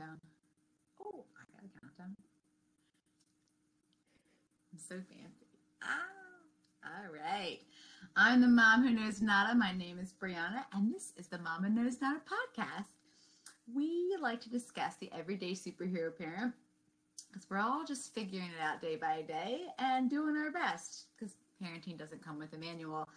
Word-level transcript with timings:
countdown. 0.00 0.20
Oh, 1.04 1.24
I 1.36 1.44
got 1.52 1.64
a 1.64 1.80
countdown. 1.80 2.16
I'm 4.72 4.78
so 4.78 4.94
fancy. 4.94 5.46
Ah, 5.82 6.86
all 6.86 7.12
right. 7.12 7.58
I'm 8.16 8.40
the 8.40 8.48
mom 8.48 8.82
who 8.82 8.94
knows 8.94 9.20
nada. 9.20 9.54
My 9.54 9.72
name 9.72 9.98
is 9.98 10.12
Brianna, 10.12 10.64
and 10.72 10.94
this 10.94 11.12
is 11.16 11.26
the 11.26 11.38
Mama 11.38 11.68
Knows 11.68 12.00
Nada 12.00 12.20
podcast. 12.20 12.86
We 13.74 14.16
like 14.20 14.40
to 14.42 14.50
discuss 14.50 14.96
the 14.96 15.10
everyday 15.16 15.52
superhero 15.52 16.16
parent 16.16 16.54
because 17.30 17.48
we're 17.50 17.58
all 17.58 17.84
just 17.84 18.14
figuring 18.14 18.46
it 18.46 18.62
out 18.62 18.80
day 18.80 18.96
by 18.96 19.22
day 19.22 19.62
and 19.78 20.08
doing 20.08 20.36
our 20.36 20.50
best 20.50 21.04
because 21.16 21.34
parenting 21.62 21.98
doesn't 21.98 22.24
come 22.24 22.38
with 22.38 22.52
a 22.54 22.58
manual. 22.58 23.08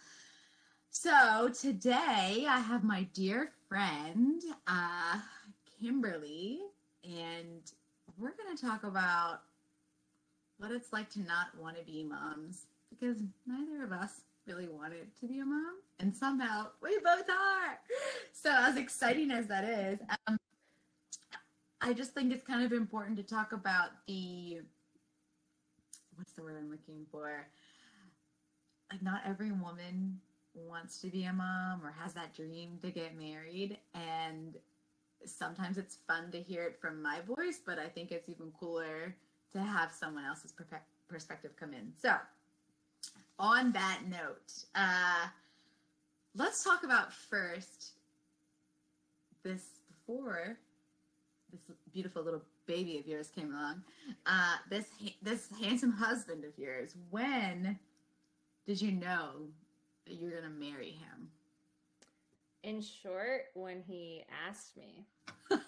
So 0.90 1.48
today 1.48 2.46
I 2.48 2.60
have 2.60 2.84
my 2.84 3.04
dear 3.14 3.50
friend, 3.68 4.42
uh, 4.68 5.18
Kimberly, 5.80 6.60
and 7.04 7.72
we're 8.18 8.32
going 8.36 8.56
to 8.56 8.62
talk 8.62 8.84
about 8.84 9.40
what 10.58 10.70
it's 10.70 10.92
like 10.92 11.10
to 11.10 11.20
not 11.20 11.46
want 11.60 11.76
to 11.76 11.84
be 11.84 12.04
moms 12.04 12.66
because 12.90 13.18
neither 13.46 13.82
of 13.82 13.92
us 13.92 14.22
really 14.46 14.68
wanted 14.68 15.08
to 15.20 15.26
be 15.26 15.40
a 15.40 15.44
mom, 15.44 15.76
and 16.00 16.14
somehow 16.14 16.66
we 16.82 16.96
both 16.98 17.28
are. 17.28 17.78
So, 18.32 18.50
as 18.52 18.76
exciting 18.76 19.30
as 19.30 19.46
that 19.46 19.64
is, 19.64 19.98
um, 20.26 20.36
I 21.80 21.92
just 21.92 22.12
think 22.12 22.32
it's 22.32 22.46
kind 22.46 22.64
of 22.64 22.72
important 22.72 23.16
to 23.16 23.22
talk 23.22 23.52
about 23.52 23.90
the 24.06 24.60
what's 26.16 26.32
the 26.32 26.42
word 26.42 26.56
I'm 26.58 26.70
looking 26.70 27.06
for? 27.10 27.46
Like, 28.92 29.02
not 29.02 29.22
every 29.26 29.50
woman 29.50 30.20
wants 30.54 31.00
to 31.00 31.08
be 31.08 31.24
a 31.24 31.32
mom 31.32 31.80
or 31.82 31.92
has 32.00 32.14
that 32.14 32.34
dream 32.34 32.78
to 32.82 32.90
get 32.90 33.18
married, 33.18 33.78
and 33.94 34.56
sometimes 35.26 35.78
it's 35.78 35.98
fun 36.06 36.30
to 36.32 36.40
hear 36.40 36.64
it 36.64 36.78
from 36.80 37.02
my 37.02 37.20
voice, 37.20 37.60
but 37.64 37.78
I 37.78 37.88
think 37.88 38.12
it's 38.12 38.28
even 38.28 38.52
cooler 38.58 39.14
to 39.52 39.58
have 39.60 39.92
someone 39.92 40.24
else's 40.24 40.52
perspective 41.08 41.52
come 41.58 41.72
in. 41.72 41.92
So, 42.00 42.14
on 43.38 43.72
that 43.72 44.00
note, 44.08 44.52
uh, 44.74 45.26
let's 46.36 46.62
talk 46.64 46.84
about 46.84 47.12
first 47.12 47.92
this 49.42 49.62
before 49.88 50.58
this 51.52 51.76
beautiful 51.92 52.22
little 52.22 52.42
baby 52.66 52.98
of 52.98 53.06
yours 53.06 53.28
came 53.28 53.52
along. 53.52 53.82
Uh, 54.26 54.56
this 54.70 54.86
this 55.22 55.48
handsome 55.60 55.92
husband 55.92 56.44
of 56.44 56.58
yours. 56.58 56.94
When 57.10 57.78
did 58.66 58.80
you 58.80 58.92
know 58.92 59.48
that 60.06 60.14
you 60.14 60.26
were 60.26 60.32
gonna 60.32 60.50
marry 60.50 60.90
him? 60.90 61.28
In 62.64 62.80
short, 62.80 63.42
when 63.52 63.82
he 63.86 64.24
asked 64.48 64.76
me. 64.76 65.06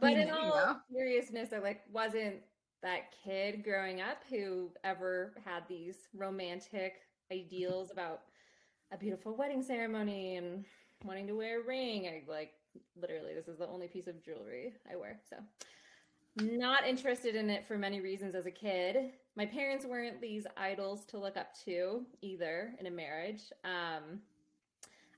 but 0.00 0.12
in 0.12 0.30
all 0.30 0.80
seriousness, 0.92 1.52
I 1.52 1.58
like 1.58 1.82
wasn't 1.92 2.36
that 2.80 3.12
kid 3.24 3.64
growing 3.64 4.00
up 4.00 4.22
who 4.30 4.70
ever 4.84 5.34
had 5.44 5.64
these 5.68 5.96
romantic 6.14 7.00
ideals 7.32 7.90
about 7.90 8.22
a 8.92 8.96
beautiful 8.96 9.36
wedding 9.36 9.62
ceremony 9.62 10.36
and 10.36 10.64
wanting 11.04 11.26
to 11.26 11.34
wear 11.34 11.60
a 11.60 11.66
ring. 11.66 12.06
I 12.06 12.22
like 12.30 12.52
literally 13.00 13.34
this 13.34 13.48
is 13.48 13.58
the 13.58 13.66
only 13.66 13.88
piece 13.88 14.06
of 14.06 14.22
jewelry 14.22 14.74
I 14.90 14.96
wear. 14.96 15.20
So 15.28 15.36
not 16.40 16.86
interested 16.86 17.34
in 17.34 17.50
it 17.50 17.66
for 17.66 17.76
many 17.76 18.00
reasons 18.00 18.34
as 18.34 18.46
a 18.46 18.50
kid. 18.50 19.12
My 19.36 19.46
parents 19.46 19.84
weren't 19.84 20.20
these 20.20 20.46
idols 20.56 21.04
to 21.06 21.18
look 21.18 21.36
up 21.36 21.54
to 21.64 22.04
either 22.22 22.74
in 22.78 22.86
a 22.86 22.90
marriage. 22.90 23.42
Um, 23.64 24.20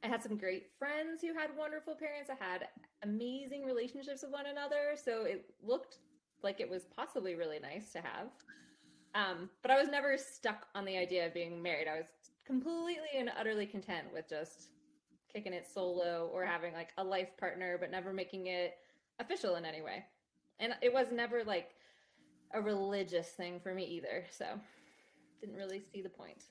I 0.04 0.08
had 0.08 0.22
some 0.22 0.36
great 0.36 0.70
friends 0.78 1.20
who 1.20 1.32
had 1.34 1.56
wonderful 1.56 1.94
parents. 1.94 2.30
I 2.30 2.44
had 2.44 2.68
amazing 3.02 3.64
relationships 3.64 4.22
with 4.22 4.32
one 4.32 4.46
another. 4.46 4.96
So 5.02 5.24
it 5.24 5.46
looked 5.62 5.98
like 6.42 6.60
it 6.60 6.68
was 6.68 6.82
possibly 6.96 7.34
really 7.34 7.58
nice 7.60 7.92
to 7.92 8.00
have. 8.00 8.28
Um, 9.14 9.50
but 9.62 9.70
I 9.70 9.78
was 9.78 9.88
never 9.88 10.16
stuck 10.16 10.66
on 10.74 10.84
the 10.84 10.96
idea 10.96 11.26
of 11.26 11.34
being 11.34 11.62
married. 11.62 11.86
I 11.86 11.98
was 11.98 12.06
completely 12.44 13.08
and 13.16 13.30
utterly 13.38 13.66
content 13.66 14.08
with 14.12 14.28
just 14.28 14.70
kicking 15.32 15.52
it 15.52 15.66
solo 15.72 16.30
or 16.32 16.44
having 16.44 16.74
like 16.74 16.90
a 16.98 17.04
life 17.04 17.36
partner, 17.38 17.76
but 17.78 17.90
never 17.90 18.12
making 18.12 18.48
it 18.48 18.74
official 19.20 19.56
in 19.56 19.64
any 19.64 19.82
way. 19.82 20.04
And 20.62 20.74
it 20.80 20.92
was 20.92 21.08
never 21.12 21.42
like 21.44 21.70
a 22.54 22.62
religious 22.62 23.28
thing 23.28 23.60
for 23.60 23.74
me 23.74 23.84
either. 23.84 24.24
So 24.30 24.46
didn't 25.40 25.56
really 25.56 25.82
see 25.92 26.00
the 26.00 26.08
point. 26.08 26.44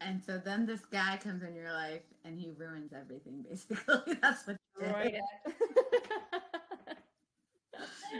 And 0.00 0.22
so 0.22 0.40
then 0.42 0.66
this 0.66 0.82
guy 0.86 1.18
comes 1.22 1.42
in 1.42 1.54
your 1.54 1.72
life 1.72 2.02
and 2.24 2.38
he 2.38 2.52
ruins 2.56 2.92
everything 2.98 3.44
basically. 3.50 4.14
That's 4.22 4.46
what 4.46 4.56
right. 4.80 5.14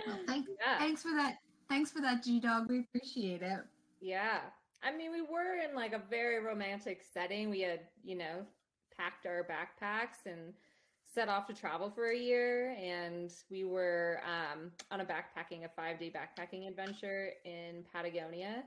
well, 0.07 0.19
thank, 0.27 0.47
yeah. 0.61 0.79
Thanks 0.79 1.03
for 1.03 1.13
that. 1.13 1.37
Thanks 1.69 1.93
for 1.93 2.01
that, 2.01 2.25
G 2.25 2.41
Dog. 2.41 2.69
We 2.69 2.81
appreciate 2.81 3.43
it. 3.43 3.61
Yeah. 4.01 4.41
I 4.83 4.97
mean, 4.97 5.13
we 5.13 5.23
were 5.23 5.57
in 5.69 5.77
like 5.77 5.93
a 5.93 6.03
very 6.11 6.43
romantic 6.43 7.03
setting. 7.13 7.51
We 7.51 7.61
had, 7.61 7.81
you 8.05 8.17
know, 8.17 8.47
packed 8.97 9.27
our 9.27 9.45
backpacks 9.45 10.27
and 10.27 10.55
set 11.17 11.31
off 11.31 11.47
to 11.47 11.55
travel 11.55 11.91
for 11.91 12.11
a 12.11 12.17
year. 12.17 12.77
And 12.79 13.33
we 13.51 13.65
were 13.65 14.21
um, 14.23 14.71
on 14.91 15.01
a 15.01 15.05
backpacking, 15.05 15.65
a 15.65 15.69
five 15.75 15.99
day 15.99 16.13
backpacking 16.15 16.69
adventure 16.69 17.31
in 17.47 17.85
Patagonia. 17.91 18.63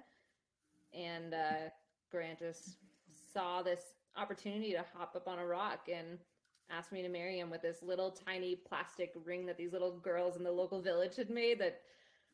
And 0.91 1.35
uh, 1.35 1.69
Grant 2.11 2.39
just 2.39 2.77
saw 3.31 3.61
this 3.61 3.81
opportunity 4.17 4.71
to 4.71 4.83
hop 4.95 5.15
up 5.15 5.27
on 5.27 5.37
a 5.37 5.45
rock 5.45 5.81
and 5.93 6.17
asked 6.71 6.91
me 6.91 7.03
to 7.03 7.09
marry 7.09 7.37
him 7.37 7.51
with 7.51 7.61
this 7.61 7.83
little 7.83 8.09
tiny 8.09 8.55
plastic 8.55 9.13
ring 9.23 9.45
that 9.45 9.57
these 9.57 9.71
little 9.71 9.99
girls 9.99 10.35
in 10.35 10.43
the 10.43 10.51
local 10.51 10.81
village 10.81 11.15
had 11.15 11.29
made 11.29 11.59
that 11.59 11.81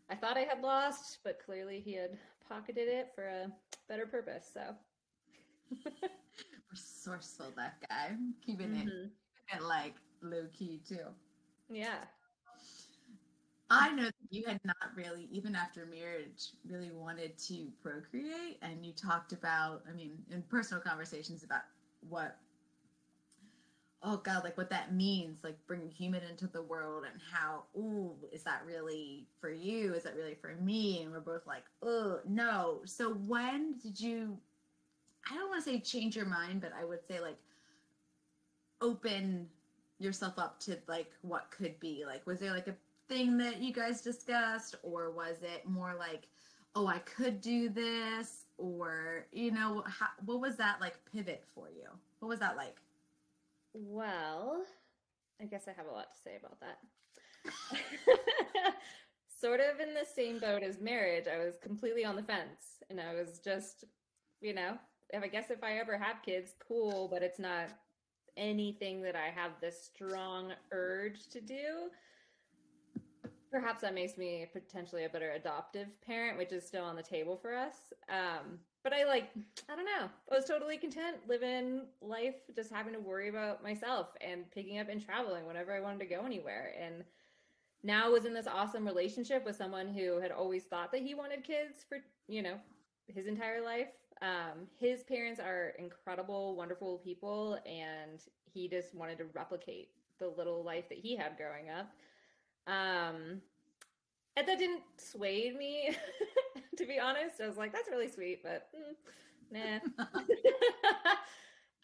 I 0.09 0.15
thought 0.15 0.37
I 0.37 0.41
had 0.41 0.61
lost, 0.61 1.19
but 1.25 1.39
clearly 1.45 1.81
he 1.83 1.93
had 1.93 2.17
pocketed 2.47 2.87
it 2.87 3.09
for 3.15 3.25
a 3.25 3.51
better 3.89 4.05
purpose. 4.05 4.49
So 4.53 4.61
resourceful 6.71 7.47
that 7.57 7.75
guy, 7.89 8.15
keeping 8.45 8.67
mm-hmm. 8.67 8.87
it, 8.87 9.11
keeping 9.49 9.61
it 9.61 9.63
like 9.63 9.95
low 10.25 10.47
key 10.53 10.81
too. 10.87 11.05
Yeah. 11.69 12.03
I 13.69 13.91
know 13.93 14.05
that 14.05 14.13
you 14.29 14.45
had 14.45 14.59
not 14.63 14.75
really, 14.95 15.27
even 15.31 15.55
after 15.55 15.87
marriage, 15.87 16.51
really 16.67 16.91
wanted 16.91 17.37
to 17.47 17.67
procreate. 17.81 18.59
And 18.61 18.85
you 18.85 18.93
talked 18.93 19.33
about, 19.33 19.81
I 19.89 19.93
mean, 19.93 20.17
in 20.31 20.43
personal 20.43 20.83
conversations 20.83 21.43
about 21.43 21.61
what 22.07 22.37
oh 24.03 24.17
god 24.17 24.43
like 24.43 24.57
what 24.57 24.69
that 24.69 24.93
means 24.93 25.39
like 25.43 25.57
bringing 25.67 25.89
human 25.89 26.21
into 26.29 26.47
the 26.47 26.61
world 26.61 27.03
and 27.11 27.19
how 27.31 27.63
ooh 27.75 28.13
is 28.31 28.43
that 28.43 28.61
really 28.65 29.25
for 29.41 29.49
you 29.49 29.93
is 29.95 30.03
that 30.03 30.15
really 30.15 30.35
for 30.35 30.55
me 30.61 31.01
and 31.01 31.11
we're 31.11 31.19
both 31.19 31.45
like 31.47 31.63
oh 31.81 32.19
no 32.27 32.81
so 32.85 33.13
when 33.25 33.75
did 33.79 33.99
you 33.99 34.37
i 35.31 35.35
don't 35.35 35.49
want 35.49 35.63
to 35.63 35.69
say 35.69 35.79
change 35.79 36.15
your 36.15 36.25
mind 36.25 36.61
but 36.61 36.71
i 36.79 36.85
would 36.85 36.99
say 37.07 37.19
like 37.19 37.37
open 38.81 39.47
yourself 39.99 40.37
up 40.37 40.59
to 40.59 40.77
like 40.87 41.11
what 41.21 41.49
could 41.51 41.79
be 41.79 42.03
like 42.05 42.25
was 42.27 42.39
there 42.39 42.51
like 42.51 42.67
a 42.67 42.75
thing 43.07 43.37
that 43.37 43.61
you 43.61 43.71
guys 43.71 44.01
discussed 44.01 44.75
or 44.83 45.11
was 45.11 45.37
it 45.41 45.67
more 45.67 45.95
like 45.97 46.27
oh 46.75 46.87
i 46.87 46.97
could 46.99 47.39
do 47.39 47.69
this 47.69 48.45
or 48.57 49.25
you 49.31 49.51
know 49.51 49.83
how, 49.87 50.07
what 50.25 50.41
was 50.41 50.57
that 50.57 50.81
like 50.81 50.95
pivot 51.13 51.43
for 51.53 51.69
you 51.69 51.87
what 52.19 52.27
was 52.27 52.39
that 52.39 52.57
like 52.57 52.77
well, 53.75 54.63
I 55.41 55.45
guess 55.45 55.67
I 55.67 55.73
have 55.75 55.87
a 55.87 55.91
lot 55.91 56.07
to 56.13 56.21
say 56.21 56.37
about 56.39 56.59
that. 56.61 56.77
sort 59.39 59.59
of 59.59 59.79
in 59.81 59.93
the 59.93 60.05
same 60.05 60.39
boat 60.39 60.63
as 60.63 60.79
marriage. 60.79 61.25
I 61.27 61.43
was 61.43 61.55
completely 61.61 62.05
on 62.05 62.15
the 62.15 62.23
fence 62.23 62.81
and 62.89 63.01
I 63.01 63.13
was 63.13 63.39
just, 63.43 63.83
you 64.41 64.53
know, 64.53 64.77
if 65.11 65.23
I 65.23 65.27
guess 65.27 65.51
if 65.51 65.63
I 65.63 65.77
ever 65.77 65.97
have 65.97 66.23
kids, 66.23 66.53
cool, 66.65 67.09
but 67.11 67.21
it's 67.21 67.39
not 67.39 67.69
anything 68.37 69.01
that 69.01 69.15
I 69.15 69.29
have 69.29 69.51
this 69.61 69.81
strong 69.81 70.53
urge 70.71 71.27
to 71.27 71.41
do. 71.41 71.89
Perhaps 73.51 73.81
that 73.81 73.93
makes 73.93 74.17
me 74.17 74.47
potentially 74.51 75.05
a 75.05 75.09
better 75.09 75.31
adoptive 75.31 75.87
parent, 76.05 76.37
which 76.37 76.51
is 76.51 76.65
still 76.65 76.83
on 76.83 76.95
the 76.95 77.03
table 77.03 77.37
for 77.37 77.55
us. 77.55 77.93
Um, 78.09 78.59
but 78.83 78.93
I 78.93 79.05
like, 79.05 79.29
I 79.69 79.75
don't 79.75 79.85
know. 79.85 80.09
I 80.31 80.35
was 80.35 80.45
totally 80.45 80.77
content 80.77 81.17
living 81.27 81.83
life, 82.01 82.35
just 82.55 82.71
having 82.71 82.93
to 82.93 82.99
worry 82.99 83.29
about 83.29 83.63
myself 83.63 84.09
and 84.21 84.49
picking 84.51 84.79
up 84.79 84.89
and 84.89 85.03
traveling 85.03 85.47
whenever 85.47 85.73
I 85.73 85.79
wanted 85.79 85.99
to 85.99 86.05
go 86.05 86.25
anywhere. 86.25 86.73
And 86.79 87.03
now 87.83 88.05
I 88.05 88.09
was 88.09 88.25
in 88.25 88.33
this 88.33 88.47
awesome 88.47 88.85
relationship 88.85 89.45
with 89.45 89.55
someone 89.55 89.87
who 89.87 90.19
had 90.19 90.31
always 90.31 90.63
thought 90.65 90.91
that 90.91 91.01
he 91.01 91.15
wanted 91.15 91.43
kids 91.43 91.85
for, 91.87 91.99
you 92.27 92.41
know, 92.41 92.57
his 93.07 93.27
entire 93.27 93.63
life. 93.63 93.87
Um, 94.21 94.67
his 94.79 95.03
parents 95.03 95.39
are 95.39 95.73
incredible, 95.77 96.55
wonderful 96.55 96.99
people, 96.99 97.59
and 97.65 98.21
he 98.53 98.67
just 98.67 98.95
wanted 98.95 99.17
to 99.19 99.25
replicate 99.33 99.89
the 100.19 100.27
little 100.27 100.63
life 100.63 100.87
that 100.89 100.97
he 100.97 101.15
had 101.15 101.37
growing 101.37 101.69
up. 101.69 101.91
Um, 102.67 103.41
and 104.37 104.47
that 104.47 104.59
didn't 104.59 104.83
sway 104.97 105.53
me 105.57 105.95
to 106.77 106.85
be 106.85 106.99
honest 106.99 107.39
i 107.41 107.47
was 107.47 107.55
like 107.55 107.71
that's 107.71 107.89
really 107.89 108.09
sweet 108.09 108.43
but 108.43 108.67
mm, 108.75 108.93
nah 109.49 110.03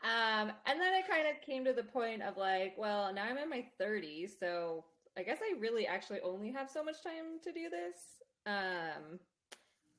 um 0.03 0.51
and 0.65 0.81
then 0.81 0.93
it 0.93 1.07
kind 1.09 1.27
of 1.27 1.41
came 1.45 1.63
to 1.63 1.71
the 1.71 1.83
point 1.83 2.21
of 2.21 2.35
like 2.35 2.73
well 2.77 3.13
now 3.13 3.23
i'm 3.23 3.37
in 3.37 3.49
my 3.49 3.63
30s 3.79 4.31
so 4.37 4.83
I 5.17 5.23
guess 5.23 5.39
I 5.41 5.59
really 5.59 5.85
actually 5.87 6.21
only 6.21 6.51
have 6.51 6.69
so 6.69 6.83
much 6.83 7.03
time 7.03 7.39
to 7.43 7.51
do 7.51 7.69
this. 7.69 7.97
Um, 8.45 9.19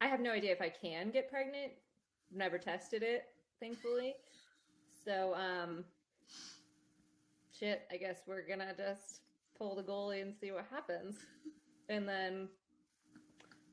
I 0.00 0.06
have 0.06 0.20
no 0.20 0.32
idea 0.32 0.52
if 0.52 0.62
I 0.62 0.70
can 0.70 1.11
get 1.11 1.31
pregnant. 1.31 1.73
Never 2.34 2.58
tested 2.58 3.02
it, 3.02 3.25
thankfully. 3.61 4.14
So, 5.05 5.34
um, 5.34 5.84
shit, 7.58 7.82
I 7.93 7.96
guess 7.96 8.23
we're 8.26 8.46
gonna 8.46 8.75
just 8.76 9.20
pull 9.56 9.75
the 9.75 9.82
goalie 9.82 10.23
and 10.23 10.34
see 10.34 10.52
what 10.52 10.67
happens. 10.70 11.17
And 11.88 12.08
then 12.08 12.49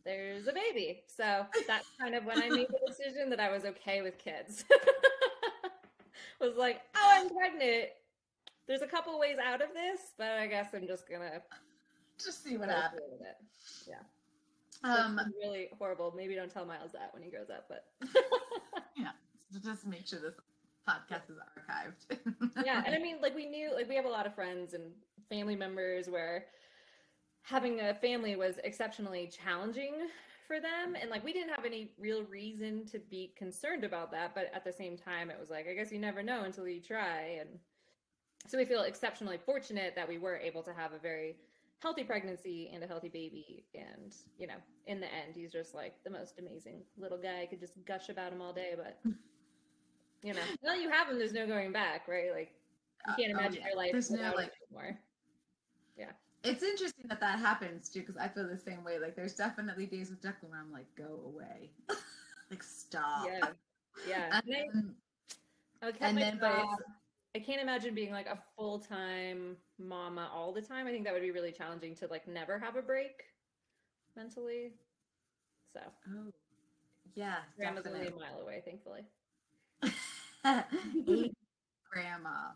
there's 0.04 0.48
a 0.48 0.54
baby. 0.54 1.02
So 1.08 1.46
that's 1.68 1.88
kind 2.00 2.16
of 2.16 2.26
when 2.26 2.42
I 2.42 2.50
made 2.50 2.68
the 2.68 2.80
decision 2.88 3.30
that 3.30 3.40
I 3.40 3.50
was 3.50 3.66
okay 3.66 4.02
with 4.02 4.18
kids. 4.18 4.66
was 6.40 6.56
like, 6.58 6.82
oh, 6.96 7.10
I'm 7.14 7.30
pregnant. 7.30 7.90
There's 8.68 8.82
a 8.82 8.88
couple 8.88 9.20
ways 9.20 9.38
out 9.44 9.62
of 9.62 9.70
this, 9.74 10.00
but 10.18 10.32
I 10.32 10.48
guess 10.48 10.68
I'm 10.74 10.88
just 10.88 11.10
gonna 11.10 11.42
just 12.24 12.44
see 12.44 12.58
what 12.58 12.70
happens. 12.70 13.02
Yeah. 13.88 13.96
Um, 14.84 15.20
really 15.42 15.70
horrible. 15.78 16.14
Maybe 16.16 16.36
don't 16.36 16.52
tell 16.52 16.66
Miles 16.66 16.92
that 16.94 17.14
when 17.14 17.22
he 17.22 17.30
grows 17.30 17.50
up, 17.50 17.66
but 17.68 17.86
yeah, 18.98 19.12
just 19.64 19.86
make 19.86 20.08
sure 20.08 20.20
this 20.20 20.36
podcast 20.88 21.30
is 21.30 21.38
archived. 21.38 22.18
yeah, 22.66 22.84
and 22.86 22.96
I 22.96 23.00
mean, 23.00 23.18
like 23.22 23.36
we 23.36 23.46
knew, 23.46 23.74
like 23.74 23.90
we 23.90 23.96
have 23.96 24.06
a 24.06 24.10
lot 24.10 24.26
of 24.26 24.34
friends 24.34 24.74
and 24.74 24.84
family 25.30 25.56
members 25.56 26.10
where 26.10 26.46
having 27.42 27.80
a 27.82 27.94
family 27.94 28.36
was 28.36 28.60
exceptionally 28.64 29.28
challenging 29.28 29.94
for 30.48 30.60
them 30.60 30.96
and 31.00 31.12
like 31.12 31.24
we 31.24 31.32
didn't 31.32 31.54
have 31.54 31.64
any 31.64 31.92
real 32.00 32.24
reason 32.24 32.84
to 32.84 32.98
be 32.98 33.32
concerned 33.38 33.84
about 33.84 34.12
that 34.12 34.34
but 34.34 34.50
at 34.52 34.64
the 34.64 34.74
same 34.74 34.98
time 34.98 35.30
it 35.30 35.40
was 35.40 35.52
like 35.52 35.68
i 35.70 35.74
guess 35.74 35.92
you 35.92 36.00
never 36.00 36.24
know 36.24 36.44
until 36.44 36.68
you 36.68 36.82
try 36.82 37.38
and 37.40 37.50
so 38.48 38.58
we 38.58 38.66
feel 38.66 38.82
exceptionally 38.82 39.38
fortunate 39.38 39.94
that 39.96 40.08
we 40.08 40.18
were 40.18 40.38
able 40.38 40.64
to 40.64 40.74
have 40.74 40.92
a 40.92 40.98
very 40.98 41.36
healthy 41.82 42.04
pregnancy 42.04 42.70
and 42.74 42.84
a 42.84 42.88
healthy 42.88 43.10
baby 43.10 43.64
and 43.74 44.16
you 44.38 44.46
know 44.46 44.56
in 44.88 45.00
the 45.00 45.08
end 45.08 45.34
he's 45.34 45.52
just 45.52 45.74
like 45.74 45.94
the 46.04 46.10
most 46.10 46.40
amazing 46.40 46.82
little 46.98 47.18
guy. 47.18 47.42
I 47.42 47.46
could 47.46 47.60
just 47.60 47.74
gush 47.86 48.10
about 48.10 48.34
him 48.34 48.42
all 48.42 48.54
day 48.54 48.74
but 48.76 49.00
you 50.24 50.34
know 50.34 50.42
now 50.64 50.74
you 50.74 50.90
have 50.90 51.10
him 51.10 51.18
there's 51.18 51.34
no 51.34 51.48
going 51.48 51.72
back 51.72 52.08
right? 52.08 52.32
Like 52.34 52.52
you 53.08 53.14
can't 53.26 53.36
uh, 53.36 53.40
imagine 53.40 53.62
oh, 53.62 53.66
yeah. 53.66 53.68
your 53.68 53.78
life 53.78 53.92
there's 53.92 54.10
without 54.10 54.32
no, 54.32 54.38
like, 54.38 54.52
anymore. 54.70 55.00
Yeah. 55.98 56.12
It's 56.44 56.64
interesting 56.64 57.06
that 57.10 57.20
that 57.20 57.40
happens 57.40 57.90
too 57.90 58.00
because 58.02 58.18
i 58.18 58.28
feel 58.28 58.48
the 58.48 58.58
same 58.58 58.84
way. 58.84 59.00
Like 59.00 59.16
there's 59.16 59.36
definitely 59.36 59.86
days 59.86 60.10
with 60.10 60.22
declan 60.22 60.50
where 60.50 60.60
i'm 60.60 60.72
like 60.72 60.88
go 60.98 61.22
away. 61.26 61.72
Like 62.50 62.64
stop. 62.64 63.28
Yeah. 63.28 63.50
Yeah. 64.08 64.42
And, 64.48 64.96
and, 65.82 65.96
and 66.02 66.18
then 66.18 66.40
I 67.36 67.40
can't 67.40 67.62
imagine 67.62 67.94
being 67.94 68.12
like 68.12 68.26
a 68.26 68.40
full 68.58 68.80
time 68.80 69.56
mama 69.78 70.30
all 70.34 70.52
the 70.52 70.62
time. 70.62 70.88
I 70.88 70.92
think 70.92 71.06
that 71.06 71.14
would 71.14 71.22
be 71.22 71.32
really 71.32 71.52
challenging 71.52 71.96
to 71.98 72.08
like 72.08 72.28
never 72.28 72.58
have 72.58 72.76
a 72.76 72.82
break 72.82 73.24
mentally. 74.16 74.72
So, 75.74 75.80
oh, 76.10 76.32
yeah, 77.14 77.38
grandma's 77.56 77.86
only 77.86 78.08
a 78.08 78.12
mile 78.12 78.42
away, 78.42 78.64
thankfully. 78.66 79.02
grandma. 81.92 82.54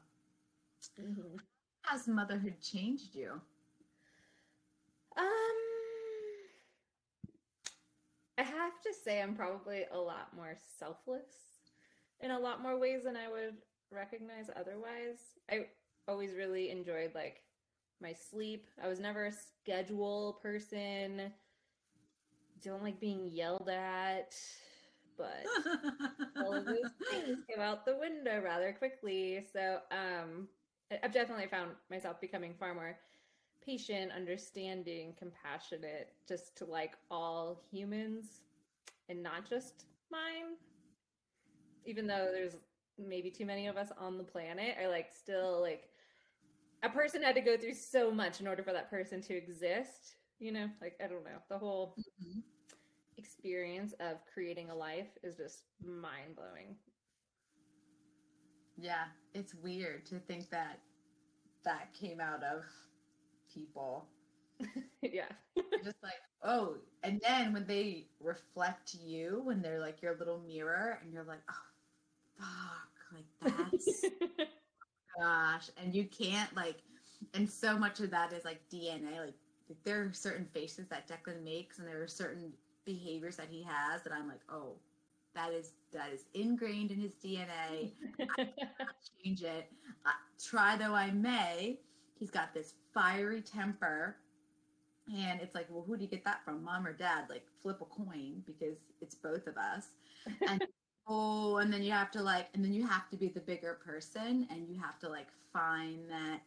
Mm-hmm. 0.99 1.37
Has 1.83 2.07
motherhood 2.07 2.55
changed 2.61 3.13
you? 3.13 3.33
Um, 5.15 5.27
I 8.39 8.41
have 8.41 8.81
to 8.81 8.93
say, 9.03 9.21
I'm 9.21 9.35
probably 9.35 9.85
a 9.91 9.97
lot 9.97 10.35
more 10.35 10.57
selfless 10.79 11.61
in 12.21 12.31
a 12.31 12.39
lot 12.39 12.61
more 12.63 12.79
ways 12.79 13.03
than 13.03 13.15
I 13.15 13.29
would 13.29 13.55
recognize 13.93 14.49
otherwise. 14.55 15.19
I 15.49 15.67
always 16.07 16.33
really 16.33 16.69
enjoyed 16.69 17.11
like 17.15 17.41
my 18.01 18.13
sleep. 18.13 18.67
I 18.83 18.87
was 18.87 18.99
never 18.99 19.25
a 19.25 19.31
schedule 19.31 20.39
person. 20.41 21.31
Don't 22.61 22.83
like 22.83 22.99
being 22.99 23.29
yelled 23.31 23.69
at, 23.69 24.35
but 25.17 25.45
all 26.37 26.53
of 26.53 26.65
those 26.65 26.77
things 27.11 27.39
came 27.49 27.59
out 27.59 27.85
the 27.85 27.97
window 27.97 28.41
rather 28.41 28.73
quickly. 28.73 29.45
So 29.51 29.79
um, 29.91 30.47
I've 31.03 31.13
definitely 31.13 31.47
found 31.47 31.71
myself 31.89 32.21
becoming 32.21 32.53
far 32.59 32.73
more 32.73 32.97
patient, 33.65 34.11
understanding, 34.11 35.13
compassionate, 35.17 36.13
just 36.27 36.55
to 36.57 36.65
like 36.65 36.93
all 37.09 37.61
humans 37.71 38.41
and 39.09 39.21
not 39.23 39.49
just 39.49 39.85
mine. 40.11 40.55
Even 41.85 42.07
though 42.07 42.29
there's 42.33 42.55
maybe 42.97 43.29
too 43.29 43.45
many 43.45 43.67
of 43.67 43.77
us 43.77 43.89
on 43.99 44.17
the 44.17 44.23
planet 44.23 44.75
are 44.81 44.89
like 44.89 45.09
still 45.11 45.61
like 45.61 45.89
a 46.83 46.89
person 46.89 47.23
had 47.23 47.35
to 47.35 47.41
go 47.41 47.57
through 47.57 47.73
so 47.73 48.11
much 48.11 48.41
in 48.41 48.47
order 48.47 48.61
for 48.61 48.73
that 48.73 48.89
person 48.89 49.21
to 49.21 49.33
exist 49.35 50.15
you 50.43 50.51
know? 50.51 50.69
Like 50.81 50.95
i 51.03 51.07
don't 51.07 51.23
know. 51.23 51.39
The 51.49 51.57
whole 51.57 51.95
mm-hmm. 51.99 52.39
experience 53.17 53.93
of 53.99 54.17
creating 54.31 54.69
a 54.69 54.75
life 54.75 55.17
is 55.23 55.37
just 55.37 55.63
mind-blowing. 55.83 56.75
Yeah. 58.77 59.05
It's 59.33 59.55
weird 59.55 60.05
to 60.07 60.19
think 60.19 60.49
that 60.49 60.79
that 61.63 61.93
came 61.93 62.19
out 62.19 62.43
of 62.43 62.63
people. 63.53 64.05
Yeah. 65.01 65.31
Just 65.83 66.01
like 66.01 66.13
oh 66.43 66.77
and 67.03 67.19
then 67.27 67.51
when 67.51 67.67
they 67.67 68.07
reflect 68.21 68.93
you 68.93 69.41
when 69.43 69.61
they're 69.61 69.81
like 69.81 70.01
your 70.01 70.15
little 70.17 70.39
mirror 70.39 70.99
and 71.03 71.11
you're 71.11 71.25
like 71.25 71.41
oh 71.49 71.72
fuck, 72.37 72.89
like 73.13 73.57
that's 73.75 74.05
gosh. 75.19 75.69
And 75.81 75.93
you 75.93 76.05
can't 76.05 76.53
like 76.55 76.77
and 77.33 77.49
so 77.49 77.77
much 77.77 77.99
of 77.99 78.11
that 78.11 78.33
is 78.33 78.45
like 78.45 78.59
DNA. 78.69 79.19
Like, 79.19 79.33
like 79.69 79.83
there 79.83 80.01
are 80.03 80.13
certain 80.13 80.45
faces 80.53 80.87
that 80.89 81.07
Declan 81.07 81.43
makes 81.43 81.79
and 81.79 81.87
there 81.87 82.01
are 82.01 82.07
certain 82.07 82.51
behaviors 82.85 83.37
that 83.37 83.47
he 83.49 83.63
has 83.63 84.03
that 84.03 84.13
I'm 84.13 84.27
like, 84.27 84.41
oh, 84.49 84.73
that 85.35 85.51
is 85.51 85.71
that 85.91 86.11
is 86.13 86.25
ingrained 86.33 86.91
in 86.91 86.99
his 86.99 87.13
DNA. 87.23 87.91
I 88.37 88.47
change 89.23 89.43
it. 89.43 89.71
Uh, 90.05 90.11
try 90.43 90.75
though 90.77 90.93
I 90.93 91.11
may, 91.11 91.79
he's 92.19 92.29
got 92.29 92.53
this 92.53 92.73
fiery 92.93 93.41
temper. 93.41 94.17
And 95.13 95.41
it's 95.41 95.53
like, 95.53 95.67
well, 95.69 95.83
who 95.85 95.97
do 95.97 96.03
you 96.03 96.09
get 96.09 96.23
that 96.23 96.45
from, 96.45 96.63
mom 96.63 96.87
or 96.87 96.93
dad? 96.93 97.25
Like, 97.29 97.43
flip 97.61 97.81
a 97.81 97.85
coin 97.85 98.41
because 98.45 98.77
it's 99.01 99.15
both 99.15 99.47
of 99.47 99.57
us. 99.57 99.87
And 100.47 100.63
oh 101.07 101.57
and 101.57 101.71
then 101.71 101.83
you 101.83 101.91
have 101.91 102.11
to 102.11 102.21
like 102.21 102.47
and 102.53 102.63
then 102.63 102.73
you 102.73 102.85
have 102.87 103.09
to 103.09 103.17
be 103.17 103.27
the 103.27 103.39
bigger 103.39 103.79
person 103.85 104.47
and 104.49 104.67
you 104.69 104.79
have 104.79 104.99
to 104.99 105.09
like 105.09 105.27
find 105.51 105.99
that 106.09 106.41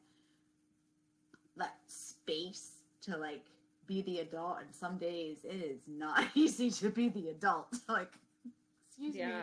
that 1.57 1.77
space 1.87 2.73
to 3.03 3.17
like 3.17 3.45
be 3.87 4.03
the 4.03 4.19
adult. 4.21 4.59
And 4.61 4.75
some 4.75 4.99
days 4.99 5.39
it 5.45 5.57
is 5.57 5.81
not 5.87 6.25
easy 6.35 6.71
to 6.71 6.91
be 6.91 7.09
the 7.09 7.29
adult. 7.31 7.69
Like 7.89 8.13
excuse 8.89 9.15
yeah. 9.15 9.29
me 9.29 9.43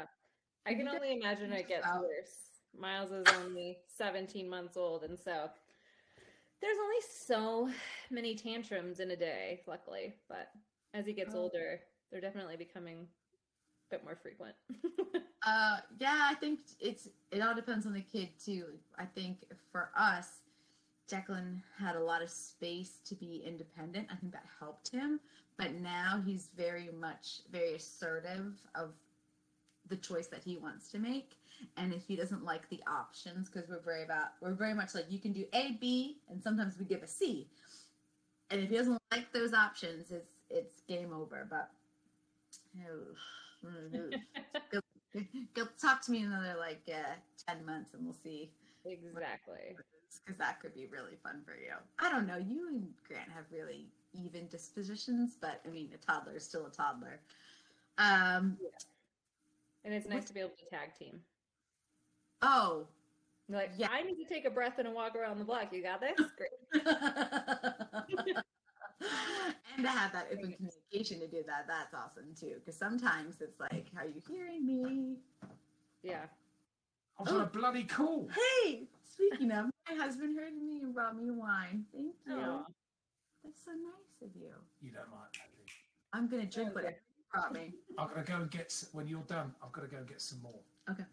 i 0.66 0.74
can 0.74 0.88
only 0.88 1.14
imagine 1.14 1.52
it 1.54 1.68
gets 1.68 1.88
worse. 1.88 2.38
Miles 2.78 3.12
is 3.12 3.26
only 3.46 3.78
17 3.98 4.50
months 4.50 4.78
old 4.78 5.04
and 5.04 5.18
so 5.18 5.50
there's 6.60 6.78
only 6.82 6.96
so 7.10 7.70
many 8.10 8.36
tantrums 8.36 9.00
in 9.00 9.12
a 9.12 9.16
day 9.16 9.62
luckily. 9.68 10.14
But 10.28 10.50
as 10.94 11.06
he 11.06 11.14
gets 11.14 11.36
oh. 11.36 11.40
older 11.40 11.82
they're 12.12 12.22
definitely 12.22 12.58
becoming 12.58 13.08
bit 13.94 14.04
more 14.04 14.16
frequent. 14.16 14.56
uh, 15.46 15.78
yeah, 16.00 16.28
I 16.30 16.34
think 16.36 16.62
it's 16.80 17.08
it 17.32 17.42
all 17.42 17.54
depends 17.54 17.86
on 17.86 17.94
the 17.94 18.02
kid 18.02 18.30
too. 18.44 18.66
I 18.98 19.06
think 19.06 19.46
for 19.72 19.90
us, 19.96 20.40
Declan 21.10 21.62
had 21.80 21.96
a 21.96 22.04
lot 22.04 22.24
of 22.24 22.30
space 22.30 23.00
to 23.06 23.16
be 23.16 23.44
independent. 23.46 24.08
I 24.12 24.16
think 24.16 24.34
that 24.34 24.46
helped 24.60 24.90
him, 24.90 25.20
but 25.58 25.76
now 25.76 26.22
he's 26.26 26.50
very 26.58 26.90
much 27.00 27.42
very 27.52 27.76
assertive 27.76 28.54
of 28.74 28.94
the 29.90 29.98
choice 29.98 30.28
that 30.28 30.42
he 30.44 30.58
wants 30.58 30.90
to 30.92 30.98
make. 30.98 31.38
And 31.78 31.94
if 31.94 32.08
he 32.08 32.16
doesn't 32.16 32.44
like 32.44 32.68
the 32.70 32.82
options, 32.88 33.48
because 33.48 33.70
we're 33.70 33.80
very 33.80 34.04
about 34.04 34.30
we're 34.42 34.54
very 34.54 34.74
much 34.74 34.96
like 34.96 35.06
you 35.10 35.20
can 35.20 35.34
do 35.34 35.46
A, 35.54 35.78
B, 35.80 36.18
and 36.30 36.42
sometimes 36.42 36.80
we 36.80 36.86
give 36.86 37.04
a 37.04 37.08
C. 37.08 37.48
And 38.50 38.60
if 38.60 38.70
he 38.72 38.76
doesn't 38.76 39.02
like 39.12 39.32
those 39.34 39.54
options, 39.54 40.10
it's 40.10 40.32
it's 40.50 40.82
game 40.88 41.14
over. 41.14 41.46
But 41.48 41.70
oh. 42.80 43.16
go, 44.72 44.80
go, 45.54 45.64
talk 45.82 46.02
to 46.06 46.12
me 46.12 46.24
another 46.24 46.56
like 46.60 46.82
uh, 46.90 47.16
10 47.48 47.66
months 47.66 47.94
and 47.94 48.04
we'll 48.04 48.16
see. 48.24 48.52
Exactly. 48.86 49.76
Because 50.26 50.38
that 50.38 50.60
could 50.62 50.74
be 50.74 50.88
really 50.88 51.18
fun 51.24 51.42
for 51.46 51.54
you. 51.54 51.74
I 52.00 52.12
don't 52.12 52.28
know. 52.28 52.38
You 52.38 52.68
and 52.68 52.88
Grant 53.08 53.30
have 53.32 53.46
really 53.52 53.88
even 54.14 54.48
dispositions, 54.48 55.38
but 55.40 55.62
I 55.66 55.70
mean, 55.70 55.90
a 55.94 55.98
toddler 55.98 56.36
is 56.36 56.44
still 56.44 56.66
a 56.66 56.70
toddler. 56.70 57.20
Um, 57.98 58.58
yeah. 58.62 58.70
And 59.86 59.94
it's 59.94 60.08
nice 60.08 60.26
to 60.26 60.34
be 60.34 60.40
able 60.40 60.52
to 60.52 60.66
tag 60.66 60.96
team. 60.98 61.20
Oh, 62.42 62.88
like, 63.50 63.72
yeah. 63.78 63.88
I 63.92 64.04
need 64.04 64.16
to 64.16 64.26
take 64.26 64.46
a 64.46 64.50
breath 64.50 64.80
and 64.80 64.88
a 64.88 64.92
walk 64.92 65.16
around 65.16 65.40
the 65.40 65.46
block. 65.46 65.74
You 65.74 65.84
got 65.84 66.02
this? 66.02 66.16
Great. 66.38 66.86
and 69.76 69.84
to 69.84 69.90
have 69.90 70.12
that 70.14 70.28
open 70.32 70.54
communication 70.54 70.83
to 71.04 71.28
do 71.28 71.44
that, 71.48 71.66
that's 71.68 71.94
awesome 71.94 72.34
too. 72.40 72.56
Because 72.60 72.78
sometimes 72.78 73.42
it's 73.42 73.60
like, 73.60 73.88
"Are 73.98 74.06
you 74.06 74.22
hearing 74.28 74.66
me?" 74.66 75.18
Yeah. 76.04 76.26
I 77.20 77.24
was 77.24 77.32
oh. 77.32 77.36
on 77.36 77.42
a 77.42 77.46
oh. 77.46 77.50
bloody 77.54 77.84
call. 77.84 78.28
Hey, 78.64 78.88
speaking 79.04 79.52
of, 79.52 79.66
my 79.90 79.96
husband 79.96 80.38
heard 80.38 80.56
me 80.56 80.82
and 80.82 80.94
brought 80.94 81.16
me 81.16 81.30
wine. 81.30 81.86
Thank 81.94 82.16
you. 82.26 82.34
Aww. 82.34 82.66
That's 83.44 83.64
so 83.66 83.72
nice 83.72 84.22
of 84.22 84.30
you. 84.36 84.54
You 84.82 84.92
don't 84.92 85.12
like 85.12 85.34
that, 85.34 85.50
do? 85.56 85.74
I'm 86.14 86.28
gonna 86.28 86.46
drink 86.46 86.70
Okay. 86.70 86.76
whatever 86.76 86.98
you 87.18 87.24
brought 87.32 87.54
me. 87.54 87.74
I'm 87.98 88.08
gonna 88.10 88.24
go 88.24 88.36
and 88.36 88.52
get. 88.52 88.84
When 88.92 89.08
you're 89.08 89.22
done, 89.22 89.54
I've 89.64 89.72
got 89.72 89.82
to 89.82 89.88
go 89.88 89.98
and 89.98 90.08
get 90.08 90.22
some 90.22 90.42
more. 90.42 90.60
Okay. 90.90 91.04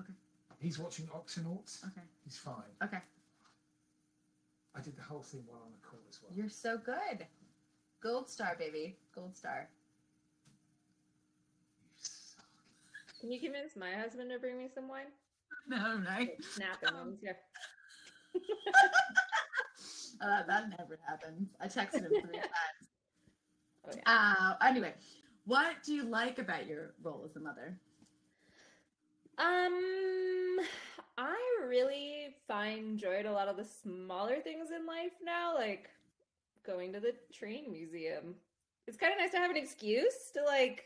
Okay. 0.00 0.12
He's 0.60 0.78
watching 0.78 1.06
Octonauts. 1.06 1.84
Okay. 1.84 2.06
He's 2.24 2.36
fine. 2.36 2.72
Okay. 2.82 2.98
I 4.74 4.80
did 4.80 4.96
the 4.96 5.02
whole 5.02 5.22
thing 5.22 5.42
while 5.46 5.60
on 5.64 5.72
the 5.72 5.86
call 5.86 5.98
as 6.08 6.20
well. 6.22 6.32
You're 6.34 6.48
so 6.48 6.78
good. 6.78 7.26
Gold 8.00 8.30
star, 8.30 8.56
baby. 8.58 8.96
Gold 9.14 9.36
star. 9.36 9.68
Can 13.20 13.32
you 13.32 13.40
convince 13.40 13.76
my 13.76 13.92
husband 13.92 14.30
to 14.30 14.38
bring 14.38 14.58
me 14.58 14.68
some 14.72 14.88
wine? 14.88 15.06
No, 15.68 16.00
right? 16.08 16.30
Snapping 16.54 17.18
here. 17.20 17.36
Uh, 20.20 20.42
that 20.46 20.70
never 20.78 20.98
happens. 21.06 21.50
I 21.60 21.66
texted 21.66 22.02
him 22.02 22.10
three 22.10 22.20
times. 22.38 22.88
Oh 23.86 23.90
yeah. 23.94 24.02
Uh, 24.06 24.66
anyway, 24.66 24.94
what 25.44 25.82
do 25.84 25.94
you 25.94 26.04
like 26.04 26.38
about 26.38 26.66
your 26.66 26.94
role 27.02 27.22
as 27.24 27.36
a 27.36 27.40
mother? 27.40 27.78
Um, 29.38 30.58
I 31.16 31.36
really 31.66 32.34
find 32.48 32.98
joy 32.98 33.16
at 33.20 33.26
a 33.26 33.32
lot 33.32 33.48
of 33.48 33.56
the 33.56 33.64
smaller 33.64 34.40
things 34.40 34.70
in 34.74 34.86
life 34.86 35.12
now, 35.22 35.54
like 35.54 35.90
going 36.68 36.92
to 36.92 37.00
the 37.00 37.14
train 37.32 37.72
museum. 37.72 38.34
It's 38.86 38.96
kind 38.96 39.12
of 39.12 39.18
nice 39.18 39.32
to 39.32 39.38
have 39.38 39.50
an 39.50 39.56
excuse 39.56 40.30
to 40.34 40.42
like 40.44 40.84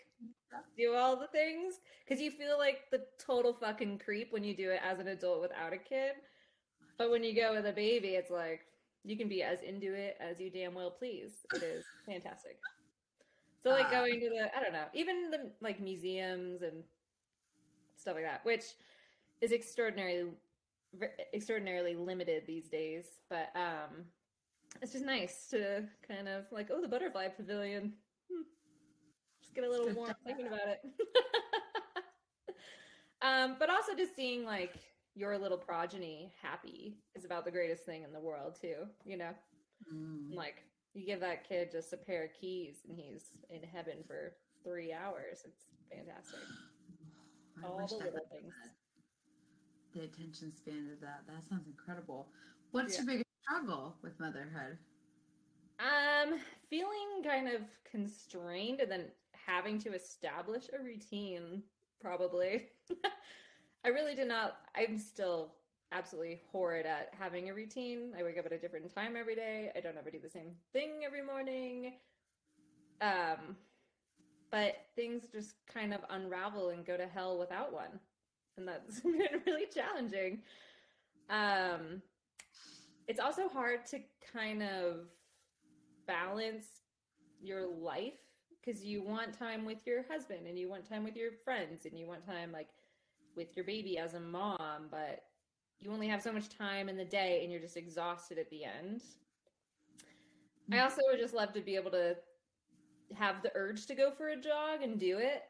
do 0.76 0.94
all 0.94 1.16
the 1.16 1.26
things 1.28 1.74
because 2.04 2.22
you 2.22 2.30
feel 2.30 2.58
like 2.58 2.84
the 2.90 3.02
total 3.24 3.52
fucking 3.52 3.98
creep 3.98 4.32
when 4.32 4.44
you 4.44 4.54
do 4.56 4.70
it 4.70 4.80
as 4.88 4.98
an 4.98 5.08
adult 5.08 5.40
without 5.42 5.72
a 5.72 5.78
kid. 5.78 6.12
But 6.98 7.10
when 7.10 7.24
you 7.24 7.34
go 7.34 7.54
with 7.54 7.66
a 7.66 7.72
baby, 7.72 8.10
it's 8.10 8.30
like 8.30 8.60
you 9.04 9.16
can 9.16 9.28
be 9.28 9.42
as 9.42 9.60
into 9.62 9.92
it 9.94 10.16
as 10.20 10.38
you 10.40 10.50
damn 10.50 10.74
well 10.74 10.90
please. 10.90 11.32
It 11.54 11.62
is 11.62 11.84
fantastic. 12.06 12.58
So 13.62 13.70
like 13.70 13.86
Ah. 13.88 13.90
going 13.90 14.20
to 14.20 14.28
the 14.28 14.56
I 14.56 14.62
don't 14.62 14.72
know, 14.72 14.86
even 14.94 15.30
the 15.30 15.50
like 15.60 15.80
museums 15.80 16.62
and 16.62 16.84
stuff 17.96 18.14
like 18.14 18.24
that, 18.24 18.44
which 18.44 18.64
is 19.40 19.52
extraordinarily 19.52 20.30
extraordinarily 21.34 21.96
limited 21.96 22.44
these 22.46 22.68
days. 22.68 23.06
But 23.30 23.50
um, 23.56 24.04
it's 24.80 24.92
just 24.92 25.04
nice 25.04 25.46
to 25.50 25.84
kind 26.06 26.28
of 26.28 26.44
like, 26.50 26.68
oh, 26.72 26.80
the 26.80 26.88
butterfly 26.88 27.28
pavilion. 27.28 27.92
Hmm. 28.30 28.42
Just 29.40 29.54
get 29.54 29.64
a 29.64 29.70
little 29.70 29.92
warm 29.94 30.14
thinking 30.24 30.46
about 30.46 30.60
it. 30.66 30.80
um, 33.22 33.56
but 33.58 33.70
also 33.70 33.94
just 33.94 34.16
seeing 34.16 34.44
like 34.44 34.74
your 35.14 35.36
little 35.38 35.58
progeny 35.58 36.32
happy 36.40 36.96
is 37.14 37.24
about 37.24 37.44
the 37.44 37.50
greatest 37.50 37.84
thing 37.84 38.02
in 38.02 38.12
the 38.12 38.20
world 38.20 38.56
too. 38.60 38.86
You 39.04 39.18
know, 39.18 39.30
Mm. 39.92 40.32
like 40.36 40.62
you 40.94 41.04
give 41.04 41.18
that 41.20 41.46
kid 41.48 41.72
just 41.72 41.92
a 41.92 41.96
pair 41.96 42.22
of 42.24 42.32
keys 42.32 42.76
and 42.88 42.96
he's 42.96 43.24
in 43.50 43.62
heaven 43.64 43.96
for 44.06 44.34
three 44.62 44.92
hours. 44.92 45.42
It's 45.44 45.64
fantastic. 45.90 46.38
I 47.62 47.66
all 47.66 47.78
the 47.78 47.94
little 47.96 48.20
things. 48.30 48.52
that. 48.62 49.98
The 49.98 50.04
attention 50.04 50.52
span 50.54 50.88
of 50.92 51.00
that. 51.00 51.22
That 51.26 51.42
sounds 51.48 51.66
incredible. 51.66 52.28
What's 52.70 52.94
Yeah. 52.94 53.00
your 53.02 53.06
biggest 53.08 53.26
struggle 53.42 53.96
with 54.02 54.18
motherhood? 54.18 54.78
Um, 55.80 56.38
feeling 56.70 57.22
kind 57.24 57.48
of 57.48 57.62
constrained 57.90 58.80
and 58.80 58.90
then 58.90 59.04
having 59.46 59.78
to 59.80 59.94
establish 59.94 60.64
a 60.78 60.82
routine, 60.82 61.62
probably. 62.00 62.68
I 63.84 63.88
really 63.88 64.14
did 64.14 64.28
not, 64.28 64.58
I'm 64.76 64.98
still 64.98 65.54
absolutely 65.92 66.40
horrid 66.50 66.86
at 66.86 67.10
having 67.18 67.50
a 67.50 67.54
routine. 67.54 68.12
I 68.18 68.22
wake 68.22 68.38
up 68.38 68.46
at 68.46 68.52
a 68.52 68.58
different 68.58 68.94
time 68.94 69.16
every 69.16 69.34
day. 69.34 69.70
I 69.76 69.80
don't 69.80 69.98
ever 69.98 70.10
do 70.10 70.20
the 70.20 70.30
same 70.30 70.52
thing 70.72 71.00
every 71.04 71.22
morning. 71.22 71.94
Um, 73.00 73.56
but 74.50 74.86
things 74.94 75.24
just 75.32 75.54
kind 75.66 75.92
of 75.92 76.00
unravel 76.10 76.70
and 76.70 76.86
go 76.86 76.96
to 76.96 77.06
hell 77.06 77.38
without 77.38 77.72
one. 77.72 77.98
And 78.56 78.68
that's 78.68 79.00
been 79.00 79.42
really 79.46 79.66
challenging. 79.74 80.42
Um, 81.28 82.02
it's 83.12 83.20
also 83.20 83.46
hard 83.46 83.84
to 83.84 83.98
kind 84.32 84.62
of 84.62 85.00
balance 86.06 86.64
your 87.42 87.66
life 87.66 88.14
because 88.58 88.82
you 88.82 89.02
want 89.02 89.38
time 89.38 89.66
with 89.66 89.86
your 89.86 90.02
husband 90.10 90.46
and 90.48 90.58
you 90.58 90.66
want 90.66 90.88
time 90.88 91.04
with 91.04 91.14
your 91.14 91.30
friends 91.44 91.84
and 91.84 91.98
you 91.98 92.06
want 92.06 92.24
time 92.24 92.50
like 92.50 92.70
with 93.36 93.54
your 93.54 93.66
baby 93.66 93.98
as 93.98 94.14
a 94.14 94.20
mom, 94.20 94.88
but 94.90 95.24
you 95.78 95.92
only 95.92 96.08
have 96.08 96.22
so 96.22 96.32
much 96.32 96.48
time 96.48 96.88
in 96.88 96.96
the 96.96 97.04
day 97.04 97.40
and 97.42 97.52
you're 97.52 97.60
just 97.60 97.76
exhausted 97.76 98.38
at 98.38 98.48
the 98.48 98.64
end. 98.64 99.02
I 100.70 100.76
mm-hmm. 100.76 100.82
also 100.82 101.02
would 101.10 101.20
just 101.20 101.34
love 101.34 101.52
to 101.52 101.60
be 101.60 101.76
able 101.76 101.90
to 101.90 102.16
have 103.14 103.42
the 103.42 103.52
urge 103.54 103.84
to 103.88 103.94
go 103.94 104.10
for 104.10 104.28
a 104.28 104.40
jog 104.40 104.80
and 104.82 104.98
do 104.98 105.18
it, 105.18 105.42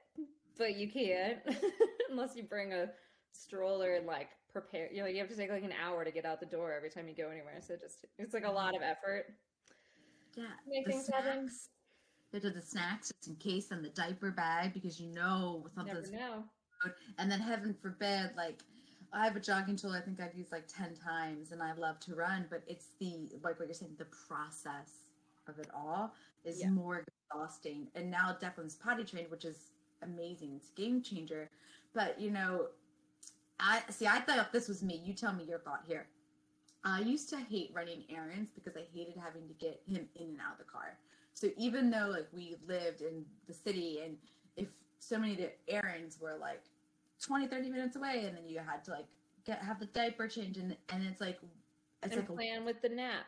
but 0.59 0.75
you 0.75 0.91
can't 0.91 1.39
unless 2.11 2.35
you 2.35 2.43
bring 2.43 2.73
a 2.73 2.89
stroller 3.33 3.95
and 3.95 4.07
like 4.07 4.29
prepare. 4.53 4.89
You 4.93 5.03
know, 5.03 5.09
you 5.09 5.19
have 5.19 5.29
to 5.29 5.37
take 5.37 5.51
like 5.51 5.65
an 5.65 5.73
hour 5.83 6.05
to 6.05 6.11
get 6.11 6.25
out 6.25 6.41
the 6.41 6.47
door 6.47 6.73
every 6.73 6.91
time 6.91 7.09
you 7.09 7.15
go 7.15 7.29
anywhere. 7.31 7.61
So 7.61 7.75
just 7.77 8.05
it's 8.19 8.35
like 8.35 8.47
a 8.47 8.51
lot 8.51 8.77
of 8.77 8.83
effort. 8.83 9.27
Yeah. 10.37 10.45
Make 10.67 10.87
the 10.87 10.93
snacks. 10.93 11.69
They 12.33 12.39
the 12.39 12.63
snacks 12.63 13.09
just 13.09 13.29
in 13.29 13.37
case 13.37 13.71
in 13.73 13.83
the 13.83 13.91
diaper 13.91 14.31
bag 14.31 14.73
because 14.73 14.99
you 14.99 15.09
know 15.13 15.67
something's 15.75 16.11
know. 16.11 16.45
and 17.19 17.31
then 17.31 17.39
heaven 17.41 17.77
forbid 17.81 18.31
like 18.37 18.63
i 19.13 19.25
have 19.25 19.37
a 19.37 19.41
jogging 19.41 19.77
tool 19.77 19.93
i 19.93 20.01
think 20.01 20.19
i've 20.21 20.35
used 20.35 20.51
like 20.51 20.67
10 20.67 20.97
times 20.97 21.53
and 21.53 21.63
i 21.63 21.73
love 21.75 22.01
to 22.01 22.15
run 22.15 22.47
but 22.51 22.63
it's 22.67 22.89
the 22.99 23.29
like 23.45 23.59
what 23.61 23.69
you're 23.69 23.75
saying 23.75 23.95
the 23.99 24.07
process 24.27 25.05
of 25.47 25.59
it 25.59 25.69
all 25.75 26.15
is 26.45 26.61
Yeah. 26.61 26.71
more 26.71 27.05
exhausting 27.31 27.87
and 27.95 28.11
now 28.11 28.37
declan's 28.41 28.77
potty 28.77 29.05
trained 29.05 29.31
which 29.31 29.45
is 29.45 29.73
amazing 30.03 30.55
it's 30.57 30.71
a 30.71 30.81
game 30.81 31.03
changer 31.03 31.51
but 31.95 32.19
you 32.21 32.31
know 32.31 32.69
i 33.63 33.81
see 33.91 34.07
i 34.07 34.19
thought 34.21 34.53
this 34.53 34.69
was 34.69 34.83
me. 34.83 35.01
You 35.05 35.15
tell 35.15 35.33
me 35.33 35.45
your 35.45 35.61
thought 35.61 35.85
here. 35.87 36.07
I 36.85 37.01
used 37.01 37.29
to 37.31 37.37
hate 37.39 37.71
running 37.73 38.03
errands 38.11 38.51
because 38.55 38.77
i 38.77 38.85
hated 38.95 39.15
having 39.17 39.47
to 39.49 39.55
get 39.55 39.81
him 39.87 40.09
in 40.17 40.27
and 40.31 40.39
out 40.41 40.55
of 40.55 40.59
the 40.59 40.71
car. 40.71 40.99
So 41.35 41.49
even 41.57 41.91
though 41.91 42.09
like 42.11 42.29
we 42.33 42.57
lived 42.67 43.01
in 43.01 43.25
the 43.47 43.55
city 43.55 44.01
and 44.05 44.17
if 44.57 44.69
so 44.99 45.19
many 45.19 45.33
of 45.33 45.39
the 45.39 45.51
errands 45.69 46.19
were 46.21 46.37
like 46.41 46.63
20 47.25 47.47
30 47.47 47.71
minutes 47.71 47.97
away 47.97 48.25
and 48.27 48.37
then 48.37 48.47
you 48.49 48.59
had 48.59 48.85
to 48.87 48.91
like 48.91 49.07
get 49.47 49.63
have 49.63 49.79
the 49.81 49.87
diaper 49.87 50.27
change 50.29 50.57
and 50.59 50.77
and 50.93 51.05
it's 51.07 51.21
like 51.21 51.39
it's 52.03 52.13
And 52.15 52.17
like 52.23 52.29
a, 52.29 52.33
plan 52.33 52.65
with 52.65 52.83
the 52.83 52.89
nap. 52.91 53.27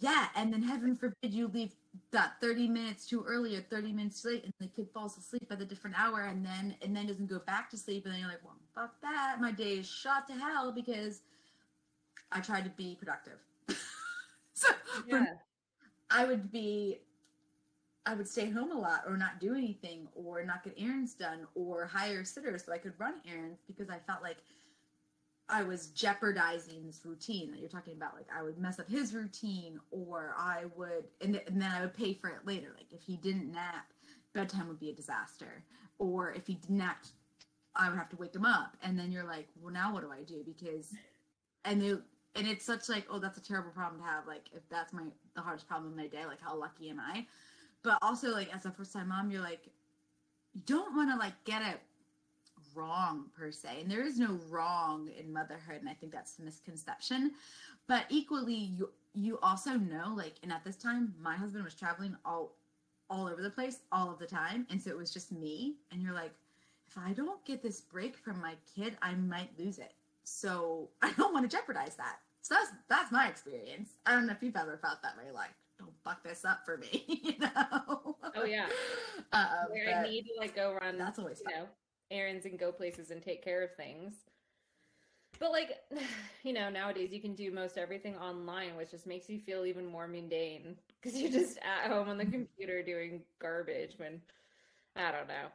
yeah 0.00 0.28
and 0.34 0.52
then 0.52 0.62
heaven 0.62 0.96
forbid 0.96 1.32
you 1.32 1.48
leave 1.48 1.72
that 2.10 2.32
30 2.40 2.68
minutes 2.68 3.06
too 3.06 3.22
early 3.26 3.54
or 3.56 3.60
30 3.62 3.92
minutes 3.92 4.22
too 4.22 4.28
late 4.30 4.44
and 4.44 4.52
the 4.58 4.66
kid 4.66 4.88
falls 4.92 5.16
asleep 5.18 5.46
at 5.50 5.60
a 5.60 5.64
different 5.64 5.98
hour 5.98 6.22
and 6.22 6.44
then 6.44 6.74
and 6.82 6.96
then 6.96 7.06
doesn't 7.06 7.28
go 7.28 7.38
back 7.38 7.70
to 7.70 7.76
sleep 7.76 8.04
and 8.04 8.12
then 8.14 8.20
you're 8.20 8.28
like 8.30 8.44
well 8.44 8.56
fuck 8.74 9.00
that 9.02 9.36
my 9.40 9.52
day 9.52 9.74
is 9.78 9.88
shot 9.88 10.26
to 10.28 10.34
hell 10.34 10.72
because 10.72 11.22
i 12.32 12.40
tried 12.40 12.64
to 12.64 12.70
be 12.70 12.96
productive 12.98 13.38
so 14.54 14.68
Yeah. 15.06 15.24
I 16.10 16.24
would 16.26 16.52
be 16.52 16.98
I 18.06 18.14
would 18.14 18.28
stay 18.28 18.50
home 18.50 18.70
a 18.70 18.78
lot 18.78 19.02
or 19.08 19.16
not 19.16 19.40
do 19.40 19.54
anything 19.54 20.06
or 20.14 20.44
not 20.44 20.62
get 20.62 20.74
errands 20.78 21.14
done 21.14 21.46
or 21.54 21.86
hire 21.86 22.22
sitters 22.22 22.62
so 22.64 22.72
I 22.72 22.78
could 22.78 22.92
run 22.98 23.14
errands 23.26 23.60
because 23.66 23.88
I 23.88 23.98
felt 24.06 24.22
like 24.22 24.36
I 25.48 25.62
was 25.62 25.86
jeopardizing 25.88 26.86
this 26.86 27.00
routine 27.04 27.50
that 27.50 27.60
you're 27.60 27.68
talking 27.70 27.94
about. 27.94 28.14
Like 28.14 28.28
I 28.34 28.42
would 28.42 28.58
mess 28.58 28.78
up 28.78 28.88
his 28.90 29.14
routine 29.14 29.80
or 29.90 30.34
I 30.38 30.64
would 30.76 31.04
and, 31.22 31.32
th- 31.34 31.46
and 31.48 31.60
then 31.60 31.70
I 31.72 31.80
would 31.80 31.94
pay 31.94 32.12
for 32.14 32.28
it 32.28 32.46
later. 32.46 32.68
Like 32.76 32.92
if 32.92 33.02
he 33.02 33.16
didn't 33.16 33.50
nap, 33.50 33.86
bedtime 34.34 34.68
would 34.68 34.78
be 34.80 34.90
a 34.90 34.94
disaster. 34.94 35.64
Or 35.98 36.32
if 36.32 36.46
he 36.46 36.58
napped, 36.68 37.12
I 37.76 37.88
would 37.88 37.98
have 37.98 38.08
to 38.10 38.16
wake 38.16 38.32
them 38.32 38.44
up. 38.44 38.76
And 38.82 38.98
then 38.98 39.10
you're 39.10 39.24
like, 39.24 39.48
well 39.60 39.72
now 39.72 39.92
what 39.92 40.02
do 40.02 40.10
I 40.10 40.22
do? 40.22 40.42
Because 40.44 40.92
and 41.64 41.80
they 41.80 41.94
and 42.36 42.48
it's 42.48 42.64
such 42.64 42.88
like 42.88 43.06
oh 43.10 43.18
that's 43.18 43.38
a 43.38 43.42
terrible 43.42 43.70
problem 43.70 44.00
to 44.00 44.06
have. 44.06 44.26
Like 44.26 44.44
if 44.52 44.62
that's 44.70 44.92
my 44.92 45.02
the 45.34 45.40
hardest 45.40 45.68
problem 45.68 45.92
of 45.92 45.96
my 45.96 46.06
day 46.06 46.26
like 46.26 46.40
how 46.40 46.56
lucky 46.56 46.90
am 46.90 47.00
i? 47.00 47.26
But 47.82 47.98
also 48.02 48.30
like 48.30 48.54
as 48.54 48.66
a 48.66 48.70
first 48.70 48.92
time 48.92 49.08
mom 49.08 49.30
you're 49.30 49.42
like 49.42 49.66
you 50.54 50.62
don't 50.66 50.94
want 50.94 51.10
to 51.10 51.16
like 51.16 51.34
get 51.44 51.62
it 51.62 51.80
wrong 52.74 53.26
per 53.36 53.50
se. 53.50 53.80
And 53.80 53.90
there 53.90 54.04
is 54.04 54.18
no 54.18 54.38
wrong 54.48 55.08
in 55.18 55.32
motherhood. 55.32 55.80
And 55.80 55.88
i 55.88 55.94
think 55.94 56.12
that's 56.12 56.32
the 56.32 56.44
misconception. 56.44 57.32
But 57.86 58.04
equally 58.08 58.54
you 58.54 58.90
you 59.14 59.38
also 59.42 59.72
know 59.72 60.12
like 60.16 60.34
and 60.42 60.52
at 60.52 60.64
this 60.64 60.76
time 60.76 61.14
my 61.20 61.36
husband 61.36 61.64
was 61.64 61.74
traveling 61.74 62.16
all 62.24 62.56
all 63.10 63.26
over 63.28 63.42
the 63.42 63.50
place 63.50 63.80
all 63.92 64.10
of 64.10 64.18
the 64.18 64.26
time. 64.26 64.66
And 64.70 64.80
so 64.80 64.90
it 64.90 64.96
was 64.96 65.12
just 65.12 65.32
me. 65.32 65.74
And 65.92 66.02
you're 66.02 66.14
like 66.14 66.32
if 66.94 67.02
i 67.02 67.12
don't 67.12 67.44
get 67.44 67.62
this 67.62 67.80
break 67.80 68.16
from 68.16 68.40
my 68.40 68.54
kid 68.74 68.96
i 69.02 69.14
might 69.14 69.50
lose 69.58 69.78
it 69.78 69.92
so 70.24 70.88
I 71.02 71.12
don't 71.12 71.32
want 71.32 71.48
to 71.48 71.56
jeopardize 71.56 71.94
that. 71.96 72.16
So 72.42 72.54
that's 72.54 72.72
that's 72.88 73.12
my 73.12 73.28
experience. 73.28 73.90
I 74.06 74.12
don't 74.12 74.26
know 74.26 74.32
if 74.32 74.42
you've 74.42 74.56
ever 74.56 74.78
felt 74.82 75.02
that 75.02 75.16
way, 75.16 75.30
like 75.32 75.50
don't 75.78 75.92
fuck 76.04 76.22
this 76.22 76.44
up 76.44 76.64
for 76.64 76.76
me, 76.78 77.04
you 77.22 77.38
know? 77.38 78.16
Oh 78.34 78.44
yeah. 78.44 78.66
Uh, 79.32 79.64
Where 79.70 79.96
I 79.96 80.08
need 80.08 80.22
to 80.22 80.32
like 80.38 80.54
go 80.54 80.78
run 80.80 80.96
that's 80.98 81.18
always 81.18 81.40
you 81.40 81.44
fun. 81.44 81.54
know, 81.62 81.68
errands 82.10 82.46
and 82.46 82.58
go 82.58 82.70
places 82.70 83.10
and 83.10 83.22
take 83.22 83.42
care 83.42 83.62
of 83.64 83.74
things. 83.74 84.14
But 85.40 85.50
like, 85.50 85.70
you 86.44 86.52
know, 86.52 86.70
nowadays 86.70 87.12
you 87.12 87.20
can 87.20 87.34
do 87.34 87.50
most 87.50 87.76
everything 87.76 88.16
online, 88.16 88.76
which 88.76 88.92
just 88.92 89.06
makes 89.06 89.28
you 89.28 89.40
feel 89.40 89.64
even 89.66 89.86
more 89.86 90.06
mundane 90.06 90.76
because 91.00 91.20
you're 91.20 91.32
just 91.32 91.58
at 91.58 91.90
home 91.90 92.08
on 92.08 92.18
the 92.18 92.26
computer 92.26 92.82
doing 92.82 93.22
garbage 93.40 93.94
when 93.98 94.20
I 94.96 95.10
don't 95.10 95.28
know. 95.28 95.48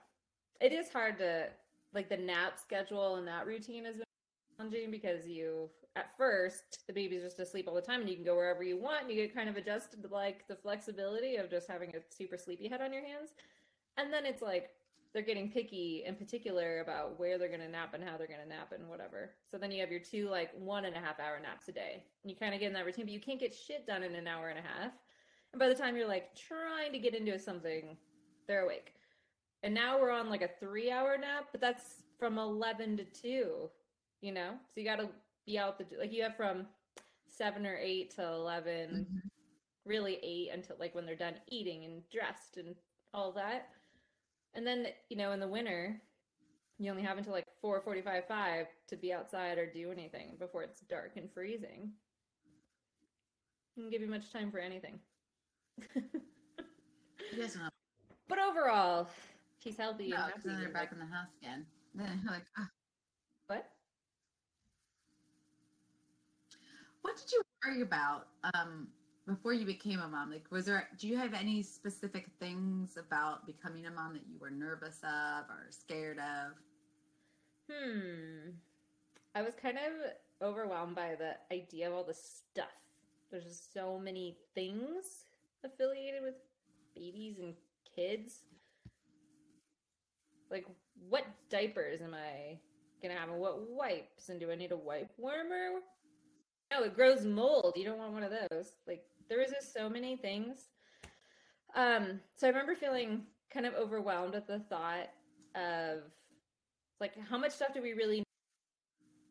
It 0.60 0.74
is 0.74 0.90
hard 0.90 1.18
to 1.20 1.48
like 1.94 2.10
the 2.10 2.18
nap 2.18 2.60
schedule 2.60 3.16
and 3.16 3.28
that 3.28 3.46
routine 3.46 3.84
been 3.84 4.04
challenging 4.58 4.92
because 4.92 5.28
you 5.28 5.70
at 5.96 6.16
first 6.18 6.84
the 6.88 6.94
baby's 6.94 7.24
just 7.24 7.40
asleep 7.40 7.68
all 7.68 7.74
the 7.74 7.82
time 7.82 8.02
and 8.02 8.10
you 8.10 8.16
can 8.16 8.26
go 8.26 8.36
wherever 8.36 8.64
you 8.64 8.78
want 8.78 9.04
and 9.04 9.10
you 9.10 9.16
get 9.16 9.34
kind 9.34 9.50
of 9.50 9.58
adjusted 9.58 10.04
to 10.04 10.10
like 10.10 10.48
the 10.48 10.56
flexibility 10.56 11.38
of 11.38 11.50
just 11.50 11.68
having 11.68 11.90
a 11.96 12.00
super 12.14 12.38
sleepy 12.38 12.68
head 12.68 12.82
on 12.82 12.94
your 12.94 13.04
hands. 13.04 13.32
And 13.98 14.14
then 14.14 14.26
it's 14.26 14.42
like 14.42 14.70
they're 15.14 15.24
getting 15.24 15.50
picky 15.50 16.04
in 16.06 16.16
particular 16.16 16.82
about 16.82 17.20
where 17.20 17.38
they're 17.38 17.48
going 17.48 17.62
to 17.62 17.68
nap 17.68 17.94
and 17.94 18.04
how 18.04 18.16
they're 18.18 18.28
going 18.28 18.42
to 18.42 18.48
nap 18.48 18.72
and 18.74 18.88
whatever. 18.88 19.32
So 19.50 19.58
then 19.58 19.72
you 19.72 19.80
have 19.82 19.90
your 19.90 20.00
two 20.00 20.30
like 20.30 20.52
one 20.58 20.86
and 20.86 20.96
a 20.96 21.00
half 21.00 21.20
hour 21.20 21.40
naps 21.42 21.68
a 21.68 21.72
day. 21.72 22.04
And 22.24 22.30
you 22.30 22.36
kind 22.36 22.54
of 22.54 22.60
get 22.60 22.68
in 22.68 22.74
that 22.74 22.86
routine, 22.86 23.06
but 23.06 23.14
you 23.14 23.20
can't 23.20 23.40
get 23.40 23.56
shit 23.56 23.88
done 23.88 24.04
in 24.04 24.14
an 24.14 24.28
hour 24.28 24.50
and 24.50 24.60
a 24.60 24.62
half. 24.62 24.92
And 25.52 25.60
by 25.60 25.68
the 25.68 25.74
time 25.74 25.98
you're 25.98 26.08
like 26.08 26.36
trying 26.36 26.92
to 26.92 27.00
get 27.00 27.16
into 27.16 27.40
something, 27.40 27.98
they're 28.48 28.66
awake. 28.66 28.94
And 29.64 29.74
now 29.74 30.00
we're 30.00 30.12
on 30.12 30.30
like 30.30 30.42
a 30.42 30.50
three 30.60 30.92
hour 30.92 31.18
nap, 31.18 31.48
but 31.52 31.62
that's 31.62 32.04
from 32.18 32.38
11 32.38 32.98
to 32.98 33.04
2, 33.04 33.70
you 34.22 34.32
know? 34.32 34.52
So 34.74 34.82
you 34.82 34.86
got 34.86 35.00
to 35.00 35.10
be 35.46 35.58
out 35.58 35.78
the, 35.78 35.86
like 35.98 36.14
you 36.14 36.24
have 36.24 36.36
from 36.36 36.66
seven 37.28 37.66
or 37.66 37.78
eight 37.78 38.16
to 38.16 38.24
11, 38.24 38.90
mm-hmm. 38.90 39.18
really 39.86 40.20
eight 40.24 40.50
until 40.54 40.76
like 40.80 40.96
when 40.96 41.06
they're 41.06 41.16
done 41.16 41.36
eating 41.48 41.86
and 41.86 42.02
dressed 42.10 42.58
and 42.58 42.76
all 43.14 43.32
that 43.34 43.70
and 44.54 44.66
then, 44.66 44.88
you 45.10 45.18
know, 45.18 45.32
in 45.32 45.40
the 45.40 45.48
winter, 45.48 46.02
you 46.78 46.90
only 46.90 47.04
have 47.04 47.18
until 47.18 47.34
like 47.34 47.46
4:45 47.64 48.28
5 48.28 48.68
to 48.88 48.96
be 48.96 49.14
outside 49.14 49.58
or 49.58 49.72
do 49.72 49.92
anything 49.92 50.36
before 50.40 50.64
it's 50.64 50.82
dark 50.82 51.14
and 51.18 51.32
freezing. 51.32 51.92
Doesn't 53.76 53.92
give 53.92 54.02
you 54.02 54.10
much 54.10 54.32
time 54.32 54.52
for 54.52 54.60
anything. 54.60 55.00
yes, 57.38 57.58
But 58.28 58.40
overall, 58.40 59.08
she's 59.64 59.78
healthy. 59.78 60.10
No, 60.10 60.26
because 60.28 60.44
then 60.44 60.60
they're 60.60 60.70
back 60.70 60.92
like, 60.92 60.92
in 60.94 61.00
the 61.00 61.06
house 61.06 61.30
again. 61.42 61.66
Then 61.96 62.22
you're 62.24 62.32
like, 62.32 62.46
oh. 62.60 62.68
what? 63.48 63.66
What 67.02 67.18
did 67.18 67.32
you 67.32 67.42
worry 67.66 67.82
about 67.82 68.28
um, 68.54 68.88
before 69.30 69.54
you 69.54 69.66
became 69.66 70.00
a 70.00 70.08
mom 70.08 70.32
like 70.32 70.46
was 70.50 70.66
there 70.66 70.88
do 70.98 71.08
you 71.08 71.16
have 71.16 71.36
any 71.36 71.62
specific 71.62 72.26
things 72.40 72.98
about 72.98 73.46
becoming 73.46 73.86
a 73.86 73.92
mom 73.92 74.14
that 74.14 74.24
you 74.28 74.40
were 74.40 74.50
nervous 74.50 75.00
of 75.04 75.46
or 75.50 75.68
scared 75.70 76.18
of 76.18 76.54
hmm 77.70 78.50
i 79.36 79.42
was 79.44 79.54
kind 79.54 79.78
of 79.78 80.48
overwhelmed 80.48 80.96
by 80.96 81.16
the 81.16 81.34
idea 81.56 81.88
of 81.88 81.94
all 81.94 82.04
the 82.04 82.14
stuff 82.14 82.66
there's 83.30 83.44
just 83.44 83.72
so 83.72 84.00
many 84.00 84.36
things 84.56 85.26
affiliated 85.64 86.24
with 86.24 86.36
babies 86.96 87.38
and 87.40 87.54
kids 87.96 88.46
like 90.50 90.66
what 91.08 91.26
diapers 91.50 92.02
am 92.02 92.14
i 92.14 92.58
gonna 93.02 93.14
have 93.18 93.30
and 93.30 93.40
what 93.40 93.70
wipes 93.70 94.30
and 94.30 94.40
do 94.40 94.52
i 94.52 94.56
need 94.56 94.72
a 94.72 94.78
wipe 94.78 95.12
warmer 95.18 95.80
no, 96.72 96.84
it 96.84 96.96
grows 96.96 97.26
mold. 97.26 97.74
You 97.76 97.86
don't 97.86 97.98
want 97.98 98.14
one 98.14 98.24
of 98.24 98.32
those. 98.32 98.74
Like 98.88 99.04
there 99.28 99.40
was 99.40 99.50
just 99.50 99.74
so 99.74 99.90
many 99.90 100.16
things. 100.16 100.70
Um, 101.76 102.20
so 102.36 102.48
I 102.48 102.50
remember 102.50 102.76
feeling 102.76 103.24
kind 103.52 103.66
of 103.66 103.74
overwhelmed 103.74 104.36
at 104.36 104.48
the 104.48 104.60
thought 104.60 105.10
of 105.56 106.02
like 107.00 107.14
how 107.30 107.38
much 107.38 107.52
stuff 107.52 107.74
do 107.74 107.82
we 107.82 107.94
really 107.94 108.18
need 108.18 108.24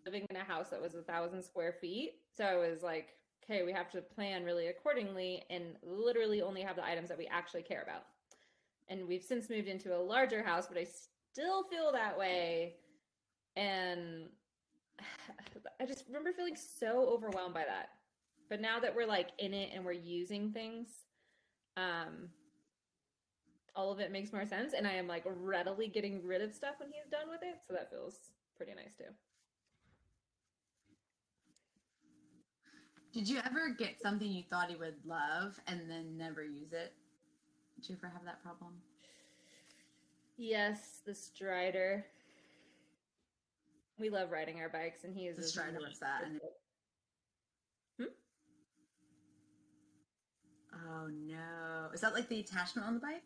living 0.07 0.27
in 0.31 0.37
a 0.37 0.45
house 0.45 0.71
that 0.71 0.81
was 0.81 0.95
a 0.95 1.03
thousand 1.03 1.43
square 1.43 1.75
feet. 1.81 2.15
So 2.37 2.45
I 2.45 2.57
was 2.57 2.83
like, 2.83 3.11
okay, 3.45 3.63
we 3.63 3.73
have 3.73 3.91
to 3.91 4.01
plan 4.01 4.45
really 4.45 4.69
accordingly 4.69 5.45
and 5.51 5.77
literally 5.83 6.43
only 6.43 6.63
have 6.63 6.77
the 6.77 6.85
items 6.85 7.09
that 7.09 7.19
we 7.19 7.27
actually 7.27 7.63
care 7.63 7.83
about. 7.83 8.05
And 8.88 9.06
we've 9.06 9.23
since 9.23 9.50
moved 9.50 9.69
into 9.69 9.97
a 9.97 10.00
larger 10.00 10.43
house, 10.43 10.67
but 10.67 10.78
I 10.78 10.86
still 11.32 11.65
feel 11.65 11.93
that 11.93 12.19
way. 12.19 12.76
And 13.56 14.28
I 15.80 15.86
just 15.86 16.04
remember 16.06 16.32
feeling 16.32 16.56
so 16.56 17.08
overwhelmed 17.08 17.54
by 17.54 17.65
that. 17.65 17.91
But 18.49 18.60
now 18.60 18.80
that 18.80 18.95
we're 18.95 19.06
like 19.06 19.28
in 19.39 19.52
it 19.52 19.71
and 19.75 19.84
we're 19.84 19.93
using 19.93 20.52
things, 20.52 20.89
um, 21.76 22.30
all 23.76 23.93
of 23.93 24.00
it 24.00 24.10
makes 24.10 24.32
more 24.32 24.47
sense. 24.47 24.73
And 24.73 24.86
I 24.86 24.95
am 24.95 25.06
like 25.06 25.25
readily 25.26 25.89
getting 25.89 26.25
rid 26.26 26.41
of 26.41 26.54
stuff 26.54 26.76
when 26.78 26.89
he's 26.89 27.10
done 27.10 27.28
with 27.30 27.41
it. 27.43 27.60
So 27.67 27.75
that 27.75 27.91
feels 27.91 28.19
pretty 28.56 28.73
nice 28.75 28.97
too. 28.97 29.13
Did 33.13 33.28
you 33.28 33.39
ever 33.45 33.75
get 33.78 34.00
something 34.00 34.30
you 34.30 34.43
thought 34.50 34.69
he 34.69 34.76
would 34.76 34.97
love 35.04 35.58
and 35.67 35.91
then 35.91 36.17
never 36.17 36.45
use 36.45 36.73
it? 36.73 36.95
Did 37.80 37.91
you 37.91 37.97
ever 38.02 38.12
have 38.12 38.25
that 38.25 38.43
problem? 38.43 38.73
Yes, 40.36 41.00
the 41.06 41.14
Strider. 41.14 42.04
We 43.99 44.10
love 44.10 44.30
riding 44.30 44.60
our 44.60 44.69
bikes, 44.69 45.04
and 45.04 45.14
he 45.14 45.26
is 45.26 45.36
the 45.36 45.43
Strider. 45.43 45.78
What's 45.80 46.00
that? 46.00 46.23
And 46.25 46.41
hmm? 47.99 48.04
Oh 50.88 51.08
no! 51.08 51.91
Is 51.93 52.00
that 52.00 52.14
like 52.14 52.28
the 52.28 52.41
attachment 52.41 52.86
on 52.86 52.95
the 52.95 53.00
bike? 53.00 53.23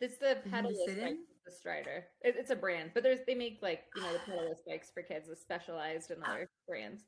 It's 0.00 0.16
the 0.16 0.38
pedalless 0.50 0.78
bike, 0.86 1.16
the 1.46 1.52
Strider. 1.52 2.06
It, 2.22 2.34
it's 2.38 2.50
a 2.50 2.56
brand, 2.56 2.90
but 2.92 3.02
there's 3.02 3.20
they 3.26 3.34
make 3.34 3.60
like 3.62 3.84
you 3.94 4.02
know 4.02 4.12
the 4.12 4.18
pedalless 4.32 4.60
bikes 4.66 4.90
for 4.90 5.02
kids, 5.02 5.28
is 5.28 5.40
specialized 5.40 6.10
in 6.10 6.22
other 6.24 6.48
ah. 6.50 6.64
brands. 6.68 7.04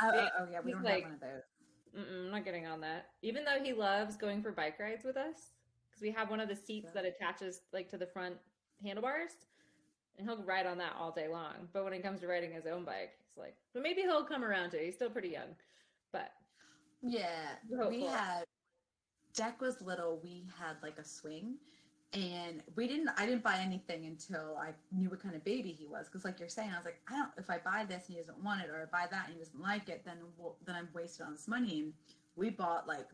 Oh, 0.00 0.10
oh, 0.14 0.28
oh, 0.40 0.46
yeah, 0.50 0.60
we 0.64 0.72
don't 0.72 0.82
like, 0.82 1.02
have 1.02 1.02
one 1.02 1.12
of 1.12 1.20
those. 1.20 1.42
I'm 1.96 2.30
not 2.30 2.44
getting 2.44 2.66
on 2.66 2.80
that. 2.82 3.06
Even 3.22 3.44
though 3.44 3.62
he 3.62 3.72
loves 3.72 4.16
going 4.16 4.42
for 4.42 4.52
bike 4.52 4.78
rides 4.78 5.04
with 5.04 5.16
us, 5.16 5.52
because 5.98 6.14
we 6.14 6.18
have 6.18 6.30
one 6.30 6.40
of 6.40 6.48
the 6.48 6.56
seats 6.56 6.90
that 6.92 7.04
attaches 7.04 7.62
like 7.72 7.88
to 7.90 7.98
the 7.98 8.06
front 8.06 8.36
handlebars, 8.82 9.32
and 10.16 10.28
he'll 10.28 10.42
ride 10.44 10.66
on 10.66 10.78
that 10.78 10.92
all 10.98 11.10
day 11.10 11.28
long. 11.28 11.68
But 11.72 11.84
when 11.84 11.92
it 11.92 12.02
comes 12.02 12.20
to 12.20 12.26
riding 12.26 12.52
his 12.52 12.66
own 12.66 12.84
bike, 12.84 13.12
it's 13.28 13.36
like, 13.36 13.54
but 13.74 13.82
maybe 13.82 14.02
he'll 14.02 14.24
come 14.24 14.44
around 14.44 14.70
to 14.70 14.80
it. 14.80 14.84
He's 14.86 14.94
still 14.94 15.10
pretty 15.10 15.30
young, 15.30 15.54
but 16.12 16.32
yeah, 17.02 17.56
we 17.88 18.04
had 18.04 18.44
Deck 19.34 19.60
was 19.60 19.80
little, 19.80 20.20
we 20.22 20.44
had 20.58 20.76
like 20.82 20.98
a 20.98 21.04
swing 21.04 21.56
and 22.14 22.62
we 22.74 22.88
didn't 22.88 23.10
i 23.18 23.26
didn't 23.26 23.42
buy 23.42 23.58
anything 23.58 24.06
until 24.06 24.56
i 24.56 24.70
knew 24.92 25.10
what 25.10 25.22
kind 25.22 25.34
of 25.34 25.44
baby 25.44 25.76
he 25.78 25.86
was 25.86 26.06
because 26.06 26.24
like 26.24 26.40
you're 26.40 26.48
saying 26.48 26.70
i 26.72 26.76
was 26.76 26.86
like 26.86 27.02
i 27.10 27.12
don't 27.14 27.28
if 27.36 27.50
i 27.50 27.58
buy 27.58 27.84
this 27.84 28.04
and 28.06 28.16
he 28.16 28.22
doesn't 28.22 28.42
want 28.42 28.62
it 28.62 28.70
or 28.70 28.80
I 28.80 28.86
buy 28.86 29.06
that 29.10 29.26
and 29.26 29.34
he 29.34 29.38
doesn't 29.38 29.60
like 29.60 29.90
it 29.90 30.00
then 30.06 30.16
we'll, 30.38 30.56
then 30.64 30.74
i'm 30.74 30.88
wasting 30.94 31.26
all 31.26 31.32
this 31.32 31.46
money 31.46 31.80
and 31.80 31.92
we 32.34 32.48
bought 32.48 32.88
like 32.88 33.08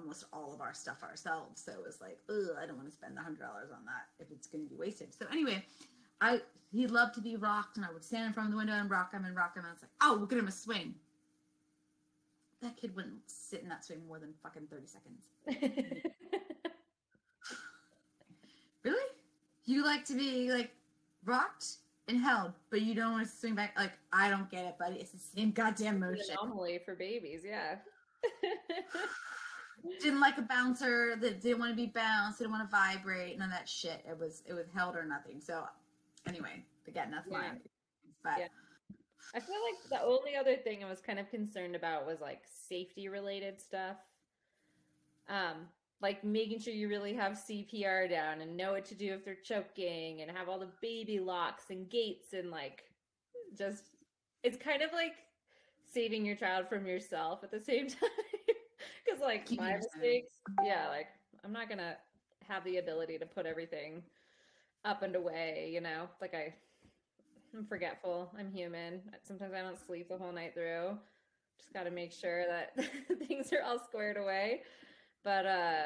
almost 0.00 0.24
all 0.32 0.52
of 0.54 0.60
our 0.60 0.74
stuff 0.74 1.02
ourselves 1.02 1.62
so 1.64 1.72
it 1.72 1.82
was 1.84 2.00
like 2.00 2.18
ugh, 2.30 2.56
i 2.60 2.66
don't 2.66 2.76
want 2.76 2.88
to 2.88 2.94
spend 2.94 3.16
a 3.18 3.22
hundred 3.22 3.40
dollars 3.40 3.70
on 3.72 3.84
that 3.84 4.06
if 4.18 4.30
it's 4.30 4.46
going 4.46 4.64
to 4.64 4.70
be 4.70 4.76
wasted 4.76 5.08
so 5.12 5.26
anyway 5.30 5.62
i 6.20 6.40
he 6.72 6.86
loved 6.86 7.14
to 7.14 7.20
be 7.20 7.36
rocked 7.36 7.76
and 7.76 7.84
i 7.86 7.92
would 7.92 8.04
stand 8.04 8.26
in 8.26 8.32
front 8.32 8.48
of 8.48 8.52
the 8.52 8.56
window 8.56 8.74
and 8.74 8.90
rock 8.90 9.12
him 9.12 9.24
and 9.24 9.36
rock 9.36 9.56
him 9.56 9.64
and 9.64 9.72
it's 9.72 9.82
like 9.82 9.90
oh 10.02 10.16
we'll 10.16 10.26
get 10.26 10.38
him 10.38 10.48
a 10.48 10.52
swing 10.52 10.94
that 12.60 12.76
kid 12.76 12.94
wouldn't 12.96 13.20
sit 13.26 13.62
in 13.62 13.68
that 13.68 13.84
swing 13.84 14.00
more 14.06 14.18
than 14.18 14.34
fucking 14.42 14.66
30 14.70 14.86
seconds. 14.86 15.28
really? 18.82 19.04
You 19.64 19.84
like 19.84 20.04
to 20.06 20.14
be 20.14 20.50
like 20.50 20.70
rocked 21.24 21.76
and 22.08 22.18
held, 22.20 22.52
but 22.70 22.82
you 22.82 22.94
don't 22.94 23.12
want 23.12 23.26
to 23.26 23.32
swing 23.32 23.54
back. 23.54 23.74
Like, 23.76 23.92
I 24.12 24.28
don't 24.28 24.50
get 24.50 24.64
it, 24.64 24.78
buddy. 24.78 24.96
It's 24.96 25.12
the 25.12 25.18
same 25.18 25.52
goddamn 25.52 26.00
motion. 26.00 26.36
Anomaly 26.40 26.80
for 26.84 26.94
babies, 26.94 27.42
yeah. 27.46 27.76
didn't 30.00 30.20
like 30.20 30.38
a 30.38 30.42
bouncer 30.42 31.16
that 31.20 31.40
didn't 31.40 31.58
want 31.58 31.72
to 31.72 31.76
be 31.76 31.86
bounced, 31.86 32.38
didn't 32.38 32.52
want 32.52 32.68
to 32.68 32.76
vibrate, 32.76 33.38
none 33.38 33.48
of 33.48 33.54
that 33.54 33.68
shit. 33.68 34.04
It 34.08 34.18
was 34.18 34.42
it 34.46 34.52
was 34.52 34.66
held 34.74 34.96
or 34.96 35.04
nothing. 35.04 35.40
So 35.40 35.64
anyway, 36.26 36.64
again, 36.86 37.10
that's 37.10 37.28
yeah. 37.30 37.38
mine. 37.38 37.60
But 38.22 38.38
yeah. 38.38 38.46
I 39.34 39.40
feel 39.40 39.56
like 39.62 39.90
the 39.90 40.06
only 40.06 40.36
other 40.36 40.56
thing 40.56 40.82
I 40.82 40.88
was 40.88 41.00
kind 41.00 41.18
of 41.18 41.28
concerned 41.30 41.76
about 41.76 42.06
was 42.06 42.20
like 42.20 42.40
safety 42.68 43.08
related 43.08 43.60
stuff. 43.60 43.96
Um, 45.28 45.66
like 46.00 46.22
making 46.24 46.60
sure 46.60 46.72
you 46.72 46.88
really 46.88 47.14
have 47.14 47.32
CPR 47.32 48.08
down 48.08 48.40
and 48.40 48.56
know 48.56 48.72
what 48.72 48.84
to 48.86 48.94
do 48.94 49.12
if 49.12 49.24
they're 49.24 49.34
choking 49.34 50.22
and 50.22 50.30
have 50.30 50.48
all 50.48 50.58
the 50.58 50.70
baby 50.80 51.18
locks 51.18 51.64
and 51.70 51.90
gates 51.90 52.32
and 52.32 52.50
like 52.50 52.84
just 53.56 53.84
it's 54.42 54.56
kind 54.56 54.82
of 54.82 54.92
like 54.92 55.14
saving 55.92 56.24
your 56.24 56.36
child 56.36 56.68
from 56.68 56.86
yourself 56.86 57.40
at 57.42 57.50
the 57.50 57.60
same 57.60 57.88
time. 57.88 58.08
Cause 59.10 59.20
like 59.20 59.50
my 59.52 59.76
mistakes, 59.76 60.36
yeah, 60.64 60.88
like 60.88 61.06
I'm 61.44 61.52
not 61.52 61.68
gonna 61.68 61.96
have 62.46 62.64
the 62.64 62.78
ability 62.78 63.18
to 63.18 63.26
put 63.26 63.46
everything 63.46 64.02
up 64.84 65.02
and 65.02 65.14
away, 65.16 65.70
you 65.72 65.80
know? 65.80 66.08
Like 66.20 66.34
I 66.34 66.54
I'm 67.54 67.66
forgetful. 67.66 68.30
I'm 68.38 68.50
human. 68.50 69.00
Sometimes 69.22 69.54
I 69.54 69.62
don't 69.62 69.78
sleep 69.78 70.08
the 70.08 70.18
whole 70.18 70.32
night 70.32 70.54
through. 70.54 70.98
Just 71.58 71.72
got 71.72 71.84
to 71.84 71.90
make 71.90 72.12
sure 72.12 72.44
that 72.46 72.76
things 73.26 73.52
are 73.52 73.62
all 73.64 73.78
squared 73.78 74.16
away. 74.16 74.62
But 75.24 75.46
uh 75.46 75.84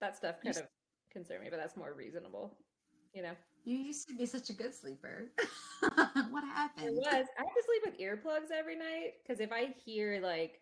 that 0.00 0.16
stuff 0.16 0.36
kind 0.42 0.56
of 0.56 0.64
concerned 1.10 1.42
me, 1.42 1.48
but 1.50 1.58
that's 1.58 1.76
more 1.76 1.94
reasonable, 1.94 2.56
you 3.14 3.22
know. 3.22 3.32
You 3.64 3.78
used 3.78 4.06
to 4.08 4.14
be 4.14 4.26
such 4.26 4.50
a 4.50 4.52
good 4.52 4.74
sleeper. 4.74 5.32
what 6.30 6.44
happened? 6.44 6.88
It 6.88 6.94
was. 6.94 7.06
I 7.12 7.42
have 7.42 7.54
to 7.54 7.62
sleep 7.64 7.82
with 7.84 7.98
earplugs 7.98 8.52
every 8.56 8.76
night 8.76 9.14
because 9.22 9.40
if 9.40 9.50
I 9.50 9.74
hear 9.84 10.20
like 10.22 10.60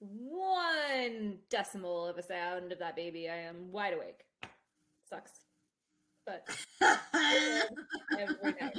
one 0.00 1.38
decimal 1.50 2.06
of 2.06 2.18
a 2.18 2.22
sound 2.22 2.72
of 2.72 2.78
that 2.78 2.96
baby, 2.96 3.28
I 3.28 3.36
am 3.36 3.72
wide 3.72 3.94
awake. 3.94 4.24
Sucks. 5.08 5.32
But 6.26 6.46
every 6.82 8.52
night. 8.60 8.76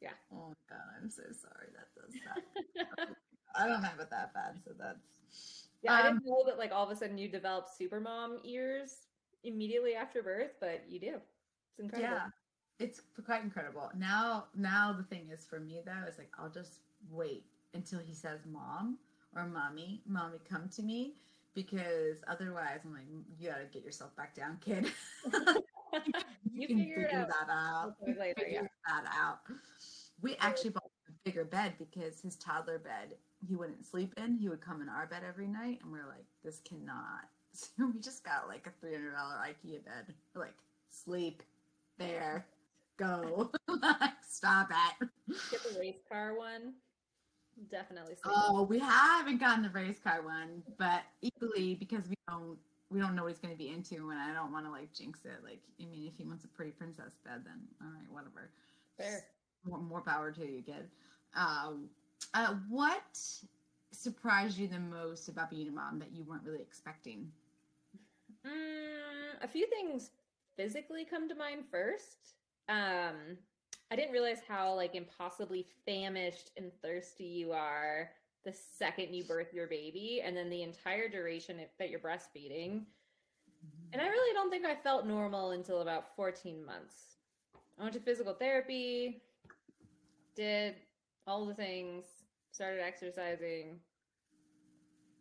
Yeah. 0.00 0.10
Oh 0.32 0.48
my 0.48 0.54
god, 0.68 0.78
I'm 1.02 1.10
so 1.10 1.22
sorry 1.32 1.68
that 1.74 1.88
does 2.00 2.14
that. 2.26 3.08
I 3.56 3.66
don't 3.66 3.82
have 3.82 3.98
it 3.98 4.10
that 4.10 4.32
bad, 4.34 4.60
so 4.64 4.72
that's 4.78 5.68
Yeah, 5.82 5.92
I 5.94 6.06
Um, 6.08 6.14
didn't 6.18 6.26
know 6.26 6.44
that 6.46 6.58
like 6.58 6.70
all 6.72 6.84
of 6.84 6.90
a 6.90 6.96
sudden 6.96 7.18
you 7.18 7.28
develop 7.28 7.66
super 7.76 7.98
mom 8.00 8.38
ears 8.44 9.06
immediately 9.42 9.94
after 9.94 10.22
birth, 10.22 10.52
but 10.60 10.84
you 10.88 11.00
do. 11.00 11.14
It's 11.70 11.80
incredible. 11.80 12.14
yeah. 12.16 12.28
It's 12.78 13.00
quite 13.24 13.42
incredible. 13.42 13.90
Now 13.96 14.46
now 14.54 14.92
the 14.92 15.02
thing 15.04 15.28
is 15.32 15.44
for 15.46 15.58
me 15.58 15.80
though, 15.84 16.06
is 16.08 16.18
like 16.18 16.30
I'll 16.38 16.50
just 16.50 16.80
wait 17.10 17.44
until 17.74 17.98
he 17.98 18.14
says 18.14 18.40
mom 18.46 18.98
or 19.36 19.46
mommy, 19.46 20.02
mommy 20.06 20.38
come 20.48 20.68
to 20.76 20.82
me 20.82 21.14
because 21.54 22.18
otherwise 22.28 22.80
I'm 22.84 22.92
like, 22.92 23.04
you 23.38 23.48
gotta 23.48 23.64
get 23.72 23.84
yourself 23.84 24.14
back 24.16 24.34
down, 24.34 24.58
kid. 24.60 24.90
You 26.52 26.66
can 26.68 26.78
figure 26.78 27.02
it 27.02 27.14
out. 27.14 27.28
that 27.28 27.48
out. 27.50 27.94
You 28.06 28.14
later, 28.18 28.34
figure 28.42 28.70
that 28.88 29.04
out. 29.14 29.40
We 30.20 30.36
actually 30.40 30.70
bought 30.70 30.90
a 31.08 31.12
bigger 31.24 31.44
bed 31.44 31.74
because 31.78 32.20
his 32.20 32.36
toddler 32.36 32.78
bed 32.78 33.14
he 33.46 33.54
wouldn't 33.54 33.84
sleep 33.86 34.14
in. 34.16 34.36
He 34.36 34.48
would 34.48 34.60
come 34.60 34.80
in 34.80 34.88
our 34.88 35.06
bed 35.06 35.22
every 35.26 35.46
night, 35.46 35.80
and 35.82 35.92
we 35.92 35.98
are 35.98 36.06
like, 36.08 36.26
this 36.44 36.60
cannot. 36.60 37.24
So 37.52 37.86
we 37.86 38.00
just 38.00 38.22
got 38.22 38.48
like 38.48 38.66
a 38.66 38.70
three 38.82 38.92
hundred 38.92 39.12
dollar 39.12 39.36
IKEA 39.36 39.82
bed. 39.82 40.12
We're 40.34 40.42
like, 40.42 40.58
sleep 40.90 41.42
there, 41.98 42.46
go, 42.98 43.50
stop 44.28 44.68
it. 45.00 45.08
Get 45.50 45.62
the 45.62 45.80
race 45.80 46.02
car 46.12 46.36
one. 46.36 46.74
Definitely. 47.70 48.16
Oh, 48.24 48.62
we 48.62 48.78
haven't 48.78 49.38
gotten 49.38 49.62
the 49.62 49.70
race 49.70 49.98
car 49.98 50.22
one, 50.22 50.62
but 50.78 51.02
equally 51.22 51.74
because 51.74 52.06
we 52.08 52.16
don't 52.28 52.58
we 52.90 53.00
don't 53.00 53.16
know 53.16 53.22
what 53.22 53.32
he's 53.32 53.40
going 53.40 53.54
to 53.54 53.58
be 53.58 53.70
into, 53.70 54.10
and 54.10 54.18
I 54.18 54.32
don't 54.32 54.52
want 54.52 54.66
to 54.66 54.70
like 54.70 54.92
jinx 54.92 55.24
it. 55.24 55.42
Like, 55.42 55.60
I 55.80 55.86
mean, 55.86 56.06
if 56.06 56.16
he 56.16 56.24
wants 56.24 56.44
a 56.44 56.48
pretty 56.48 56.70
princess 56.70 57.12
bed, 57.24 57.42
then 57.44 57.60
all 57.82 57.88
right, 57.88 58.10
whatever. 58.10 58.50
Fair. 58.96 59.24
More, 59.64 59.78
more 59.78 60.00
power 60.00 60.30
to 60.30 60.40
you, 60.40 60.62
kid. 60.62 60.88
Um, 61.34 61.88
uh, 62.34 62.54
what 62.68 63.18
surprised 63.90 64.58
you 64.58 64.68
the 64.68 64.78
most 64.78 65.28
about 65.28 65.50
being 65.50 65.68
a 65.68 65.72
mom 65.72 65.98
that 65.98 66.12
you 66.12 66.24
weren't 66.24 66.44
really 66.44 66.60
expecting? 66.60 67.30
Mm, 68.46 69.42
a 69.42 69.48
few 69.48 69.66
things 69.66 70.10
physically 70.56 71.04
come 71.04 71.28
to 71.28 71.34
mind 71.34 71.64
first. 71.70 72.34
Um, 72.68 73.38
I 73.90 73.96
didn't 73.96 74.12
realize 74.12 74.40
how 74.46 74.74
like 74.74 74.94
impossibly 74.94 75.66
famished 75.84 76.50
and 76.56 76.72
thirsty 76.82 77.24
you 77.24 77.52
are 77.52 78.10
the 78.46 78.52
second 78.52 79.12
you 79.12 79.24
birth 79.24 79.52
your 79.52 79.66
baby, 79.66 80.22
and 80.24 80.36
then 80.36 80.48
the 80.48 80.62
entire 80.62 81.08
duration 81.08 81.60
that 81.78 81.90
you're 81.90 82.00
breastfeeding. 82.00 82.84
And 83.92 84.00
I 84.00 84.06
really 84.06 84.32
don't 84.34 84.50
think 84.50 84.64
I 84.64 84.76
felt 84.76 85.04
normal 85.04 85.50
until 85.50 85.80
about 85.80 86.14
14 86.14 86.64
months. 86.64 87.16
I 87.78 87.82
went 87.82 87.94
to 87.94 88.00
physical 88.00 88.34
therapy, 88.34 89.20
did 90.36 90.76
all 91.26 91.44
the 91.44 91.54
things, 91.54 92.04
started 92.52 92.82
exercising, 92.82 93.80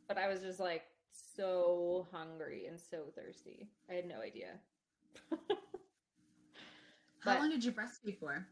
but 0.07 0.19
I 0.19 0.27
was 0.27 0.41
just 0.41 0.59
like 0.59 0.83
so 1.35 2.07
hungry 2.11 2.67
and 2.67 2.79
so 2.79 3.05
thirsty. 3.15 3.67
I 3.89 3.95
had 3.95 4.07
no 4.07 4.21
idea. 4.21 4.51
How 7.25 7.33
But- 7.33 7.39
long 7.39 7.49
did 7.49 7.63
you 7.63 7.71
breastfeed 7.71 8.19
for? 8.19 8.45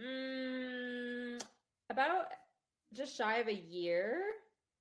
Mm, 0.00 1.42
about 1.90 2.26
just 2.92 3.16
shy 3.16 3.38
of 3.38 3.48
a 3.48 3.54
year, 3.54 4.22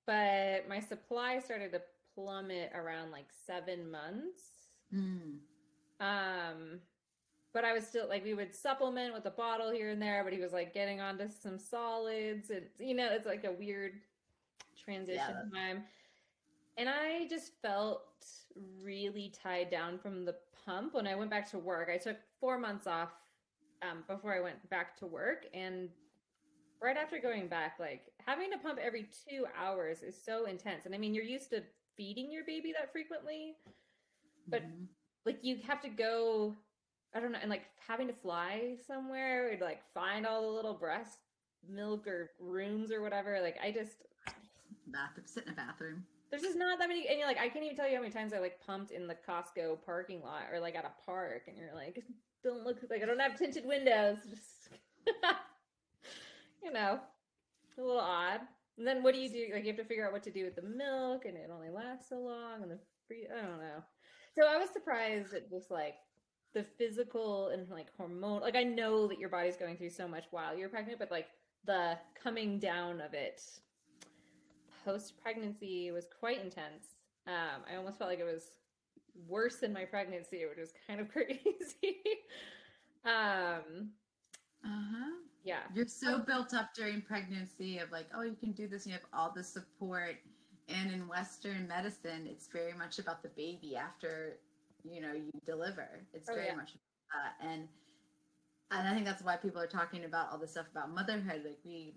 but 0.05 0.67
my 0.67 0.79
supply 0.79 1.39
started 1.39 1.71
to 1.73 1.81
plummet 2.15 2.71
around 2.73 3.11
like 3.11 3.27
seven 3.45 3.89
months. 3.91 4.69
Mm. 4.93 5.37
Um, 5.99 6.81
but 7.53 7.63
I 7.65 7.73
was 7.73 7.87
still 7.87 8.07
like 8.07 8.23
we 8.23 8.33
would 8.33 8.55
supplement 8.55 9.13
with 9.13 9.25
a 9.25 9.31
bottle 9.31 9.71
here 9.71 9.89
and 9.89 10.01
there, 10.01 10.23
but 10.23 10.33
he 10.33 10.39
was 10.39 10.53
like 10.53 10.73
getting 10.73 10.99
onto 11.01 11.27
some 11.29 11.57
solids, 11.59 12.49
and 12.49 12.65
you 12.79 12.93
know 12.95 13.11
it's 13.11 13.25
like 13.25 13.43
a 13.43 13.51
weird 13.51 14.01
transition 14.83 15.17
that's- 15.27 15.51
time. 15.53 15.83
And 16.77 16.87
I 16.87 17.27
just 17.27 17.53
felt 17.61 18.03
really 18.81 19.29
tied 19.29 19.71
down 19.71 19.97
from 19.97 20.25
the 20.25 20.35
pump 20.63 20.93
when 20.93 21.07
I 21.07 21.15
went 21.15 21.31
back 21.31 21.49
to 21.51 21.57
work. 21.59 21.89
I 21.89 21.97
took 21.97 22.17
four 22.39 22.59
months 22.59 22.85
off 22.85 23.13
um, 23.81 24.03
before 24.07 24.33
I 24.35 24.39
went 24.41 24.69
back 24.69 24.97
to 24.99 25.05
work, 25.05 25.45
and 25.53 25.89
right 26.81 26.97
after 26.97 27.19
going 27.19 27.47
back, 27.47 27.77
like 27.79 28.01
having 28.25 28.51
to 28.51 28.57
pump 28.57 28.79
every 28.81 29.07
two 29.27 29.45
hours 29.59 30.01
is 30.03 30.15
so 30.21 30.45
intense. 30.45 30.85
And 30.85 30.93
I 30.93 30.97
mean, 30.97 31.13
you're 31.13 31.23
used 31.23 31.49
to 31.51 31.63
feeding 31.95 32.31
your 32.31 32.43
baby 32.45 32.73
that 32.77 32.91
frequently, 32.91 33.55
But- 34.49 34.63
Mhm. 34.63 34.87
like 35.25 35.43
you 35.43 35.57
have 35.67 35.81
to 35.81 35.89
go 35.89 36.55
i 37.13 37.19
don't 37.19 37.31
know 37.31 37.39
and 37.41 37.49
like 37.49 37.65
having 37.85 38.07
to 38.07 38.13
fly 38.13 38.77
somewhere 38.85 39.51
or 39.51 39.57
like 39.59 39.81
find 39.93 40.25
all 40.25 40.41
the 40.41 40.47
little 40.47 40.73
breast 40.73 41.19
milk 41.67 42.05
or 42.07 42.31
rooms 42.39 42.91
or 42.91 43.01
whatever 43.01 43.41
like 43.41 43.57
i 43.61 43.71
just 43.71 44.03
bathroom, 44.87 45.25
sit 45.25 45.43
in 45.45 45.49
a 45.51 45.55
bathroom. 45.55 46.05
there's 46.29 46.43
just 46.43 46.57
not 46.57 46.79
that 46.79 46.87
many 46.87 47.07
and 47.09 47.17
you're 47.17 47.27
like 47.27 47.37
i 47.39 47.49
can't 47.49 47.65
even 47.65 47.75
tell 47.75 47.87
you 47.89 47.95
how 47.95 48.01
many 48.01 48.13
times 48.13 48.31
i 48.33 48.39
like 48.39 48.59
pumped 48.65 48.91
in 48.91 49.07
the 49.07 49.15
costco 49.27 49.77
parking 49.85 50.21
lot 50.21 50.43
or 50.51 50.59
like 50.59 50.75
at 50.75 50.85
a 50.85 50.91
park 51.05 51.43
and 51.47 51.57
you're 51.57 51.73
like 51.75 52.03
don't 52.47 52.65
look 52.65 52.77
like 52.89 53.01
i 53.01 53.05
don't 53.05 53.19
have 53.19 53.37
tinted 53.37 53.65
windows 53.65 54.17
just 54.29 54.69
you 56.63 56.71
know 56.71 56.99
a 57.77 57.81
little 57.81 57.99
odd. 57.99 58.41
And 58.77 58.85
then 58.85 59.03
what 59.03 59.13
do 59.13 59.19
you 59.19 59.29
do? 59.29 59.47
Like 59.53 59.63
you 59.63 59.69
have 59.69 59.77
to 59.77 59.85
figure 59.85 60.05
out 60.05 60.13
what 60.13 60.23
to 60.23 60.31
do 60.31 60.45
with 60.45 60.55
the 60.55 60.61
milk 60.61 61.25
and 61.25 61.35
it 61.35 61.49
only 61.53 61.69
lasts 61.69 62.09
so 62.09 62.17
long 62.17 62.61
and 62.61 62.71
the 62.71 62.79
free 63.07 63.27
i 63.31 63.41
don't 63.41 63.59
know. 63.59 63.83
So 64.35 64.43
i 64.45 64.57
was 64.57 64.69
surprised 64.69 65.33
at 65.33 65.49
just 65.49 65.71
like 65.71 65.95
the 66.53 66.63
physical 66.63 67.49
and 67.49 67.69
like 67.69 67.87
hormone 67.97 68.41
like 68.41 68.55
i 68.55 68.63
know 68.63 69.07
that 69.07 69.19
your 69.19 69.29
body's 69.29 69.57
going 69.57 69.77
through 69.77 69.89
so 69.89 70.07
much 70.07 70.23
while 70.31 70.57
you're 70.57 70.69
pregnant 70.69 70.97
but 70.97 71.11
like 71.11 71.27
the 71.65 71.97
coming 72.21 72.57
down 72.57 73.01
of 73.01 73.13
it 73.13 73.41
post 74.85 75.21
pregnancy 75.21 75.91
was 75.91 76.05
quite 76.19 76.43
intense. 76.43 76.95
Um 77.27 77.63
i 77.71 77.75
almost 77.75 77.97
felt 77.97 78.09
like 78.09 78.19
it 78.19 78.25
was 78.25 78.51
worse 79.27 79.57
than 79.57 79.73
my 79.73 79.85
pregnancy 79.85 80.45
which 80.47 80.57
was 80.57 80.73
kind 80.87 80.99
of 80.99 81.09
crazy 81.11 82.01
um 83.05 83.91
Uh-huh. 84.63 85.11
yeah 85.43 85.67
You're 85.73 85.87
so 85.87 86.19
built 86.19 86.53
up 86.53 86.73
during 86.73 87.01
pregnancy 87.01 87.77
of 87.79 87.91
like, 87.91 88.07
oh, 88.15 88.21
you 88.23 88.35
can 88.35 88.51
do 88.53 88.67
this. 88.67 88.85
And 88.85 88.93
you 88.93 88.99
have 88.99 89.07
all 89.13 89.31
the 89.35 89.43
support. 89.43 90.15
And 90.69 90.91
in 90.91 91.07
Western 91.07 91.67
medicine, 91.67 92.27
it's 92.27 92.47
very 92.47 92.73
much 92.73 92.99
about 92.99 93.21
the 93.21 93.29
baby 93.29 93.75
after, 93.75 94.39
you 94.83 95.01
know, 95.01 95.13
you 95.13 95.29
deliver. 95.45 96.05
It's 96.13 96.29
Oh, 96.29 96.35
very 96.35 96.47
yeah. 96.47 96.55
much 96.55 96.71
about 96.75 97.23
that. 97.39 97.47
And 97.47 97.67
and 98.71 98.87
I 98.87 98.93
think 98.93 99.05
that's 99.05 99.23
why 99.23 99.37
people 99.37 99.61
are 99.61 99.67
talking 99.67 100.05
about 100.05 100.31
all 100.31 100.37
this 100.37 100.51
stuff 100.51 100.67
about 100.71 100.91
motherhood. 100.91 101.43
Like 101.45 101.59
we, 101.63 101.95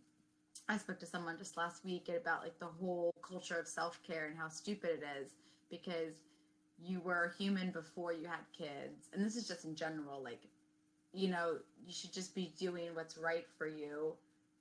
I 0.69 0.79
spoke 0.79 0.99
to 1.01 1.07
someone 1.07 1.39
just 1.39 1.57
last 1.57 1.85
week 1.85 2.09
about 2.09 2.43
like 2.43 2.59
the 2.61 2.67
whole 2.67 3.13
culture 3.27 3.59
of 3.59 3.67
self 3.67 4.03
care 4.03 4.27
and 4.27 4.39
how 4.39 4.49
stupid 4.49 5.01
it 5.03 5.05
is 5.23 5.33
because 5.71 6.15
you 6.83 7.01
were 7.01 7.35
human 7.39 7.71
before 7.71 8.13
you 8.13 8.27
had 8.27 8.41
kids. 8.57 9.09
And 9.13 9.25
this 9.25 9.37
is 9.37 9.47
just 9.47 9.65
in 9.65 9.75
general, 9.75 10.23
like 10.23 10.43
you 11.13 11.29
know, 11.29 11.57
you 11.87 11.93
should 11.93 12.13
just 12.13 12.35
be 12.35 12.53
doing 12.59 12.95
what's 12.95 13.17
right 13.19 13.47
for 13.59 13.67
you 13.67 14.15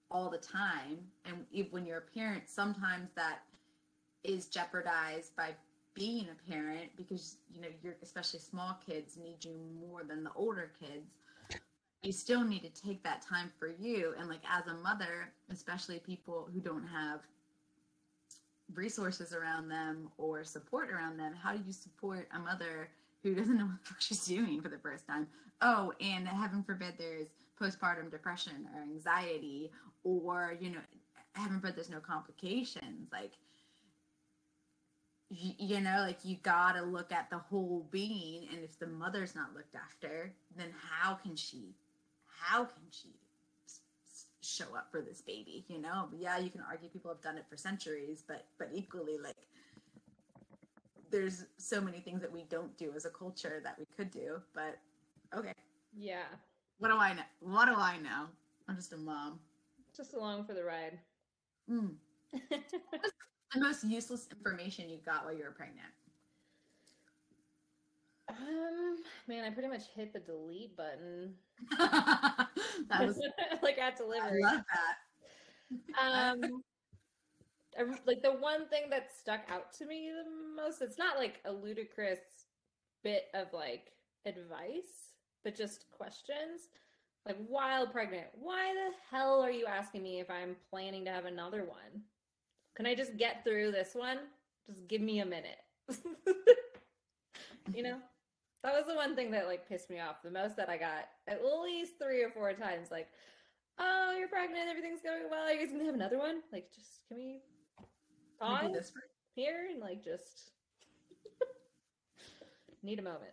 all 0.09 0.29
the 0.29 0.37
time. 0.37 0.97
And 1.25 1.45
when 1.71 1.85
you're 1.85 1.99
a 1.99 2.17
parent, 2.19 2.43
sometimes 2.47 3.09
that 3.15 3.39
is 4.23 4.47
jeopardized 4.47 5.35
by 5.35 5.51
being 5.93 6.27
a 6.29 6.51
parent 6.51 6.89
because, 6.95 7.37
you 7.53 7.61
know, 7.61 7.67
you're 7.83 7.95
especially 8.01 8.39
small 8.39 8.79
kids 8.85 9.17
need 9.17 9.43
you 9.43 9.59
more 9.79 10.03
than 10.03 10.23
the 10.23 10.31
older 10.35 10.71
kids. 10.79 11.59
You 12.01 12.11
still 12.11 12.43
need 12.43 12.63
to 12.63 12.81
take 12.81 13.03
that 13.03 13.21
time 13.21 13.51
for 13.59 13.67
you. 13.67 14.13
And 14.17 14.29
like 14.29 14.41
as 14.49 14.67
a 14.67 14.73
mother, 14.75 15.31
especially 15.51 15.99
people 15.99 16.49
who 16.53 16.61
don't 16.61 16.87
have 16.87 17.19
resources 18.73 19.33
around 19.33 19.69
them 19.69 20.09
or 20.17 20.43
support 20.43 20.89
around 20.91 21.17
them, 21.17 21.33
how 21.33 21.53
do 21.53 21.63
you 21.65 21.73
support 21.73 22.27
a 22.35 22.39
mother 22.39 22.89
who 23.23 23.35
doesn't 23.35 23.57
know 23.57 23.65
what 23.65 23.79
the 23.83 23.89
fuck 23.89 24.01
she's 24.01 24.25
doing 24.25 24.61
for 24.61 24.69
the 24.69 24.77
first 24.79 25.07
time? 25.07 25.27
oh 25.61 25.93
and 25.99 26.27
heaven 26.27 26.63
forbid 26.63 26.93
there's 26.97 27.27
postpartum 27.59 28.09
depression 28.09 28.67
or 28.75 28.81
anxiety 28.81 29.71
or 30.03 30.55
you 30.59 30.69
know 30.69 30.79
heaven 31.33 31.59
forbid 31.59 31.75
there's 31.75 31.89
no 31.89 31.99
complications. 31.99 33.09
Like 33.11 33.33
you, 35.29 35.51
you 35.57 35.81
know 35.81 36.03
like 36.07 36.19
you 36.23 36.37
gotta 36.41 36.81
look 36.81 37.11
at 37.11 37.29
the 37.29 37.37
whole 37.37 37.87
being. 37.91 38.47
And 38.51 38.63
if 38.63 38.79
the 38.79 38.87
mother's 38.87 39.35
not 39.35 39.53
looked 39.53 39.75
after 39.75 40.33
then 40.55 40.69
how 40.89 41.15
can 41.15 41.35
she 41.35 41.75
how 42.27 42.63
can 42.63 42.83
she 42.91 43.09
show 44.59 44.75
up 44.75 44.87
for 44.91 45.01
this 45.01 45.21
baby 45.21 45.65
you 45.69 45.79
know 45.79 46.09
yeah 46.17 46.37
you 46.37 46.49
can 46.49 46.61
argue 46.69 46.89
people 46.89 47.11
have 47.11 47.21
done 47.21 47.37
it 47.37 47.45
for 47.49 47.57
centuries 47.57 48.23
but 48.27 48.45
but 48.59 48.69
equally 48.73 49.17
like 49.17 49.35
there's 51.11 51.45
so 51.57 51.81
many 51.81 51.99
things 51.99 52.21
that 52.21 52.31
we 52.31 52.43
don't 52.49 52.77
do 52.77 52.91
as 52.95 53.05
a 53.05 53.09
culture 53.09 53.61
that 53.63 53.77
we 53.79 53.85
could 53.97 54.11
do 54.11 54.39
but 54.53 54.77
okay 55.37 55.53
Yeah. 55.97 56.27
What 56.79 56.89
do 56.89 56.97
I 56.97 57.13
know? 57.13 57.23
What 57.41 57.65
do 57.67 57.75
I 57.75 57.97
know? 57.97 58.27
I'm 58.67 58.75
just 58.75 58.93
a 58.93 58.97
mom. 58.97 59.39
Just 59.95 60.13
along 60.13 60.45
for 60.45 60.53
the 60.53 60.63
ride. 60.63 60.99
Mm. 61.71 61.95
the 63.53 63.59
most 63.59 63.83
useless 63.83 64.27
information 64.31 64.89
you 64.89 64.99
got 65.05 65.25
while 65.25 65.33
you 65.33 65.43
were 65.43 65.51
pregnant? 65.51 65.89
Um, 68.29 68.97
man, 69.29 69.45
I 69.45 69.51
pretty 69.51 69.69
much 69.69 69.83
hit 69.95 70.11
the 70.11 70.19
delete 70.19 70.75
button. 70.75 71.35
that 71.77 72.47
was 72.99 73.21
like 73.61 73.77
at 73.77 73.95
delivery. 73.95 74.43
I 74.43 74.53
love 74.53 74.63
that. 76.01 76.01
Um, 76.01 76.63
I, 77.77 77.83
like 78.07 78.23
the 78.23 78.31
one 78.33 78.67
thing 78.69 78.89
that 78.89 79.11
stuck 79.17 79.41
out 79.49 79.71
to 79.73 79.85
me 79.85 80.09
the 80.11 80.61
most, 80.61 80.81
it's 80.81 80.97
not 80.97 81.17
like 81.17 81.39
a 81.45 81.51
ludicrous 81.51 82.19
bit 83.03 83.25
of 83.35 83.53
like 83.53 83.91
advice, 84.25 85.13
but 85.43 85.55
just 85.55 85.85
questions. 85.91 86.69
Like 87.25 87.37
while 87.47 87.85
pregnant, 87.85 88.27
why 88.33 88.73
the 88.73 88.95
hell 89.15 89.41
are 89.41 89.51
you 89.51 89.67
asking 89.67 90.01
me 90.01 90.19
if 90.19 90.31
I'm 90.31 90.55
planning 90.71 91.05
to 91.05 91.11
have 91.11 91.25
another 91.25 91.65
one? 91.65 92.01
Can 92.75 92.87
I 92.87 92.95
just 92.95 93.17
get 93.17 93.43
through 93.43 93.71
this 93.71 93.91
one? 93.93 94.17
Just 94.65 94.87
give 94.87 95.01
me 95.01 95.19
a 95.19 95.25
minute. 95.25 95.57
you 97.75 97.83
know? 97.83 97.99
That 98.63 98.73
was 98.73 98.85
the 98.87 98.95
one 98.95 99.15
thing 99.15 99.31
that 99.31 99.47
like 99.47 99.67
pissed 99.69 99.89
me 99.89 99.99
off 99.99 100.21
the 100.23 100.31
most 100.31 100.57
that 100.57 100.69
I 100.69 100.77
got 100.77 101.07
at 101.27 101.41
least 101.63 101.93
three 102.01 102.21
or 102.23 102.29
four 102.29 102.53
times. 102.53 102.89
Like, 102.91 103.07
oh, 103.79 104.15
you're 104.17 104.27
pregnant, 104.27 104.69
everything's 104.69 105.01
going 105.01 105.23
well. 105.29 105.43
Are 105.43 105.51
you 105.53 105.59
guys 105.59 105.71
gonna 105.71 105.85
have 105.85 105.95
another 105.95 106.17
one? 106.17 106.41
Like, 106.51 106.69
just 106.75 107.07
can 107.07 107.17
we 107.17 107.39
pause 108.39 108.71
this 108.73 108.91
here 109.35 109.67
and 109.71 109.79
like 109.79 110.03
just 110.03 110.51
need 112.83 112.99
a 112.99 113.03
moment. 113.03 113.31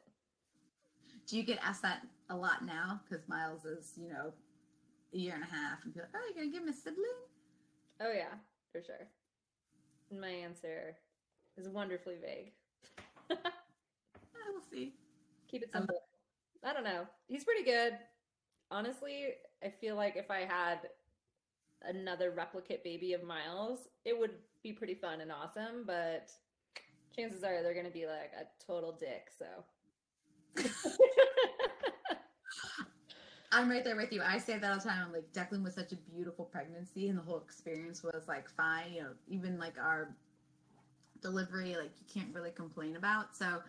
Do 1.26 1.36
you 1.36 1.42
get 1.42 1.58
asked 1.62 1.82
that 1.82 2.02
a 2.30 2.36
lot 2.36 2.64
now? 2.64 3.00
Because 3.08 3.26
Miles 3.28 3.64
is, 3.64 3.94
you 3.96 4.08
know, 4.08 4.32
a 5.12 5.16
year 5.16 5.34
and 5.34 5.42
a 5.42 5.46
half, 5.46 5.84
and 5.84 5.92
be 5.92 6.00
like, 6.00 6.10
"Oh, 6.14 6.20
you're 6.26 6.44
gonna 6.44 6.52
give 6.52 6.62
him 6.62 6.68
a 6.68 6.72
sibling?" 6.72 7.06
Oh 8.00 8.12
yeah, 8.12 8.34
for 8.70 8.80
sure. 8.80 9.08
And 10.10 10.20
my 10.20 10.28
answer 10.28 10.96
is 11.56 11.68
wonderfully 11.68 12.16
vague. 12.20 12.52
Ah, 14.38 14.52
we'll 14.52 14.62
see. 14.70 14.92
Keep 15.48 15.62
it 15.62 15.70
um, 15.74 15.82
simple. 15.82 16.02
I 16.64 16.72
don't 16.72 16.84
know. 16.84 17.06
He's 17.28 17.44
pretty 17.44 17.64
good. 17.64 17.98
Honestly, 18.70 19.34
I 19.64 19.68
feel 19.68 19.96
like 19.96 20.16
if 20.16 20.30
I 20.30 20.40
had 20.40 20.80
another 21.82 22.32
replicate 22.32 22.82
baby 22.82 23.12
of 23.12 23.22
Miles, 23.22 23.88
it 24.04 24.18
would 24.18 24.32
be 24.62 24.72
pretty 24.72 24.94
fun 24.94 25.20
and 25.20 25.30
awesome, 25.30 25.84
but 25.86 26.30
chances 27.14 27.44
are 27.44 27.62
they're 27.62 27.74
going 27.74 27.86
to 27.86 27.92
be 27.92 28.06
like 28.06 28.32
a 28.38 28.46
total 28.64 28.92
dick, 28.98 29.30
so. 29.38 29.46
I'm 33.52 33.70
right 33.70 33.84
there 33.84 33.96
with 33.96 34.12
you. 34.12 34.22
I 34.22 34.38
say 34.38 34.58
that 34.58 34.70
all 34.70 34.78
the 34.78 34.84
time. 34.84 35.02
I'm 35.06 35.12
like, 35.12 35.32
Declan 35.32 35.62
was 35.62 35.74
such 35.74 35.92
a 35.92 35.96
beautiful 35.96 36.44
pregnancy, 36.44 37.08
and 37.08 37.16
the 37.16 37.22
whole 37.22 37.38
experience 37.38 38.02
was 38.02 38.24
like 38.26 38.50
fine. 38.50 38.92
You 38.92 39.02
know, 39.02 39.10
even 39.28 39.58
like 39.58 39.78
our 39.78 40.14
delivery, 41.22 41.76
like 41.76 41.92
you 41.98 42.06
can't 42.12 42.34
really 42.34 42.50
complain 42.50 42.96
about. 42.96 43.36
So 43.36 43.62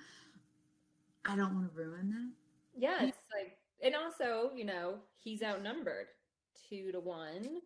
I 1.27 1.35
don't 1.35 1.53
want 1.53 1.73
to 1.73 1.79
ruin 1.79 2.09
that. 2.09 2.31
Yeah, 2.75 3.03
it's 3.03 3.17
like, 3.35 3.57
and 3.83 3.95
also, 3.95 4.51
you 4.55 4.65
know, 4.65 4.95
he's 5.19 5.43
outnumbered 5.43 6.07
two 6.69 6.91
to 6.91 6.99
one. 6.99 7.61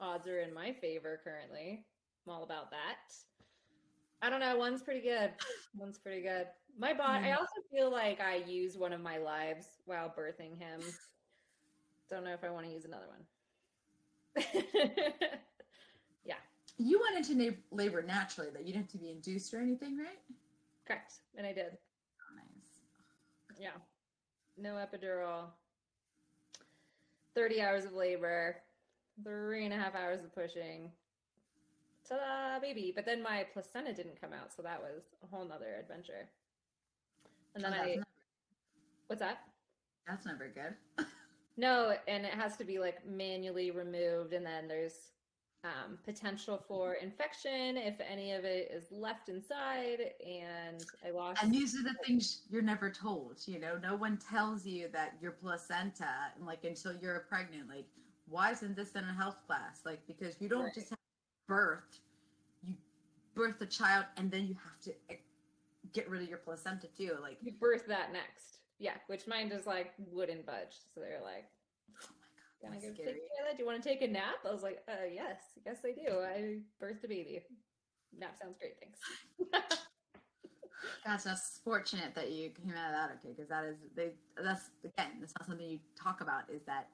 Odds 0.00 0.26
are 0.26 0.40
in 0.40 0.52
my 0.52 0.72
favor 0.72 1.20
currently. 1.22 1.84
I'm 2.26 2.32
all 2.32 2.42
about 2.42 2.70
that. 2.70 3.14
I 4.20 4.30
don't 4.30 4.40
know. 4.40 4.56
One's 4.56 4.82
pretty 4.82 5.00
good. 5.00 5.32
One's 5.76 5.98
pretty 5.98 6.22
good. 6.22 6.46
My 6.78 6.92
body. 6.92 7.26
I 7.26 7.32
also 7.32 7.60
feel 7.72 7.90
like 7.90 8.20
I 8.20 8.36
used 8.36 8.78
one 8.78 8.92
of 8.92 9.00
my 9.00 9.18
lives 9.18 9.66
while 9.86 10.08
birthing 10.08 10.58
him. 10.58 10.80
Don't 12.10 12.24
know 12.24 12.32
if 12.32 12.42
I 12.42 12.50
want 12.50 12.66
to 12.66 12.72
use 12.72 12.84
another 12.84 13.06
one. 13.06 14.44
yeah. 16.24 16.34
You 16.78 17.00
went 17.00 17.28
into 17.28 17.54
labor 17.70 18.02
naturally, 18.02 18.48
though. 18.52 18.60
You 18.60 18.66
didn't 18.66 18.82
have 18.82 18.88
to 18.92 18.98
be 18.98 19.10
induced 19.10 19.52
or 19.54 19.60
anything, 19.60 19.96
right? 19.98 20.18
Correct. 20.86 21.14
And 21.36 21.46
I 21.46 21.52
did. 21.52 21.76
Yeah. 23.58 23.70
No 24.56 24.74
epidural. 24.74 25.46
30 27.34 27.60
hours 27.60 27.84
of 27.84 27.92
labor, 27.92 28.56
three 29.22 29.64
and 29.64 29.74
a 29.74 29.76
half 29.76 29.94
hours 29.94 30.20
of 30.24 30.34
pushing. 30.34 30.90
Ta-da, 32.08 32.58
baby. 32.60 32.92
But 32.94 33.04
then 33.04 33.22
my 33.22 33.46
placenta 33.52 33.92
didn't 33.92 34.20
come 34.20 34.32
out, 34.32 34.52
so 34.54 34.62
that 34.62 34.80
was 34.80 35.02
a 35.22 35.26
whole 35.34 35.46
nother 35.46 35.76
adventure. 35.78 36.28
And 37.54 37.62
then 37.62 37.74
oh, 37.74 37.82
I 37.82 37.86
never... 37.86 38.02
What's 39.06 39.20
that? 39.20 39.38
That's 40.06 40.26
never 40.26 40.48
good. 40.48 41.06
no, 41.56 41.94
and 42.06 42.24
it 42.24 42.32
has 42.32 42.56
to 42.56 42.64
be 42.64 42.78
like 42.78 43.06
manually 43.06 43.70
removed 43.70 44.32
and 44.32 44.44
then 44.44 44.68
there's 44.68 45.12
um, 45.64 45.98
potential 46.04 46.62
for 46.68 46.94
infection 46.94 47.76
if 47.76 47.96
any 48.00 48.32
of 48.32 48.44
it 48.44 48.70
is 48.72 48.84
left 48.92 49.28
inside 49.28 50.12
and 50.24 50.84
i 51.04 51.10
lost 51.10 51.42
and 51.42 51.52
these 51.52 51.74
are 51.74 51.82
the 51.82 51.94
things 52.06 52.42
you're 52.48 52.62
never 52.62 52.88
told 52.88 53.36
you 53.46 53.58
know? 53.58 53.76
No 53.82 53.96
one 53.96 54.18
tells 54.18 54.64
you 54.64 54.88
that 54.92 55.14
your 55.20 55.32
placenta 55.32 56.06
like 56.40 56.64
until 56.64 56.92
you're 57.00 57.26
pregnant 57.28 57.68
like 57.68 57.86
why 58.28 58.50
isn't 58.50 58.76
this 58.76 58.92
in 58.92 59.04
a 59.04 59.14
health 59.14 59.42
class? 59.46 59.80
Like 59.84 60.06
because 60.06 60.36
you 60.40 60.48
don't 60.48 60.64
right. 60.64 60.74
just 60.74 60.90
have 60.90 60.98
birth 61.46 62.00
you 62.62 62.74
birth 63.34 63.60
a 63.60 63.66
child 63.66 64.04
and 64.16 64.30
then 64.30 64.46
you 64.46 64.54
have 64.62 64.78
to 64.82 64.90
eh, 65.10 65.16
get 65.92 66.08
rid 66.10 66.22
of 66.22 66.28
your 66.28 66.38
placenta 66.38 66.88
too 66.96 67.16
like 67.22 67.38
you 67.42 67.52
birth 67.52 67.86
that 67.88 68.12
next. 68.12 68.58
Yeah 68.78 68.94
which 69.06 69.26
mine 69.26 69.48
just 69.48 69.66
like 69.66 69.92
wouldn't 70.12 70.46
budge 70.46 70.76
so 70.94 71.00
they're 71.00 71.20
like 71.24 71.46
can 72.60 72.72
I 72.72 72.76
go 72.76 72.88
take 72.88 72.96
care 72.96 73.14
of 73.14 73.46
that? 73.46 73.56
Do 73.56 73.62
you 73.62 73.66
want 73.66 73.82
to 73.82 73.88
take 73.88 74.02
a 74.02 74.08
nap? 74.08 74.44
I 74.48 74.52
was 74.52 74.62
like, 74.62 74.82
uh, 74.88 75.06
yes, 75.12 75.38
yes, 75.64 75.78
I 75.84 75.92
do. 75.92 76.18
I 76.20 76.58
birthed 76.82 77.04
a 77.04 77.08
baby. 77.08 77.42
Nap 78.18 78.36
sounds 78.40 78.56
great. 78.58 78.74
Thanks. 78.80 79.00
Gosh, 81.04 81.22
that's 81.22 81.60
fortunate 81.64 82.14
that 82.14 82.30
you 82.30 82.50
came 82.50 82.74
out 82.76 82.86
of 82.86 82.92
that 82.92 83.18
okay, 83.18 83.34
because 83.34 83.48
that 83.48 83.64
is 83.64 83.76
they. 83.96 84.10
That's 84.42 84.70
again, 84.84 85.18
that's 85.20 85.32
not 85.38 85.48
something 85.48 85.68
you 85.68 85.78
talk 86.00 86.20
about. 86.20 86.44
Is 86.50 86.62
that 86.66 86.88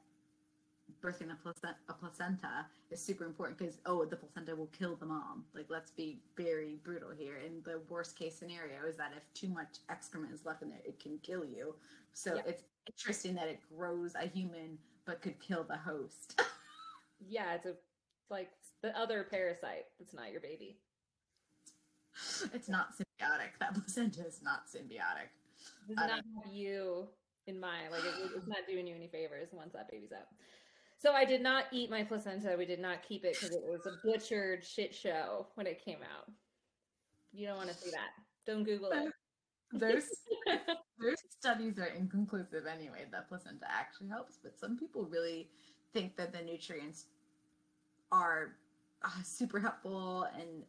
birthing 1.02 1.30
a 1.32 1.36
placenta, 1.42 1.76
a 1.88 1.92
placenta 1.92 2.66
is 2.90 3.00
super 3.00 3.24
important 3.24 3.58
because 3.58 3.78
oh, 3.86 4.04
the 4.04 4.16
placenta 4.16 4.56
will 4.56 4.70
kill 4.78 4.96
the 4.96 5.06
mom. 5.06 5.44
Like, 5.54 5.66
let's 5.68 5.90
be 5.90 6.20
very 6.36 6.78
brutal 6.82 7.10
here. 7.16 7.36
And 7.44 7.64
the 7.64 7.80
worst 7.88 8.18
case 8.18 8.36
scenario 8.36 8.86
is 8.88 8.96
that 8.96 9.12
if 9.16 9.22
too 9.34 9.48
much 9.48 9.78
excrement 9.88 10.32
is 10.32 10.44
left 10.44 10.62
in 10.62 10.70
there, 10.70 10.80
it 10.84 10.98
can 10.98 11.18
kill 11.22 11.44
you. 11.44 11.74
So 12.12 12.36
yeah. 12.36 12.42
it's 12.46 12.62
interesting 12.86 13.34
that 13.34 13.48
it 13.48 13.60
grows 13.76 14.14
a 14.14 14.26
human 14.26 14.78
but 15.06 15.22
could 15.22 15.40
kill 15.40 15.64
the 15.64 15.76
host. 15.76 16.40
yeah, 17.28 17.54
it's 17.54 17.66
a 17.66 17.74
like 18.30 18.50
the 18.82 18.96
other 18.98 19.26
parasite 19.30 19.86
that's 19.98 20.14
not 20.14 20.32
your 20.32 20.40
baby. 20.40 20.78
It's 22.52 22.68
not 22.68 22.90
symbiotic. 22.92 23.58
That 23.60 23.74
placenta 23.74 24.26
is 24.26 24.40
not 24.42 24.66
symbiotic. 24.66 25.30
Does 25.88 25.96
not 25.96 26.10
have 26.10 26.24
you 26.52 27.08
in 27.46 27.58
mind. 27.58 27.90
Like 27.90 28.04
it, 28.04 28.30
it's 28.36 28.46
not 28.46 28.58
doing 28.68 28.86
you 28.86 28.94
any 28.94 29.08
favors 29.08 29.48
once 29.52 29.72
that 29.72 29.90
baby's 29.90 30.12
out. 30.12 30.28
So 30.98 31.12
I 31.12 31.24
did 31.24 31.42
not 31.42 31.64
eat 31.72 31.90
my 31.90 32.02
placenta. 32.02 32.54
We 32.56 32.66
did 32.66 32.80
not 32.80 33.02
keep 33.06 33.24
it 33.24 33.36
because 33.38 33.54
it 33.54 33.62
was 33.62 33.80
a 33.86 34.06
butchered 34.06 34.64
shit 34.64 34.94
show 34.94 35.48
when 35.54 35.66
it 35.66 35.84
came 35.84 35.98
out. 35.98 36.30
You 37.32 37.48
don't 37.48 37.56
want 37.56 37.68
to 37.70 37.74
see 37.74 37.90
that. 37.90 38.10
Don't 38.46 38.64
Google 38.64 38.90
it 38.90 39.12
those 39.74 40.04
those 41.00 41.16
studies 41.28 41.78
are 41.78 41.86
inconclusive 41.86 42.64
anyway 42.66 43.04
that 43.10 43.28
placenta 43.28 43.66
actually 43.68 44.08
helps 44.08 44.38
but 44.42 44.58
some 44.58 44.78
people 44.78 45.04
really 45.04 45.48
think 45.92 46.16
that 46.16 46.32
the 46.32 46.42
nutrients 46.42 47.06
are 48.12 48.52
uh, 49.04 49.08
super 49.22 49.58
helpful 49.58 50.28
and 50.38 50.62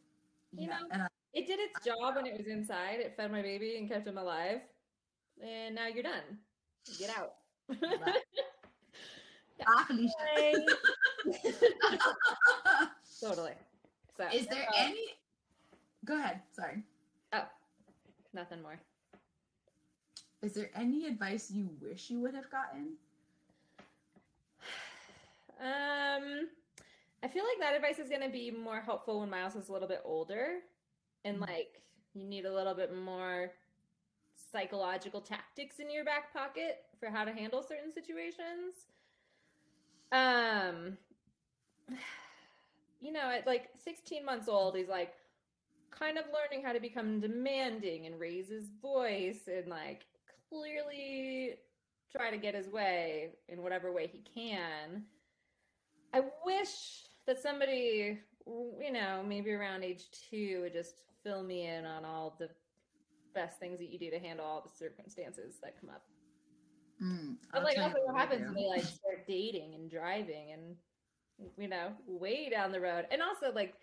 you, 0.51 0.63
you 0.63 0.67
know, 0.67 0.79
know 0.79 0.87
and 0.91 1.03
I, 1.03 1.07
it 1.33 1.47
did 1.47 1.59
its 1.59 1.85
job 1.85 2.15
when 2.15 2.25
it 2.25 2.37
was 2.37 2.47
inside. 2.47 2.99
It 2.99 3.15
fed 3.17 3.31
my 3.31 3.41
baby 3.41 3.77
and 3.77 3.89
kept 3.89 4.07
him 4.07 4.17
alive. 4.17 4.61
And 5.45 5.75
now 5.75 5.87
you're 5.87 6.03
done. 6.03 6.39
Get 6.97 7.09
out. 7.09 7.33
Totally. 13.21 13.51
So 14.17 14.25
is 14.33 14.47
there 14.47 14.65
uh, 14.69 14.77
any 14.77 15.17
go 16.05 16.17
ahead 16.17 16.41
sorry. 16.53 16.83
Oh 17.33 17.43
nothing 18.33 18.61
more 18.61 18.79
is 20.41 20.53
there 20.53 20.69
any 20.75 21.07
advice 21.07 21.49
you 21.51 21.69
wish 21.81 22.09
you 22.09 22.19
would 22.19 22.35
have 22.35 22.49
gotten? 22.49 22.93
Um, 25.59 26.49
I 27.23 27.27
feel 27.27 27.43
like 27.43 27.59
that 27.59 27.75
advice 27.75 27.99
is 27.99 28.09
going 28.09 28.21
to 28.21 28.29
be 28.29 28.51
more 28.51 28.81
helpful 28.81 29.21
when 29.21 29.29
Miles 29.29 29.55
is 29.55 29.69
a 29.69 29.73
little 29.73 29.87
bit 29.87 30.01
older 30.03 30.57
and 31.23 31.37
mm-hmm. 31.37 31.51
like 31.51 31.81
you 32.13 32.23
need 32.23 32.45
a 32.45 32.53
little 32.53 32.73
bit 32.73 32.95
more 32.95 33.51
psychological 34.51 35.21
tactics 35.21 35.79
in 35.79 35.89
your 35.89 36.05
back 36.05 36.31
pocket 36.33 36.83
for 36.99 37.09
how 37.09 37.25
to 37.25 37.31
handle 37.31 37.63
certain 37.63 37.93
situations. 37.93 38.85
Um, 40.11 40.97
you 43.01 43.11
know, 43.11 43.29
at 43.31 43.47
like 43.47 43.69
16 43.83 44.23
months 44.23 44.47
old, 44.47 44.75
he's 44.75 44.87
like 44.87 45.13
kind 45.91 46.17
of 46.17 46.25
learning 46.33 46.65
how 46.65 46.73
to 46.73 46.79
become 46.79 47.19
demanding 47.19 48.05
and 48.05 48.19
raise 48.19 48.49
his 48.49 48.69
voice 48.81 49.47
and 49.47 49.67
like 49.67 50.05
clearly 50.55 51.55
try 52.11 52.31
to 52.31 52.37
get 52.37 52.55
his 52.55 52.69
way 52.69 53.31
in 53.49 53.61
whatever 53.61 53.91
way 53.91 54.07
he 54.07 54.21
can. 54.33 55.03
I 56.13 56.21
wish 56.45 57.03
that 57.27 57.41
somebody, 57.41 58.19
you 58.45 58.91
know, 58.91 59.23
maybe 59.27 59.51
around 59.51 59.83
age 59.83 60.05
two 60.29 60.61
would 60.61 60.73
just 60.73 60.95
fill 61.23 61.43
me 61.43 61.67
in 61.67 61.85
on 61.85 62.05
all 62.05 62.35
the 62.39 62.49
best 63.33 63.59
things 63.59 63.79
that 63.79 63.91
you 63.91 63.99
do 63.99 64.09
to 64.11 64.19
handle 64.19 64.45
all 64.45 64.61
the 64.61 64.77
circumstances 64.77 65.55
that 65.61 65.79
come 65.79 65.89
up. 65.89 66.03
Mm, 67.03 67.35
but 67.51 67.63
like 67.63 67.77
also 67.77 67.97
what 68.05 68.15
happens 68.15 68.45
when 68.45 68.53
they 68.53 68.67
like 68.67 68.83
start 68.83 69.27
dating 69.27 69.75
and 69.75 69.91
driving 69.91 70.53
and 70.53 70.75
you 71.57 71.67
know, 71.67 71.89
way 72.07 72.49
down 72.49 72.71
the 72.71 72.79
road. 72.79 73.05
And 73.11 73.21
also 73.21 73.53
like 73.53 73.75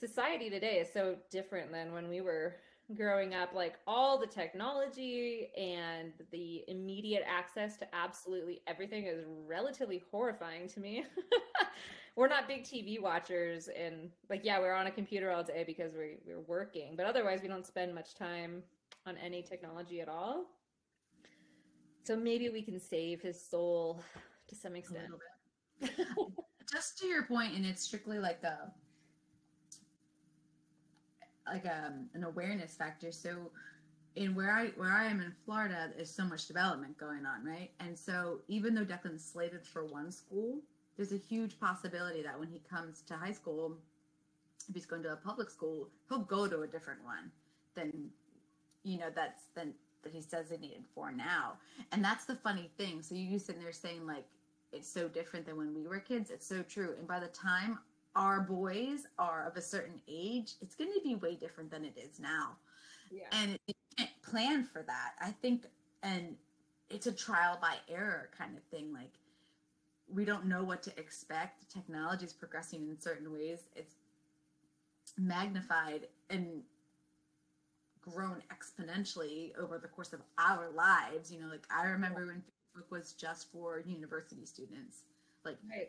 society 0.00 0.48
today 0.48 0.78
is 0.78 0.92
so 0.92 1.16
different 1.30 1.72
than 1.72 1.92
when 1.92 2.08
we 2.08 2.20
were 2.20 2.56
growing 2.96 3.34
up 3.34 3.52
like 3.54 3.74
all 3.86 4.18
the 4.18 4.26
technology 4.26 5.48
and 5.58 6.12
the 6.30 6.64
immediate 6.68 7.22
access 7.28 7.76
to 7.76 7.86
absolutely 7.94 8.62
everything 8.66 9.04
is 9.06 9.24
relatively 9.46 10.02
horrifying 10.10 10.68
to 10.68 10.80
me. 10.80 11.04
We're 12.16 12.28
not 12.28 12.48
big 12.48 12.64
tv 12.64 13.00
watchers 13.00 13.68
and 13.68 14.10
like 14.28 14.40
yeah 14.42 14.58
we're 14.58 14.74
on 14.74 14.88
a 14.88 14.90
computer 14.90 15.30
all 15.30 15.44
day 15.44 15.62
because 15.64 15.92
we, 15.94 16.16
we're 16.26 16.40
working 16.40 16.96
but 16.96 17.06
otherwise 17.06 17.42
we 17.42 17.48
don't 17.48 17.64
spend 17.64 17.94
much 17.94 18.16
time 18.16 18.64
on 19.06 19.16
any 19.18 19.42
technology 19.42 20.00
at 20.00 20.08
all. 20.08 20.46
So 22.04 22.16
maybe 22.16 22.48
we 22.48 22.62
can 22.62 22.80
save 22.80 23.20
his 23.20 23.40
soul 23.40 24.02
to 24.48 24.54
some 24.54 24.76
extent. 24.76 25.08
Just 26.72 26.98
to 26.98 27.06
your 27.06 27.24
point, 27.24 27.54
and 27.54 27.64
it's 27.64 27.82
strictly 27.82 28.18
like 28.18 28.42
a 28.44 28.70
like 31.52 31.64
a, 31.64 31.92
an 32.14 32.24
awareness 32.24 32.74
factor. 32.74 33.12
So 33.12 33.50
in 34.16 34.34
where 34.34 34.52
I 34.52 34.66
where 34.76 34.92
I 34.92 35.06
am 35.06 35.20
in 35.20 35.32
Florida, 35.44 35.90
there's 35.94 36.10
so 36.10 36.24
much 36.24 36.46
development 36.46 36.98
going 36.98 37.24
on, 37.24 37.44
right? 37.44 37.70
And 37.80 37.98
so 37.98 38.40
even 38.48 38.74
though 38.74 38.84
Declan's 38.84 39.24
slated 39.24 39.64
for 39.66 39.84
one 39.84 40.10
school, 40.10 40.58
there's 40.96 41.12
a 41.12 41.16
huge 41.16 41.58
possibility 41.60 42.22
that 42.22 42.38
when 42.38 42.48
he 42.48 42.60
comes 42.68 43.02
to 43.02 43.14
high 43.14 43.32
school, 43.32 43.76
if 44.68 44.74
he's 44.74 44.86
going 44.86 45.02
to 45.04 45.12
a 45.12 45.16
public 45.16 45.50
school, 45.50 45.88
he'll 46.08 46.18
go 46.18 46.48
to 46.48 46.62
a 46.62 46.66
different 46.66 47.02
one 47.04 47.30
than 47.74 48.10
you 48.82 48.98
know 48.98 49.08
that's 49.14 49.44
than 49.54 49.74
that 50.02 50.12
he's 50.12 50.26
designated 50.26 50.84
for 50.94 51.12
now. 51.12 51.54
And 51.92 52.04
that's 52.04 52.24
the 52.24 52.36
funny 52.36 52.70
thing. 52.76 53.02
So 53.02 53.14
you 53.14 53.38
sitting 53.38 53.62
there 53.62 53.72
saying 53.72 54.06
like 54.06 54.24
it's 54.72 54.88
so 54.88 55.08
different 55.08 55.46
than 55.46 55.56
when 55.56 55.74
we 55.74 55.86
were 55.86 56.00
kids. 56.00 56.30
It's 56.30 56.46
so 56.46 56.62
true. 56.62 56.94
And 56.98 57.06
by 57.06 57.20
the 57.20 57.28
time 57.28 57.78
our 58.16 58.40
boys 58.40 59.06
are 59.18 59.46
of 59.46 59.56
a 59.56 59.62
certain 59.62 60.00
age, 60.08 60.54
it's 60.60 60.74
going 60.74 60.92
to 60.92 61.00
be 61.02 61.14
way 61.14 61.34
different 61.34 61.70
than 61.70 61.84
it 61.84 61.96
is 61.96 62.18
now. 62.18 62.56
yeah 63.10 63.26
And 63.32 63.58
you 63.66 63.74
can't 63.96 64.10
plan 64.22 64.64
for 64.64 64.82
that. 64.82 65.12
I 65.20 65.30
think, 65.30 65.66
and 66.02 66.36
it's 66.90 67.06
a 67.06 67.12
trial 67.12 67.58
by 67.60 67.74
error 67.88 68.30
kind 68.36 68.56
of 68.56 68.62
thing. 68.64 68.92
Like, 68.92 69.12
we 70.12 70.24
don't 70.24 70.46
know 70.46 70.64
what 70.64 70.82
to 70.84 70.98
expect. 70.98 71.70
Technology 71.70 72.24
is 72.24 72.32
progressing 72.32 72.88
in 72.88 72.98
certain 73.00 73.32
ways. 73.32 73.68
It's 73.76 73.94
magnified 75.16 76.08
and 76.30 76.62
grown 78.00 78.42
exponentially 78.52 79.56
over 79.58 79.78
the 79.78 79.88
course 79.88 80.12
of 80.12 80.20
our 80.38 80.70
lives. 80.70 81.30
You 81.30 81.40
know, 81.40 81.48
like 81.48 81.66
I 81.70 81.84
remember 81.86 82.26
when 82.26 82.42
Facebook 82.42 82.90
was 82.90 83.12
just 83.12 83.52
for 83.52 83.82
university 83.86 84.46
students. 84.46 85.02
Like 85.44 85.58
right 85.70 85.88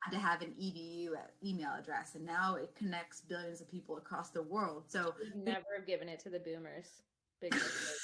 had 0.00 0.12
to 0.12 0.18
have 0.18 0.42
an 0.42 0.54
edu 0.60 1.12
uh, 1.12 1.18
email 1.44 1.70
address 1.78 2.14
and 2.14 2.24
now 2.24 2.54
it 2.54 2.74
connects 2.76 3.20
billions 3.20 3.60
of 3.60 3.70
people 3.70 3.96
across 3.98 4.30
the 4.30 4.42
world. 4.42 4.84
So 4.88 5.14
Would 5.18 5.44
never 5.44 5.66
have 5.76 5.86
given 5.86 6.08
it 6.08 6.20
to 6.20 6.30
the 6.30 6.38
boomers. 6.38 7.02
Big 7.40 7.52
mistake. 7.52 7.96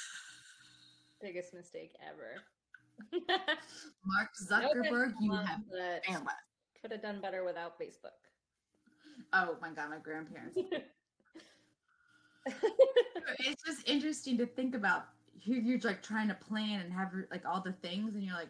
Biggest 1.21 1.53
mistake 1.53 1.95
ever. 2.07 2.41
Mark 4.05 4.29
No 4.49 4.57
zuckerberg 4.57 5.13
you 5.19 5.31
have 5.31 5.61
could 6.81 6.91
have 6.91 7.01
done 7.01 7.21
better 7.21 7.43
without 7.43 7.79
facebook. 7.79 8.17
Oh 9.33 9.55
my 9.61 9.69
god 9.71 9.89
my 9.89 9.99
grandparents. 9.99 10.57
It's 13.39 13.61
just 13.63 13.87
interesting 13.89 14.37
to 14.37 14.45
think 14.45 14.73
about 14.73 15.07
here 15.33 15.59
you're 15.59 15.79
like 15.79 16.01
trying 16.01 16.27
to 16.29 16.33
plan 16.33 16.79
and 16.79 16.91
have 16.91 17.11
like 17.29 17.45
all 17.45 17.61
the 17.61 17.73
things 17.73 18.15
and 18.15 18.23
you're 18.23 18.33
like 18.33 18.49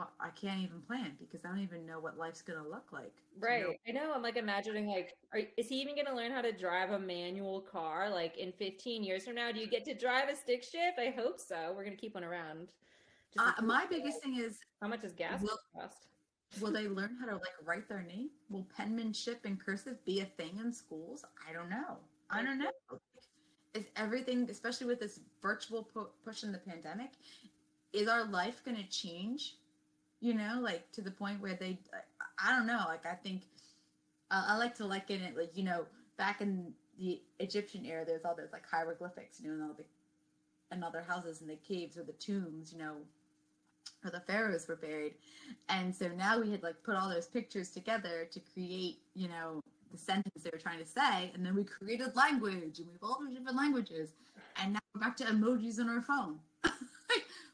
well 0.00 0.10
i 0.18 0.30
can't 0.30 0.60
even 0.60 0.80
plan 0.80 1.12
because 1.20 1.44
i 1.44 1.48
don't 1.48 1.60
even 1.60 1.84
know 1.84 2.00
what 2.00 2.16
life's 2.16 2.40
gonna 2.40 2.66
look 2.66 2.86
like 2.90 3.12
right 3.38 3.62
know? 3.62 3.72
i 3.86 3.92
know 3.92 4.12
i'm 4.14 4.22
like 4.22 4.36
imagining 4.36 4.86
like 4.86 5.14
are, 5.34 5.40
is 5.58 5.68
he 5.68 5.76
even 5.76 5.94
going 5.94 6.06
to 6.06 6.14
learn 6.14 6.32
how 6.32 6.40
to 6.40 6.52
drive 6.52 6.90
a 6.90 6.98
manual 6.98 7.60
car 7.60 8.08
like 8.08 8.36
in 8.38 8.52
15 8.52 9.04
years 9.04 9.24
from 9.24 9.34
now 9.34 9.52
do 9.52 9.60
you 9.60 9.68
get 9.68 9.84
to 9.84 9.94
drive 9.94 10.28
a 10.28 10.36
stick 10.36 10.62
shift 10.62 10.98
i 10.98 11.10
hope 11.14 11.38
so 11.38 11.72
we're 11.76 11.84
going 11.84 11.94
to 11.96 12.00
keep 12.00 12.14
one 12.14 12.24
around 12.24 12.72
uh, 13.38 13.52
my 13.62 13.86
biggest 13.88 14.22
thing 14.22 14.38
is 14.38 14.58
how 14.80 14.88
much 14.88 15.04
is 15.04 15.12
gas 15.12 15.40
Will- 15.42 15.58
cost 15.74 16.06
Will 16.60 16.72
they 16.72 16.88
learn 16.88 17.16
how 17.20 17.26
to 17.26 17.34
like 17.34 17.54
write 17.64 17.88
their 17.88 18.02
name? 18.02 18.30
Will 18.48 18.66
penmanship 18.76 19.44
and 19.44 19.64
cursive 19.64 20.04
be 20.04 20.20
a 20.20 20.24
thing 20.24 20.58
in 20.58 20.72
schools? 20.72 21.24
I 21.48 21.52
don't 21.52 21.68
know. 21.68 21.98
I 22.28 22.42
don't 22.42 22.58
know. 22.58 22.70
Is 23.74 23.84
everything, 23.94 24.48
especially 24.50 24.88
with 24.88 24.98
this 24.98 25.20
virtual 25.40 25.84
pu- 25.84 26.08
push 26.24 26.42
in 26.42 26.50
the 26.50 26.58
pandemic, 26.58 27.10
is 27.92 28.08
our 28.08 28.24
life 28.24 28.62
going 28.64 28.76
to 28.76 28.88
change? 28.88 29.56
You 30.20 30.34
know, 30.34 30.60
like 30.62 30.90
to 30.92 31.02
the 31.02 31.10
point 31.10 31.40
where 31.40 31.54
they, 31.54 31.78
I 32.42 32.54
don't 32.54 32.66
know. 32.66 32.84
Like 32.86 33.06
I 33.06 33.14
think, 33.14 33.42
uh, 34.30 34.44
I 34.48 34.56
like 34.58 34.74
to 34.76 34.86
liken 34.86 35.22
it 35.22 35.36
like 35.36 35.56
you 35.56 35.64
know 35.64 35.86
back 36.18 36.40
in 36.40 36.72
the 36.98 37.20
Egyptian 37.38 37.86
era, 37.86 38.04
there's 38.04 38.24
all 38.24 38.36
those 38.36 38.52
like 38.52 38.64
hieroglyphics, 38.70 39.40
you 39.40 39.48
know, 39.48 39.54
and 39.54 39.62
all 39.62 39.74
the 39.76 39.84
and 40.70 40.84
all 40.84 40.92
houses 41.08 41.40
and 41.40 41.50
the 41.50 41.56
caves 41.56 41.96
or 41.96 42.04
the 42.04 42.12
tombs, 42.12 42.72
you 42.72 42.78
know, 42.78 42.96
where 44.02 44.10
the 44.10 44.20
pharaohs 44.20 44.66
were 44.68 44.76
buried 44.76 45.14
and 45.68 45.94
so 45.94 46.08
now 46.08 46.40
we 46.40 46.50
had 46.50 46.62
like 46.62 46.82
put 46.82 46.96
all 46.96 47.08
those 47.08 47.26
pictures 47.26 47.70
together 47.70 48.28
to 48.30 48.40
create 48.52 48.98
you 49.14 49.28
know 49.28 49.60
the 49.92 49.98
sentence 49.98 50.42
they 50.42 50.50
were 50.52 50.58
trying 50.58 50.78
to 50.78 50.86
say 50.86 51.30
and 51.34 51.44
then 51.44 51.54
we 51.54 51.64
created 51.64 52.14
language 52.16 52.78
and 52.78 52.88
we've 52.88 53.02
all 53.02 53.18
these 53.26 53.36
different 53.36 53.56
languages 53.56 54.10
and 54.62 54.72
now 54.72 54.78
we're 54.94 55.00
back 55.00 55.16
to 55.16 55.24
emojis 55.24 55.80
on 55.80 55.88
our 55.88 56.02
phone 56.02 56.38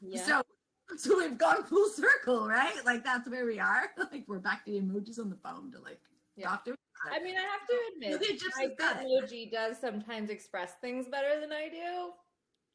yeah 0.01 0.23
so 0.23 0.41
so 0.97 1.17
we've 1.17 1.37
gone 1.37 1.63
full 1.63 1.89
circle 1.89 2.47
right 2.47 2.83
like 2.85 3.03
that's 3.03 3.29
where 3.29 3.45
we 3.45 3.59
are 3.59 3.91
like 4.11 4.23
we're 4.27 4.39
back 4.39 4.63
to 4.65 4.71
the 4.71 4.79
emojis 4.79 5.19
on 5.19 5.29
the 5.29 5.35
phone 5.37 5.71
to 5.71 5.79
like 5.79 5.99
Yeah. 6.35 6.49
talk 6.49 6.65
to 6.65 6.75
i 7.11 7.19
mean 7.19 7.35
i 7.35 7.41
have 7.41 7.67
to 7.67 7.75
admit 7.93 8.39
my 8.57 9.03
emoji 9.03 9.51
does 9.51 9.77
sometimes 9.79 10.29
express 10.29 10.73
things 10.81 11.07
better 11.09 11.39
than 11.39 11.51
i 11.51 11.67
do 11.69 11.77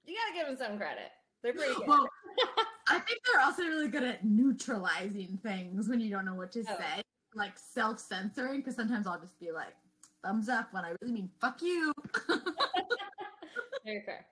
you 0.04 0.16
gotta 0.16 0.34
give 0.34 0.46
them 0.46 0.56
some 0.56 0.78
credit 0.78 1.10
they're 1.42 1.52
pretty 1.54 1.74
good 1.74 1.86
well 1.88 2.06
i 2.88 2.98
think 2.98 3.18
they're 3.32 3.42
also 3.42 3.62
really 3.62 3.88
good 3.88 4.02
at 4.04 4.24
neutralizing 4.24 5.38
things 5.42 5.88
when 5.88 6.00
you 6.00 6.10
don't 6.10 6.24
know 6.24 6.34
what 6.34 6.52
to 6.52 6.64
Oh. 6.68 6.76
say 6.78 7.02
like 7.34 7.56
self-censoring 7.58 8.60
because 8.60 8.76
sometimes 8.76 9.06
i'll 9.06 9.18
just 9.20 9.40
be 9.40 9.50
like 9.52 9.74
thumbs 10.22 10.48
up 10.48 10.68
when 10.72 10.84
i 10.84 10.92
really 11.00 11.14
mean 11.14 11.30
fuck 11.40 11.60
you 11.62 11.92
very 13.84 14.02
fair 14.06 14.24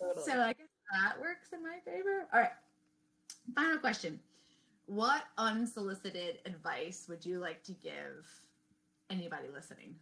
totally. 0.00 0.24
So 0.24 0.40
I 0.40 0.52
guess 0.52 0.66
that 0.92 1.20
works 1.20 1.48
in 1.52 1.62
my 1.62 1.78
favor. 1.84 2.26
All 2.32 2.40
right. 2.40 2.50
Final 3.54 3.78
question. 3.78 4.20
What 4.86 5.24
unsolicited 5.38 6.38
advice 6.46 7.06
would 7.08 7.24
you 7.24 7.38
like 7.38 7.62
to 7.64 7.72
give 7.72 8.26
anybody 9.10 9.48
listening? 9.52 9.96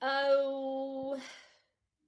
Oh, 0.00 1.18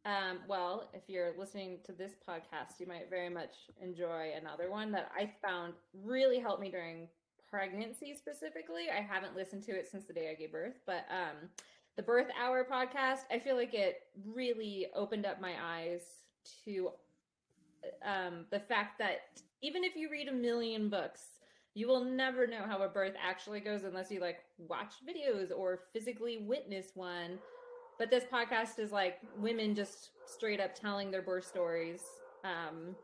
um, 0.04 0.38
well, 0.48 0.88
if 0.94 1.02
you're 1.08 1.32
listening 1.38 1.78
to 1.84 1.92
this 1.92 2.12
podcast, 2.26 2.78
you 2.78 2.86
might 2.86 3.10
very 3.10 3.28
much 3.28 3.54
enjoy 3.80 4.32
another 4.40 4.70
one 4.70 4.92
that 4.92 5.10
I 5.16 5.30
found 5.42 5.74
really 6.02 6.38
helped 6.38 6.60
me 6.60 6.70
during 6.70 7.08
pregnancy 7.50 8.14
specifically. 8.16 8.86
I 8.96 9.02
haven't 9.02 9.36
listened 9.36 9.64
to 9.64 9.72
it 9.72 9.88
since 9.90 10.04
the 10.04 10.12
day 10.12 10.30
I 10.30 10.34
gave 10.34 10.52
birth, 10.52 10.80
but 10.86 11.04
um, 11.10 11.48
the 11.96 12.02
Birth 12.02 12.28
Hour 12.40 12.66
podcast, 12.70 13.20
I 13.30 13.38
feel 13.38 13.56
like 13.56 13.74
it 13.74 14.02
really 14.24 14.86
opened 14.94 15.26
up 15.26 15.40
my 15.40 15.54
eyes 15.62 16.02
to 16.64 16.92
um, 18.04 18.46
the 18.50 18.60
fact 18.60 18.98
that 18.98 19.20
even 19.62 19.84
if 19.84 19.96
you 19.96 20.10
read 20.10 20.28
a 20.28 20.32
million 20.32 20.88
books, 20.88 21.22
you 21.74 21.86
will 21.86 22.04
never 22.04 22.46
know 22.46 22.64
how 22.66 22.82
a 22.82 22.88
birth 22.88 23.14
actually 23.22 23.60
goes 23.60 23.84
unless 23.84 24.10
you 24.10 24.20
like 24.20 24.38
watch 24.58 24.94
videos 25.06 25.50
or 25.56 25.80
physically 25.92 26.38
witness 26.38 26.88
one. 26.94 27.38
But 27.98 28.10
this 28.10 28.24
podcast 28.24 28.78
is 28.78 28.92
like 28.92 29.18
women 29.36 29.74
just 29.74 30.10
straight 30.26 30.60
up 30.60 30.74
telling 30.74 31.10
their 31.10 31.22
birth 31.22 31.46
stories. 31.46 32.02
Um 32.44 32.96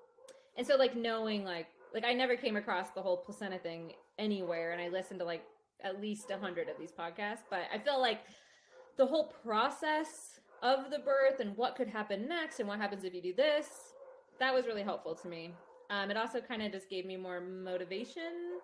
and 0.57 0.67
so 0.67 0.77
like 0.77 0.97
knowing 0.97 1.45
like 1.45 1.67
like 1.93 2.05
i 2.05 2.15
never 2.15 2.35
came 2.35 2.57
across 2.57 2.91
the 2.91 3.03
whole 3.03 3.19
placenta 3.19 3.59
thing 3.59 3.93
anywhere 4.19 4.73
and 4.73 4.81
i 4.81 4.89
listened 4.89 5.21
to 5.21 5.27
like 5.27 5.45
at 5.85 6.01
least 6.01 6.31
a 6.31 6.39
hundred 6.39 6.69
of 6.69 6.79
these 6.79 6.93
podcasts. 6.93 7.45
But 7.51 7.65
i 7.73 7.79
feel 7.79 8.01
like 8.01 8.21
the 8.97 9.07
whole 9.07 9.35
process 9.45 10.41
of 10.63 10.91
the 10.91 10.99
birth 10.99 11.41
and 11.41 11.57
what 11.57 11.77
could 11.77 11.89
happen 11.89 12.27
next 12.27 12.59
and 12.59 12.69
what 12.69 12.81
happens 12.81 13.05
if 13.05 13.15
you 13.15 13.23
do 13.23 13.35
this 13.35 13.93
that 14.39 14.55
was 14.55 14.67
really 14.67 14.83
helpful 14.83 15.15
to 15.15 15.29
me 15.29 15.55
um 15.91 16.11
it 16.11 16.17
also 16.17 16.41
kind 16.41 16.63
of 16.63 16.73
just 16.73 16.89
gave 16.91 17.07
me 17.07 17.17
more 17.17 17.41
motivation 17.41 18.61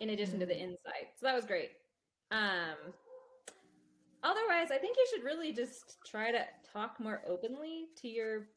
in 0.00 0.10
addition 0.10 0.38
to 0.38 0.46
the 0.46 0.58
insight 0.58 1.08
so 1.18 1.26
that 1.26 1.34
was 1.34 1.44
great 1.44 1.70
um 2.30 2.92
otherwise 4.22 4.70
i 4.70 4.78
think 4.78 4.96
you 4.96 5.06
should 5.14 5.24
really 5.24 5.52
just 5.52 5.98
try 6.06 6.30
to 6.30 6.44
talk 6.72 6.98
more 7.00 7.22
openly 7.28 7.86
to 8.00 8.08
your 8.08 8.48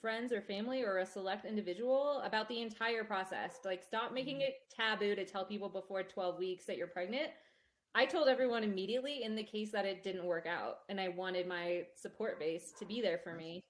friends 0.00 0.32
or 0.32 0.40
family 0.40 0.82
or 0.82 0.98
a 0.98 1.06
select 1.06 1.44
individual 1.44 2.22
about 2.24 2.48
the 2.48 2.62
entire 2.62 3.04
process. 3.04 3.58
Like, 3.64 3.82
stop 3.82 4.12
making 4.12 4.36
Mm-hmm. 4.36 4.42
it 4.42 4.54
taboo 4.74 5.14
to 5.16 5.24
tell 5.24 5.44
people 5.44 5.68
before 5.68 6.02
12 6.02 6.38
weeks 6.38 6.64
that 6.66 6.76
you're 6.76 6.86
pregnant. 6.86 7.30
I 7.94 8.06
told 8.06 8.28
everyone 8.28 8.62
immediately 8.62 9.22
in 9.24 9.34
the 9.34 9.42
case 9.42 9.72
that 9.72 9.86
it 9.86 10.04
didn't 10.04 10.24
work 10.24 10.46
out, 10.46 10.80
and 10.88 11.00
I 11.00 11.08
wanted 11.08 11.48
my 11.48 11.86
support 11.96 12.38
base 12.38 12.72
to 12.78 12.84
be 12.84 13.00
there 13.00 13.18
for 13.18 13.34
me. 13.34 13.64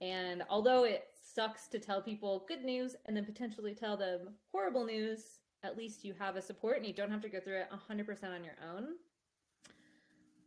And 0.00 0.42
although 0.48 0.84
it 0.84 1.04
sucks 1.34 1.68
to 1.68 1.78
tell 1.78 2.00
people 2.00 2.44
good 2.48 2.64
news 2.64 2.96
and 3.06 3.16
then 3.16 3.24
potentially 3.24 3.74
tell 3.74 3.96
them 3.96 4.34
horrible 4.52 4.84
news, 4.84 5.40
at 5.62 5.76
least 5.76 6.04
you 6.04 6.14
have 6.18 6.36
a 6.36 6.42
support 6.42 6.76
and 6.76 6.86
you 6.86 6.92
don't 6.92 7.10
have 7.10 7.22
to 7.22 7.28
go 7.28 7.40
through 7.40 7.60
it 7.60 7.68
100% 7.70 8.34
on 8.34 8.44
your 8.44 8.54
own. 8.74 8.94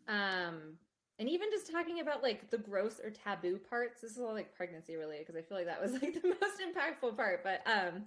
Um, 0.08 0.78
and 1.20 1.30
even 1.30 1.50
just 1.52 1.72
talking 1.72 2.00
about 2.00 2.24
like 2.24 2.50
the 2.50 2.58
gross 2.58 3.00
or 3.04 3.12
taboo 3.12 3.58
parts, 3.58 4.02
this 4.02 4.12
is 4.12 4.20
all 4.20 4.34
like 4.34 4.56
pregnancy 4.56 4.96
related 4.96 5.28
because 5.28 5.38
I 5.38 5.44
feel 5.44 5.58
like 5.58 5.68
that 5.68 5.82
was 5.82 5.92
like 6.02 6.14
the 6.14 6.36
most 6.42 6.60
impactful 6.60 7.16
part. 7.16 7.44
But 7.44 7.62
um, 7.68 8.06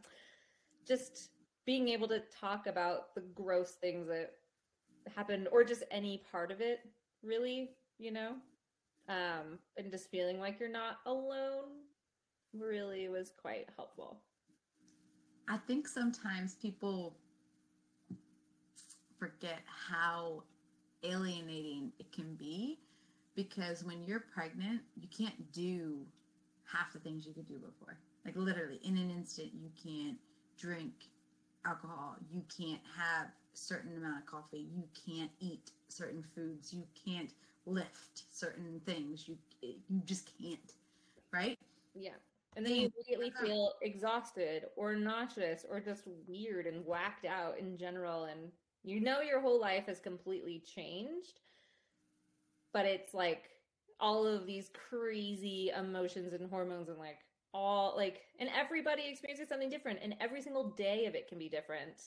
just 0.87 1.31
being 1.67 1.89
able 1.89 2.09
to 2.09 2.23
talk 2.41 2.67
about 2.67 3.15
the 3.15 3.23
gross 3.35 3.73
things 3.73 4.09
that 4.09 4.33
happened 5.15 5.49
or 5.53 5.65
just 5.65 5.85
any 5.91 6.23
part 6.31 6.51
of 6.51 6.61
it, 6.61 6.81
really, 7.23 7.71
you 7.99 8.11
know, 8.11 8.35
um, 9.09 9.59
and 9.77 9.91
just 9.91 10.11
feeling 10.11 10.39
like 10.39 10.59
you're 10.59 10.69
not 10.69 10.99
alone 11.07 11.83
really 12.53 13.09
was 13.09 13.33
quite 13.41 13.69
helpful. 13.77 14.19
I 15.49 15.59
think 15.67 15.87
sometimes 15.87 16.55
people 16.55 17.17
forget 19.19 19.61
how 19.67 20.43
alienating 21.03 21.93
it 21.99 22.11
can 22.13 22.35
be 22.35 22.79
because 23.35 23.85
when 23.85 24.03
you're 24.05 24.25
pregnant, 24.33 24.81
you 24.97 25.09
can't 25.17 25.53
do 25.53 25.99
half 26.65 26.93
the 26.93 26.99
things 26.99 27.27
you 27.27 27.35
could 27.35 27.47
do 27.47 27.59
before. 27.59 27.99
Like 28.25 28.37
literally, 28.37 28.81
in 28.85 28.97
an 28.97 29.11
instant, 29.11 29.51
you 29.53 29.71
can't 29.83 30.17
drink 30.59 30.93
alcohol, 31.67 32.17
you 32.33 32.43
can't 32.57 32.81
have 32.97 33.27
a 33.27 33.57
certain 33.57 33.97
amount 33.97 34.19
of 34.19 34.27
coffee, 34.27 34.67
you 34.75 34.85
can't 35.07 35.31
eat 35.41 35.71
certain 35.89 36.25
foods, 36.35 36.73
you 36.73 36.85
can't 37.05 37.31
lift 37.67 38.25
certain 38.31 38.81
things. 38.87 39.29
You 39.29 39.37
you 39.63 40.03
just 40.05 40.31
can't, 40.41 40.75
right? 41.33 41.59
Yeah. 41.95 42.11
And 42.57 42.65
then 42.65 42.75
you 42.77 42.91
immediately 42.95 43.33
feel 43.45 43.73
exhausted 43.83 44.67
or 44.77 44.95
nauseous 44.95 45.67
or 45.69 45.81
just 45.81 46.05
weird 46.29 46.67
and 46.67 46.87
whacked 46.87 47.25
out 47.25 47.59
in 47.59 47.77
general. 47.77 48.25
And 48.25 48.53
you 48.85 49.01
know 49.01 49.21
your 49.21 49.41
whole 49.41 49.61
life 49.61 49.87
has 49.87 49.99
completely 49.99 50.61
changed. 50.61 51.41
But 52.73 52.87
it's 52.87 53.15
like 53.15 53.51
all 53.99 54.27
of 54.27 54.47
these 54.47 54.71
crazy 54.89 55.71
emotions 55.77 56.33
and 56.33 56.49
hormones 56.49 56.89
and 56.89 56.99
like 56.99 57.19
all 57.53 57.95
like 57.97 58.23
and 58.41 58.51
everybody 58.55 59.09
experiences 59.09 59.49
something 59.49 59.71
different 59.71 60.01
and 60.03 60.17
every 60.21 60.43
single 60.43 60.71
day 60.71 61.07
of 61.07 61.15
it 61.15 61.29
can 61.29 61.39
be 61.39 61.49
different. 61.49 62.03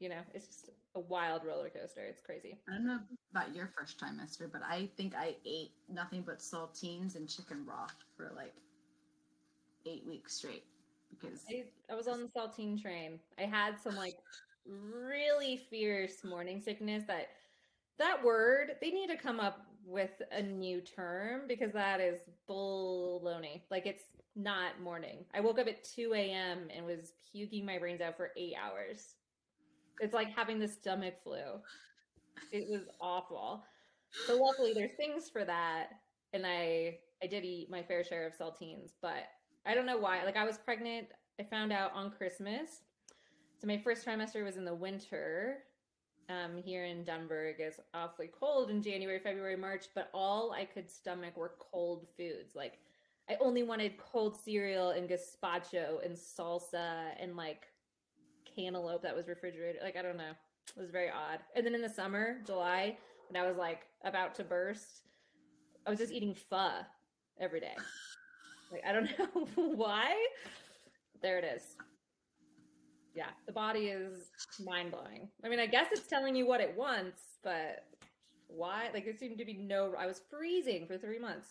You 0.00 0.10
know, 0.10 0.20
it's 0.34 0.46
just 0.46 0.70
a 0.94 1.00
wild 1.00 1.44
roller 1.44 1.70
coaster. 1.70 2.04
It's 2.04 2.20
crazy. 2.20 2.58
I 2.68 2.72
don't 2.72 2.86
know 2.86 3.00
about 3.32 3.54
your 3.54 3.70
first 3.76 4.00
trimester, 4.00 4.50
but 4.50 4.62
I 4.62 4.88
think 4.96 5.14
I 5.16 5.34
ate 5.44 5.72
nothing 5.88 6.22
but 6.22 6.38
saltines 6.38 7.16
and 7.16 7.28
chicken 7.28 7.64
broth 7.64 7.94
for 8.16 8.32
like 8.36 8.54
eight 9.86 10.06
weeks 10.06 10.34
straight 10.34 10.64
because 11.10 11.40
I, 11.48 11.64
I 11.90 11.96
was 11.96 12.08
on 12.08 12.20
the 12.20 12.28
saltine 12.28 12.80
train. 12.80 13.18
I 13.38 13.42
had 13.42 13.80
some 13.80 13.96
like 13.96 14.14
really 14.66 15.62
fierce 15.70 16.22
morning 16.24 16.60
sickness 16.60 17.04
that 17.06 17.28
that 17.98 18.22
word 18.22 18.72
they 18.80 18.90
need 18.90 19.08
to 19.08 19.16
come 19.16 19.40
up 19.40 19.66
with 19.84 20.22
a 20.32 20.42
new 20.42 20.80
term 20.80 21.42
because 21.48 21.72
that 21.72 22.00
is 22.00 22.20
baloney. 22.48 23.62
Like 23.70 23.86
it's 23.86 24.04
not 24.36 24.80
morning. 24.80 25.24
I 25.34 25.40
woke 25.40 25.58
up 25.58 25.66
at 25.66 25.82
2 25.82 26.12
a.m. 26.14 26.68
and 26.74 26.86
was 26.86 27.12
puking 27.32 27.66
my 27.66 27.78
brains 27.78 28.00
out 28.00 28.16
for 28.16 28.30
eight 28.36 28.54
hours. 28.62 29.14
It's 30.00 30.14
like 30.14 30.34
having 30.34 30.58
the 30.58 30.68
stomach 30.68 31.14
flu. 31.22 31.60
It 32.52 32.68
was 32.68 32.82
awful. 33.00 33.64
So 34.26 34.36
luckily 34.36 34.72
there's 34.72 34.96
things 34.96 35.28
for 35.28 35.44
that. 35.44 35.88
And 36.32 36.46
I 36.46 36.98
I 37.22 37.26
did 37.26 37.44
eat 37.44 37.70
my 37.70 37.82
fair 37.82 38.04
share 38.04 38.26
of 38.26 38.34
saltines, 38.34 38.92
but 39.02 39.24
I 39.66 39.74
don't 39.74 39.86
know 39.86 39.98
why. 39.98 40.24
Like 40.24 40.36
I 40.36 40.44
was 40.44 40.58
pregnant. 40.58 41.08
I 41.40 41.44
found 41.44 41.72
out 41.72 41.92
on 41.94 42.10
Christmas. 42.10 42.82
So 43.60 43.66
my 43.66 43.78
first 43.78 44.06
trimester 44.06 44.44
was 44.44 44.56
in 44.56 44.64
the 44.64 44.74
winter. 44.74 45.58
Um, 46.28 46.62
here 46.62 46.84
in 46.84 47.04
Denver, 47.04 47.46
it 47.46 47.58
gets 47.58 47.80
awfully 47.94 48.28
cold 48.38 48.70
in 48.70 48.82
January, 48.82 49.18
February, 49.18 49.56
March, 49.56 49.86
but 49.94 50.10
all 50.12 50.52
I 50.52 50.66
could 50.66 50.90
stomach 50.90 51.36
were 51.36 51.54
cold 51.58 52.06
foods. 52.16 52.54
Like 52.54 52.78
I 53.30 53.36
only 53.40 53.62
wanted 53.62 53.98
cold 53.98 54.36
cereal 54.36 54.90
and 54.90 55.08
gazpacho 55.08 56.04
and 56.04 56.14
salsa 56.16 57.10
and 57.20 57.36
like 57.36 57.66
cantaloupe 58.58 59.02
that 59.02 59.14
was 59.14 59.28
refrigerated. 59.28 59.80
Like 59.82 59.96
I 59.96 60.02
don't 60.02 60.16
know. 60.16 60.32
It 60.76 60.80
was 60.80 60.90
very 60.90 61.10
odd. 61.10 61.38
And 61.56 61.64
then 61.64 61.74
in 61.74 61.82
the 61.82 61.88
summer, 61.88 62.38
July, 62.46 62.96
when 63.28 63.42
I 63.42 63.46
was 63.46 63.56
like 63.56 63.82
about 64.04 64.34
to 64.36 64.44
burst, 64.44 65.02
I 65.86 65.90
was 65.90 65.98
just 65.98 66.12
eating 66.12 66.34
pho 66.34 66.70
every 67.40 67.60
day. 67.60 67.76
Like 68.70 68.82
I 68.86 68.92
don't 68.92 69.08
know 69.56 69.74
why. 69.74 70.14
There 71.22 71.38
it 71.38 71.44
is. 71.44 71.62
Yeah, 73.14 73.30
the 73.46 73.52
body 73.52 73.86
is 73.86 74.30
mind 74.64 74.92
blowing. 74.92 75.28
I 75.44 75.48
mean, 75.48 75.58
I 75.58 75.66
guess 75.66 75.86
it's 75.90 76.06
telling 76.06 76.36
you 76.36 76.46
what 76.46 76.60
it 76.60 76.76
wants, 76.76 77.20
but 77.42 77.84
why? 78.46 78.90
Like 78.92 79.04
there 79.04 79.16
seemed 79.16 79.38
to 79.38 79.44
be 79.44 79.54
no. 79.54 79.94
I 79.98 80.06
was 80.06 80.22
freezing 80.30 80.86
for 80.86 80.98
three 80.98 81.18
months. 81.18 81.48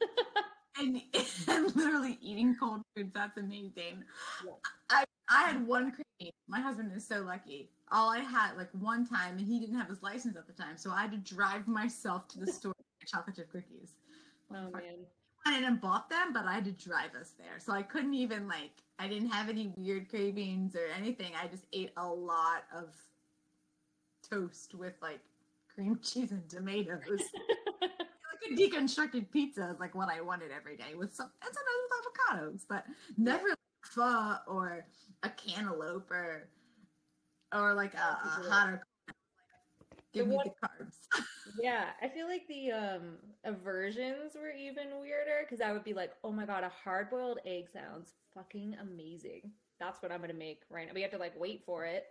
and, 0.78 1.00
and 1.48 1.76
literally 1.76 2.18
eating 2.20 2.56
cold 2.58 2.82
foods. 2.96 3.10
That's 3.14 3.36
amazing. 3.38 4.04
Yeah. 4.44 4.52
I 4.90 5.04
I 5.28 5.44
had 5.44 5.66
one 5.66 5.92
craving. 5.92 6.32
My 6.48 6.60
husband 6.60 6.92
is 6.94 7.06
so 7.06 7.20
lucky. 7.20 7.70
All 7.90 8.10
I 8.10 8.18
had 8.20 8.56
like 8.56 8.68
one 8.72 9.06
time, 9.06 9.38
and 9.38 9.46
he 9.46 9.58
didn't 9.58 9.76
have 9.76 9.88
his 9.88 10.02
license 10.02 10.36
at 10.36 10.46
the 10.46 10.52
time, 10.52 10.76
so 10.76 10.90
I 10.90 11.02
had 11.02 11.12
to 11.12 11.34
drive 11.34 11.66
myself 11.66 12.28
to 12.28 12.40
the 12.40 12.46
store 12.52 12.72
to 12.72 12.84
get 13.00 13.08
chocolate 13.08 13.36
chip 13.36 13.50
cookies. 13.50 13.92
Oh 14.50 14.70
man. 14.70 15.06
I 15.46 15.52
went 15.52 15.66
and 15.66 15.80
bought 15.80 16.08
them, 16.08 16.32
but 16.32 16.46
I 16.46 16.54
had 16.54 16.64
to 16.64 16.72
drive 16.72 17.14
us 17.20 17.32
there, 17.38 17.58
so 17.58 17.72
I 17.72 17.82
couldn't 17.82 18.14
even 18.14 18.48
like. 18.48 18.70
I 18.98 19.08
didn't 19.08 19.30
have 19.30 19.48
any 19.48 19.72
weird 19.76 20.08
cravings 20.08 20.76
or 20.76 20.86
anything. 20.96 21.32
I 21.40 21.48
just 21.48 21.64
ate 21.72 21.90
a 21.96 22.06
lot 22.06 22.64
of 22.74 22.94
toast 24.28 24.74
with 24.74 24.94
like 25.02 25.20
cream 25.74 25.98
cheese 26.02 26.30
and 26.30 26.48
tomatoes. 26.48 27.00
like 27.80 27.90
a 28.50 28.54
deconstructed 28.54 29.30
pizza 29.30 29.70
is 29.72 29.80
like 29.80 29.94
what 29.94 30.08
I 30.08 30.20
wanted 30.20 30.50
every 30.56 30.76
day 30.76 30.94
with 30.96 31.14
some 31.14 31.30
and 31.44 31.54
sometimes 31.54 31.82
with 31.90 32.60
avocados, 32.60 32.66
but 32.68 32.84
never 33.18 33.48
pho 33.84 34.36
or 34.46 34.86
a 35.22 35.28
cantaloupe 35.30 36.10
or 36.10 36.48
or 37.54 37.74
like 37.74 37.94
a, 37.94 37.98
a 37.98 38.50
hot 38.50 38.68
or 38.68 38.82
give 40.12 40.28
me 40.28 40.38
the 40.44 40.50
carbs. 40.50 41.24
Yeah, 41.60 41.84
I 42.02 42.08
feel 42.08 42.26
like 42.26 42.48
the 42.48 42.72
um 42.72 43.16
aversions 43.44 44.34
were 44.34 44.50
even 44.50 44.98
weirder 45.00 45.42
because 45.42 45.60
I 45.60 45.72
would 45.72 45.84
be 45.84 45.92
like, 45.92 46.12
oh 46.24 46.32
my 46.32 46.46
god, 46.46 46.64
a 46.64 46.70
hard 46.70 47.10
boiled 47.10 47.38
egg 47.46 47.68
sounds 47.70 48.14
fucking 48.34 48.76
amazing. 48.80 49.52
That's 49.78 50.02
what 50.02 50.10
I'm 50.10 50.20
gonna 50.20 50.32
make 50.34 50.62
right 50.70 50.86
now. 50.86 50.94
We 50.94 51.02
have 51.02 51.10
to 51.12 51.18
like 51.18 51.38
wait 51.38 51.62
for 51.64 51.84
it 51.84 52.04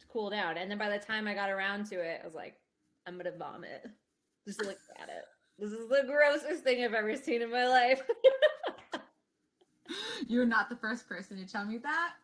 to 0.00 0.06
cool 0.06 0.30
down, 0.30 0.58
and 0.58 0.70
then 0.70 0.78
by 0.78 0.90
the 0.90 0.98
time 1.04 1.26
I 1.26 1.34
got 1.34 1.50
around 1.50 1.86
to 1.86 1.96
it, 1.96 2.20
I 2.22 2.26
was 2.26 2.34
like, 2.34 2.54
I'm 3.06 3.16
gonna 3.16 3.32
vomit. 3.36 3.86
Just 4.46 4.62
look 4.62 4.78
at 5.00 5.08
it. 5.08 5.24
This 5.58 5.72
is 5.72 5.88
the 5.88 6.04
grossest 6.06 6.62
thing 6.62 6.84
I've 6.84 6.94
ever 6.94 7.16
seen 7.16 7.42
in 7.42 7.50
my 7.50 7.66
life. 7.66 8.02
You're 10.26 10.46
not 10.46 10.68
the 10.68 10.76
first 10.76 11.08
person 11.08 11.36
to 11.38 11.46
tell 11.46 11.64
me 11.64 11.78
that. 11.78 12.14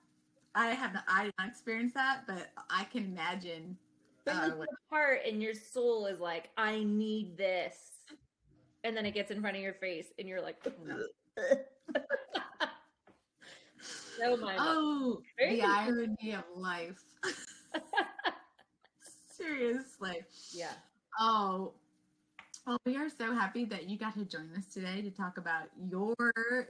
I 0.54 0.68
have 0.68 0.92
not, 0.92 1.04
I 1.08 1.24
did 1.24 1.34
not 1.38 1.48
experience 1.48 1.94
that, 1.94 2.24
but 2.26 2.50
I 2.70 2.84
can 2.84 3.04
imagine. 3.04 3.76
But 4.24 4.36
Uh, 4.36 4.46
you 4.46 4.54
what- 4.56 4.68
heart 4.90 5.20
and 5.26 5.42
your 5.42 5.54
soul 5.54 6.06
is 6.06 6.20
like, 6.20 6.50
I 6.56 6.84
need 6.84 7.36
this. 7.36 7.90
And 8.84 8.96
then 8.96 9.06
it 9.06 9.12
gets 9.12 9.30
in 9.30 9.40
front 9.40 9.56
of 9.56 9.62
your 9.62 9.74
face 9.74 10.12
and 10.18 10.28
you're 10.28 10.40
like, 10.42 10.56
so 14.18 14.36
mind 14.36 14.58
oh, 14.60 15.22
Very 15.38 15.56
the 15.56 15.62
irony 15.66 16.34
of 16.34 16.44
life. 16.56 17.00
Seriously. 19.28 20.24
Yeah. 20.52 20.72
Oh, 21.18 21.72
well, 22.66 22.78
we 22.86 22.96
are 22.96 23.08
so 23.08 23.34
happy 23.34 23.64
that 23.64 23.88
you 23.88 23.98
got 23.98 24.14
to 24.14 24.24
join 24.24 24.48
us 24.56 24.66
today 24.66 25.02
to 25.02 25.10
talk 25.10 25.36
about 25.36 25.64
your 25.90 26.14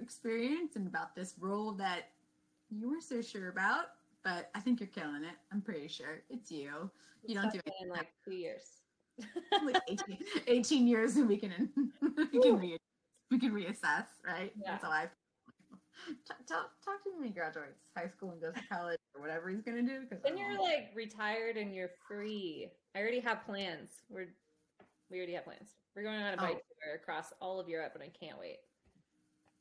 experience 0.00 0.76
and 0.76 0.86
about 0.86 1.14
this 1.14 1.34
role 1.38 1.72
that 1.72 2.08
you 2.70 2.90
were 2.90 3.00
so 3.00 3.20
sure 3.20 3.48
about. 3.48 3.86
But 4.24 4.50
I 4.54 4.60
think 4.60 4.80
you're 4.80 4.88
killing 4.88 5.24
it. 5.24 5.34
I'm 5.52 5.60
pretty 5.60 5.88
sure 5.88 6.22
it's 6.30 6.50
you. 6.50 6.90
You 7.26 7.34
don't 7.34 7.52
do 7.52 7.58
it 7.58 7.72
in 7.82 7.88
like 7.90 8.08
two 8.24 8.34
years. 8.34 8.62
like 9.64 9.82
18, 9.88 10.18
18 10.46 10.86
years 10.86 11.16
and 11.16 11.28
we 11.28 11.36
can 11.36 11.68
we 12.32 12.40
can 12.40 12.56
re- 12.58 12.78
we 13.30 13.38
can 13.38 13.52
reassess, 13.52 14.06
right? 14.26 14.52
Yeah. 14.56 14.70
That's 14.70 14.84
how 14.84 14.90
I. 14.90 15.08
Talk, 16.26 16.38
talk, 16.48 16.70
talk 16.84 17.04
to 17.04 17.10
me 17.10 17.16
when 17.18 17.28
he 17.28 17.32
graduates 17.32 17.90
high 17.96 18.08
school 18.08 18.30
and 18.30 18.40
goes 18.40 18.54
to 18.54 18.62
college 18.74 18.98
or 19.14 19.20
whatever 19.20 19.50
he's 19.50 19.60
gonna 19.62 19.82
do. 19.82 20.00
Because 20.00 20.22
Then 20.24 20.38
you're 20.38 20.60
like 20.60 20.90
retired 20.94 21.56
and 21.56 21.74
you're 21.74 21.90
free. 22.08 22.70
I 22.96 23.00
already 23.00 23.20
have 23.20 23.44
plans. 23.44 23.90
We're 24.08 24.28
we 25.10 25.18
already 25.18 25.34
have 25.34 25.44
plans. 25.44 25.68
We're 25.94 26.02
going 26.02 26.22
on 26.22 26.34
a 26.34 26.36
oh. 26.36 26.46
bike 26.46 26.64
Oh. 26.64 26.74
tour 26.84 26.94
across 26.94 27.32
all 27.40 27.60
of 27.60 27.68
Europe 27.68 27.92
and 27.94 28.02
I 28.02 28.08
can't 28.08 28.38
wait 28.38 28.58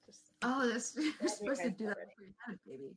Just 0.06 0.32
Oh, 0.44 0.68
that's 0.72 0.96
you're 0.96 1.30
supposed 1.30 1.62
to 1.62 1.70
do 1.70 1.86
that 1.88 1.98
before 1.98 2.26
you 2.26 2.54
it, 2.54 2.60
baby. 2.66 2.96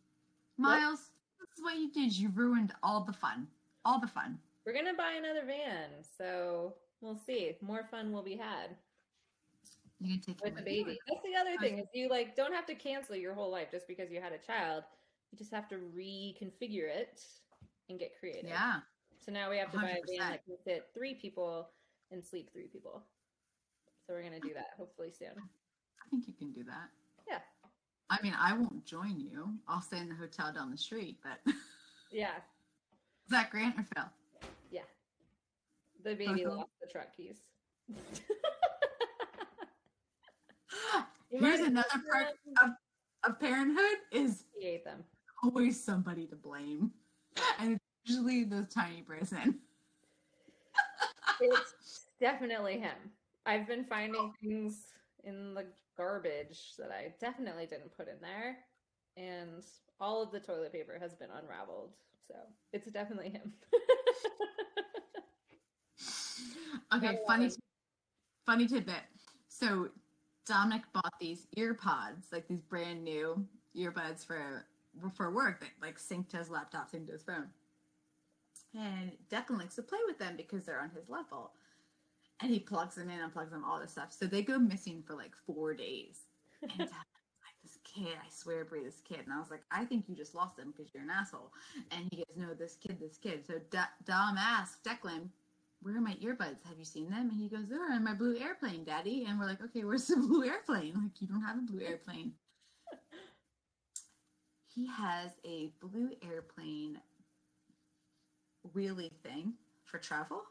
Miles, 0.57 1.11
this 1.41 1.59
is 1.59 1.62
what 1.62 1.76
you 1.76 1.91
did. 1.91 2.16
You 2.16 2.30
ruined 2.30 2.72
all 2.82 3.05
the 3.05 3.12
fun. 3.12 3.49
All 3.85 4.01
the 4.01 4.07
fun. 4.07 4.39
we're 4.64 4.72
gonna 4.72 4.95
buy 4.95 5.12
another 5.18 5.45
van, 5.45 5.91
so 6.16 6.74
we'll 7.01 7.18
see. 7.26 7.53
More 7.61 7.87
fun 7.91 8.12
will 8.12 8.22
be 8.22 8.37
had 8.37 8.76
You 10.01 10.18
can 10.20 10.35
take 10.35 10.45
with 10.45 10.57
the 10.57 10.62
baby. 10.62 10.99
That's 11.09 11.20
the 11.22 11.39
other 11.39 11.59
thing 11.61 11.78
is 11.78 11.87
you 11.93 12.09
like 12.09 12.37
don't 12.37 12.55
have 12.55 12.66
to 12.66 12.74
cancel 12.74 13.16
your 13.16 13.35
whole 13.35 13.51
life 13.51 13.68
just 13.70 13.89
because 13.89 14.11
you 14.11 14.20
had 14.20 14.32
a 14.32 14.39
child. 14.39 14.85
You 15.32 15.39
just 15.39 15.53
have 15.53 15.68
to 15.70 15.76
reconfigure 15.76 16.89
it 16.89 17.20
and 17.91 17.99
get 17.99 18.12
creative. 18.18 18.49
Yeah. 18.49 18.76
So 19.24 19.32
now 19.32 19.51
we 19.51 19.59
have 19.59 19.70
to 19.72 19.78
buy 19.78 19.91
a 19.91 20.18
van 20.18 20.30
that 20.30 20.45
can 20.45 20.57
fit 20.64 20.89
three 20.95 21.14
people 21.14 21.70
and 22.11 22.22
sleep 22.22 22.51
three 22.53 22.68
people. 22.72 23.03
So 24.07 24.12
we're 24.14 24.22
gonna 24.22 24.40
do 24.40 24.52
that 24.55 24.70
hopefully 24.76 25.11
soon. 25.16 25.30
I 25.36 26.09
think 26.11 26.26
you 26.28 26.34
can 26.34 26.52
do 26.52 26.62
that. 26.64 26.90
Yeah. 27.28 27.38
I 28.11 28.20
mean, 28.22 28.34
I 28.38 28.52
won't 28.52 28.84
join 28.84 29.18
you. 29.18 29.55
I'll 29.66 29.80
stay 29.80 29.98
in 29.98 30.09
the 30.09 30.14
hotel 30.14 30.52
down 30.52 30.70
the 30.70 30.76
street, 30.76 31.18
but 31.22 31.40
yeah. 32.12 32.36
is 32.36 33.30
that 33.30 33.50
Grant 33.50 33.78
or 33.78 33.86
Phil? 33.94 34.05
yeah. 34.70 34.82
The 36.05 36.14
baby 36.14 36.44
lost 36.44 36.68
the 36.82 36.86
truck 36.86 37.16
keys. 37.16 37.38
Here's 41.30 41.61
another 41.61 41.88
part 42.12 42.26
of, 42.62 42.70
of 43.24 43.40
parenthood 43.40 43.98
is 44.12 44.44
He 44.59 44.66
ate 44.68 44.84
them. 44.84 45.02
always 45.42 45.82
somebody 45.82 46.26
to 46.26 46.36
blame. 46.36 46.92
And 47.59 47.78
usually 48.05 48.44
the 48.44 48.64
tiny 48.64 49.02
person. 49.02 49.59
It's 51.40 52.05
definitely 52.20 52.78
him. 52.78 52.94
I've 53.47 53.66
been 53.66 53.84
finding 53.84 54.32
things 54.42 54.86
in 55.24 55.55
the 55.55 55.66
garbage 55.97 56.74
that 56.78 56.90
I 56.90 57.14
definitely 57.20 57.66
didn't 57.66 57.97
put 57.97 58.09
in 58.09 58.16
there, 58.20 58.59
and 59.16 59.62
all 60.01 60.22
of 60.22 60.32
the 60.32 60.40
toilet 60.40 60.72
paper 60.72 60.99
has 61.01 61.14
been 61.14 61.30
unraveled. 61.30 61.92
So 62.26 62.34
it's 62.72 62.90
definitely 62.90 63.30
him. 63.30 63.53
Okay, 66.95 67.18
funny, 67.26 67.51
funny 68.47 68.66
tidbit. 68.66 69.03
So 69.49 69.88
Dominic 70.47 70.82
bought 70.92 71.14
these 71.20 71.47
ear 71.57 71.74
pods, 71.74 72.28
like 72.32 72.47
these 72.47 72.61
brand 72.61 73.03
new 73.03 73.45
earbuds 73.76 74.24
for 74.24 74.66
for 75.16 75.32
work 75.32 75.59
that 75.61 75.70
like 75.82 75.99
sync 75.99 76.28
to 76.28 76.36
his 76.36 76.51
laptop, 76.51 76.90
sync 76.90 77.07
to 77.07 77.12
his 77.12 77.22
phone. 77.22 77.49
And 78.74 79.12
Declan 79.30 79.59
likes 79.59 79.74
to 79.76 79.82
play 79.82 79.99
with 80.07 80.18
them 80.18 80.36
because 80.36 80.64
they're 80.64 80.80
on 80.80 80.90
his 80.90 81.09
level. 81.09 81.53
And 82.41 82.51
he 82.53 82.59
plugs 82.59 82.97
them 82.97 83.11
in, 83.11 83.18
unplugs 83.20 83.51
them, 83.51 83.64
all 83.64 83.80
this 83.80 83.93
stuff. 83.93 84.12
So 84.12 84.26
they 84.26 84.43
go 84.43 84.59
missing 84.59 85.03
for 85.07 85.14
like 85.14 85.32
four 85.47 85.74
days. 85.74 86.20
And 86.62 86.70
like, 86.78 86.89
this 87.62 87.78
kid, 87.85 88.14
I 88.14 88.28
swear, 88.30 88.64
Brie, 88.64 88.82
this 88.82 89.01
kid. 89.01 89.20
And 89.24 89.32
I 89.32 89.39
was 89.39 89.51
like, 89.51 89.62
I 89.70 89.85
think 89.85 90.05
you 90.09 90.14
just 90.14 90.35
lost 90.35 90.57
them 90.57 90.72
because 90.76 90.93
you're 90.93 91.03
an 91.05 91.11
asshole. 91.11 91.53
And 91.91 92.09
he 92.11 92.18
goes, 92.18 92.37
no, 92.37 92.55
this 92.55 92.76
kid, 92.76 92.99
this 93.01 93.16
kid. 93.16 93.47
So 93.47 93.55
D- 93.70 93.78
Dom 94.05 94.37
asked 94.37 94.85
Declan, 94.85 95.28
where 95.82 95.97
are 95.97 96.01
my 96.01 96.14
earbuds? 96.14 96.64
Have 96.66 96.78
you 96.78 96.85
seen 96.85 97.11
them? 97.11 97.30
And 97.30 97.39
he 97.41 97.49
goes, 97.49 97.66
they're 97.68 97.93
in 97.95 98.05
my 98.05 98.14
blue 98.14 98.37
airplane, 98.39 98.85
daddy. 98.85 99.26
And 99.28 99.39
we're 99.39 99.47
like, 99.47 99.62
okay, 99.62 99.85
where's 99.85 100.07
the 100.07 100.16
blue 100.28 100.45
airplane? 100.45 100.95
Like, 100.95 101.20
you 101.20 101.28
don't 101.28 101.43
have 101.43 101.59
a 101.59 101.62
blue 101.62 101.80
airplane. 101.87 102.32
he 104.74 104.87
has 104.89 105.30
a 105.45 105.72
blue 105.80 106.11
airplane 106.22 106.99
wheelie 108.74 109.12
thing 109.22 109.55
for 109.85 109.99
travel. 109.99 110.43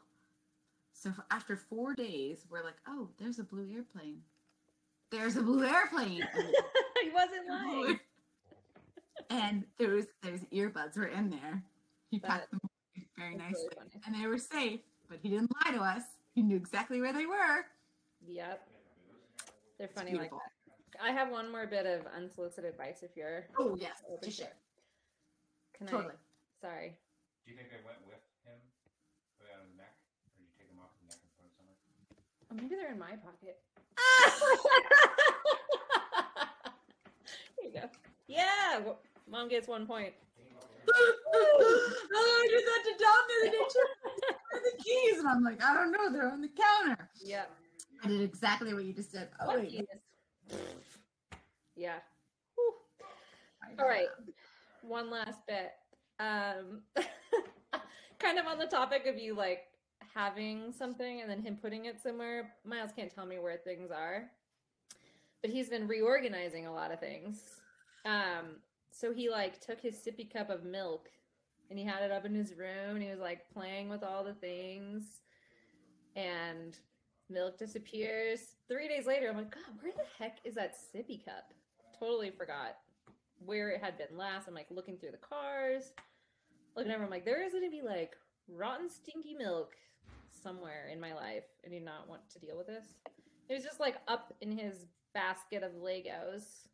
So 1.04 1.12
after 1.30 1.58
four 1.58 1.94
days, 1.94 2.46
we're 2.48 2.64
like, 2.64 2.80
oh, 2.88 3.10
there's 3.18 3.38
a 3.38 3.44
blue 3.44 3.68
airplane. 3.74 4.22
There's 5.10 5.36
a 5.36 5.42
blue 5.42 5.62
airplane. 5.62 6.26
he 7.02 7.10
wasn't 7.10 7.46
lying. 7.46 8.00
and 9.30 9.64
there 9.76 9.90
was 9.90 10.06
there's 10.22 10.40
earbuds 10.50 10.96
were 10.96 11.12
in 11.12 11.28
there. 11.28 11.62
He 12.10 12.18
packed 12.18 12.50
them 12.50 12.60
very 13.18 13.36
That's 13.36 13.52
really 13.52 13.68
nicely, 13.76 14.00
and 14.06 14.14
they 14.16 14.26
were 14.26 14.38
safe. 14.38 14.80
But 15.06 15.18
he 15.22 15.28
didn't 15.28 15.52
lie 15.62 15.72
to 15.76 15.82
us. 15.82 16.04
He 16.34 16.40
knew 16.40 16.56
exactly 16.56 17.02
where 17.02 17.12
they 17.12 17.26
were. 17.26 17.66
Yep. 18.26 18.66
They're 19.78 19.88
funny 19.88 20.14
like 20.14 20.30
that. 20.30 21.04
I 21.04 21.10
have 21.10 21.30
one 21.30 21.52
more 21.52 21.66
bit 21.66 21.84
of 21.84 22.06
unsolicited 22.16 22.70
advice 22.70 23.02
if 23.02 23.10
you're 23.14 23.44
Oh 23.58 23.76
yes, 23.78 24.00
open 24.08 24.20
to 24.20 24.30
to 24.30 24.30
share. 24.30 24.56
Can 25.76 25.86
Totally. 25.86 26.14
I? 26.14 26.66
Sorry. 26.66 26.96
Do 27.44 27.52
you 27.52 27.58
think 27.58 27.68
I 27.76 27.84
went 27.84 28.00
with 28.08 28.24
him, 28.48 28.56
put 29.36 29.52
it 29.52 29.52
on 29.52 29.68
his 29.68 29.76
neck, 29.76 29.92
or 30.24 30.32
did 30.32 30.48
you 30.48 30.54
take 30.56 30.70
him 30.72 30.80
off 30.80 30.96
his 30.96 31.12
neck 31.12 31.20
and 31.20 31.30
put 31.36 31.44
it 31.44 31.52
somewhere? 31.52 31.76
Oh, 32.54 32.62
maybe 32.62 32.74
they're 32.76 32.92
in 32.92 32.98
my 32.98 33.10
pocket. 33.16 33.58
Here 37.60 37.70
you 37.72 37.80
go. 37.80 37.88
Yeah. 38.26 38.74
w- 38.78 38.96
Mom 39.28 39.48
gets 39.48 39.66
one 39.68 39.86
point. 39.86 40.12
oh, 40.94 41.90
I 42.14 42.46
did 42.50 42.64
that 42.64 42.82
to 42.84 42.92
Dom 43.02 43.14
the 43.28 43.48
other 43.48 43.50
day 43.56 43.64
too. 43.72 43.86
The 44.52 44.82
keys? 44.82 45.18
And 45.18 45.28
I'm 45.28 45.42
like, 45.42 45.62
I 45.62 45.74
don't 45.74 45.90
know. 45.90 46.12
They're 46.12 46.30
on 46.30 46.40
the 46.42 46.48
counter. 46.48 47.08
Yeah. 47.22 47.44
I 48.02 48.08
did 48.08 48.20
exactly 48.20 48.74
what 48.74 48.84
you 48.84 48.92
just 48.92 49.10
said. 49.10 49.30
Oh 49.40 49.46
What 49.46 49.60
wait. 49.60 49.70
keys? 49.70 49.86
Yeah. 51.74 51.96
Whew. 52.54 52.74
All 53.78 53.88
right. 53.88 54.08
One 54.82 55.10
last 55.10 55.38
bit. 55.48 55.72
Um, 56.20 56.82
kind 58.18 58.38
of 58.38 58.46
on 58.46 58.58
the 58.58 58.66
topic 58.66 59.06
of 59.06 59.18
you 59.18 59.34
like 59.34 59.62
having 60.14 60.72
something 60.72 61.20
and 61.20 61.30
then 61.30 61.42
him 61.42 61.58
putting 61.60 61.86
it 61.86 62.00
somewhere. 62.00 62.54
Miles 62.64 62.90
can't 62.94 63.12
tell 63.12 63.26
me 63.26 63.38
where 63.38 63.56
things 63.56 63.90
are, 63.90 64.30
but 65.42 65.50
he's 65.50 65.68
been 65.68 65.88
reorganizing 65.88 66.66
a 66.66 66.72
lot 66.72 66.92
of 66.92 67.00
things. 67.00 67.40
Um, 68.04 68.56
so 68.90 69.12
he 69.12 69.28
like 69.28 69.60
took 69.60 69.80
his 69.80 69.96
sippy 69.96 70.30
cup 70.30 70.50
of 70.50 70.64
milk 70.64 71.08
and 71.68 71.78
he 71.78 71.84
had 71.84 72.02
it 72.02 72.12
up 72.12 72.24
in 72.24 72.34
his 72.34 72.54
room 72.54 72.94
and 72.94 73.02
he 73.02 73.10
was 73.10 73.18
like 73.18 73.50
playing 73.52 73.88
with 73.88 74.02
all 74.02 74.22
the 74.22 74.34
things 74.34 75.20
and 76.14 76.78
milk 77.28 77.58
disappears. 77.58 78.54
Three 78.68 78.86
days 78.86 79.06
later, 79.06 79.28
I'm 79.28 79.36
like, 79.36 79.50
God, 79.50 79.64
where 79.80 79.92
the 79.92 80.22
heck 80.22 80.38
is 80.44 80.54
that 80.54 80.76
sippy 80.76 81.24
cup? 81.24 81.52
Totally 81.98 82.30
forgot 82.30 82.76
where 83.44 83.70
it 83.70 83.82
had 83.82 83.98
been 83.98 84.16
last. 84.16 84.48
I'm 84.48 84.54
like 84.54 84.70
looking 84.70 84.96
through 84.96 85.10
the 85.12 85.18
cars, 85.18 85.92
looking 86.76 86.92
over. 86.92 87.04
I'm 87.04 87.10
like, 87.10 87.24
there 87.24 87.44
is 87.44 87.52
going 87.52 87.64
to 87.64 87.70
be 87.70 87.82
like 87.82 88.16
rotten, 88.48 88.88
stinky 88.90 89.34
milk 89.34 89.74
somewhere 90.30 90.88
in 90.92 91.00
my 91.00 91.14
life. 91.14 91.44
I 91.64 91.68
do 91.68 91.80
not 91.80 92.08
want 92.08 92.28
to 92.30 92.38
deal 92.38 92.56
with 92.56 92.66
this. 92.66 92.84
It 93.48 93.54
was 93.54 93.64
just 93.64 93.80
like 93.80 93.96
up 94.08 94.34
in 94.40 94.56
his 94.56 94.86
basket 95.12 95.62
of 95.62 95.72
Legos, 95.72 96.68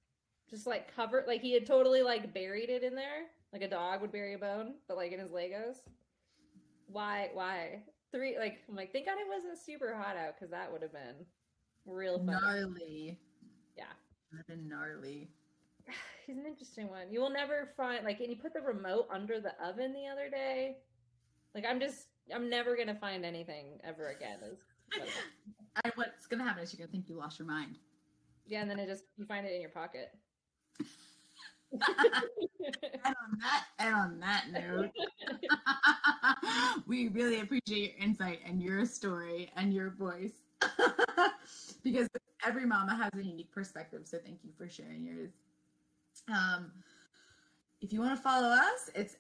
just 0.49 0.67
like 0.67 0.95
covered, 0.95 1.27
like 1.27 1.41
he 1.41 1.53
had 1.53 1.67
totally 1.67 2.03
like 2.03 2.33
buried 2.35 2.71
it 2.71 2.83
in 2.83 2.95
there, 2.95 3.27
like 3.53 3.63
a 3.63 3.69
dog 3.69 4.01
would 4.01 4.13
bury 4.13 4.35
a 4.35 4.39
bone, 4.39 4.75
but 4.89 4.97
like 4.97 5.13
in 5.13 5.21
his 5.21 5.31
Legos. 5.31 5.77
Why? 6.89 7.31
Why? 7.35 7.83
Three, 8.13 8.37
like, 8.39 8.59
I'm 8.69 8.75
like, 8.75 8.93
thank 8.93 9.07
God 9.07 9.19
it 9.19 9.29
wasn't 9.29 9.57
super 9.57 9.95
hot 9.95 10.17
out 10.17 10.35
because 10.35 10.51
that 10.51 10.73
would 10.73 10.83
have 10.83 10.93
been 10.93 11.25
real 11.87 12.19
fun. 12.19 12.27
gnarly. 12.27 13.19
Yeah. 13.77 13.85
That'd 14.33 14.47
been 14.49 14.69
gnarly. 14.69 15.29
He's 16.27 16.37
an 16.37 16.47
interesting 16.47 16.89
one. 16.89 17.13
You 17.13 17.21
will 17.21 17.31
never 17.31 17.69
find 17.77 18.05
like, 18.05 18.19
and 18.19 18.29
he 18.29 18.35
put 18.35 18.53
the 18.53 18.61
remote 18.61 19.07
under 19.13 19.41
the 19.41 19.53
oven 19.65 19.93
the 19.93 20.09
other 20.11 20.29
day. 20.29 20.79
Like, 21.55 21.65
I'm 21.69 21.81
just, 21.81 22.07
I'm 22.35 22.49
never 22.49 22.77
gonna 22.77 22.95
find 22.95 23.25
anything 23.25 23.81
ever 23.85 24.09
again. 24.09 24.39
Is 24.51 24.61
And 25.85 25.93
what's 25.95 26.27
gonna 26.27 26.45
happen 26.45 26.63
is 26.63 26.73
you're 26.73 26.79
gonna 26.87 26.93
think 26.93 27.09
you 27.09 27.17
lost 27.17 27.39
your 27.39 27.49
mind. 27.49 27.79
yeah, 28.47 28.61
and 28.61 28.71
then 28.71 28.79
it 28.79 28.87
just 28.87 29.05
you 29.17 29.25
find 29.25 29.47
it 29.47 29.53
in 29.55 29.61
your 29.61 29.71
pocket. 29.71 30.11
and 31.73 31.83
on 33.05 33.39
that 33.41 33.65
and 33.79 33.95
on 33.95 34.21
that 34.21 34.47
note, 34.51 34.91
we 36.87 37.09
really 37.09 37.41
appreciate 37.41 37.93
your 37.95 38.03
insight 38.05 38.41
and 38.45 38.61
your 38.61 38.85
story 38.85 39.51
and 39.57 39.73
your 39.73 39.91
voice. 39.91 40.33
because 41.85 42.09
every 42.45 42.67
mama 42.67 42.95
has 42.95 43.11
a 43.15 43.25
unique 43.25 43.53
perspective. 43.53 44.03
So 44.05 44.19
thank 44.25 44.39
you 44.43 44.51
for 44.59 44.69
sharing 44.69 45.05
yours. 45.05 45.31
Um, 46.29 46.71
if 47.81 47.93
you 47.93 48.01
want 48.01 48.17
to 48.17 48.23
follow 48.23 48.49
us, 48.49 48.91
it's 48.95 49.17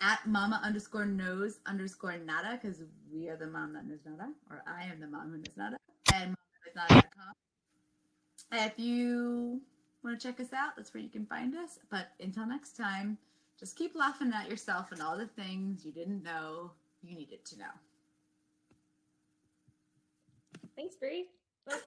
at 0.00 0.26
mama 0.26 0.60
underscore 0.64 1.06
knows 1.06 1.60
underscore 1.66 2.16
nada 2.18 2.58
because 2.60 2.82
we 3.12 3.28
are 3.28 3.36
the 3.36 3.46
mom 3.46 3.72
that 3.74 3.86
knows 3.86 4.00
nada, 4.04 4.30
or 4.50 4.62
I 4.66 4.84
am 4.84 5.00
the 5.00 5.06
mom 5.06 5.30
who 5.30 5.36
knows 5.38 5.56
nada, 5.56 5.76
and 6.14 6.34
mama.com. 6.74 7.32
If 8.52 8.78
you 8.78 9.60
want 10.02 10.20
to 10.20 10.26
check 10.26 10.40
us 10.40 10.52
out, 10.52 10.76
that's 10.76 10.92
where 10.94 11.02
you 11.02 11.08
can 11.08 11.26
find 11.26 11.54
us. 11.54 11.78
But 11.90 12.08
until 12.20 12.46
next 12.46 12.76
time, 12.76 13.18
just 13.58 13.76
keep 13.76 13.94
laughing 13.94 14.32
at 14.34 14.48
yourself 14.48 14.90
and 14.92 15.02
all 15.02 15.16
the 15.18 15.26
things 15.26 15.84
you 15.84 15.92
didn't 15.92 16.22
know 16.22 16.70
you 17.02 17.14
needed 17.16 17.44
to 17.46 17.58
know. 17.58 17.64
Thanks, 20.76 20.96
Bree. 20.96 21.26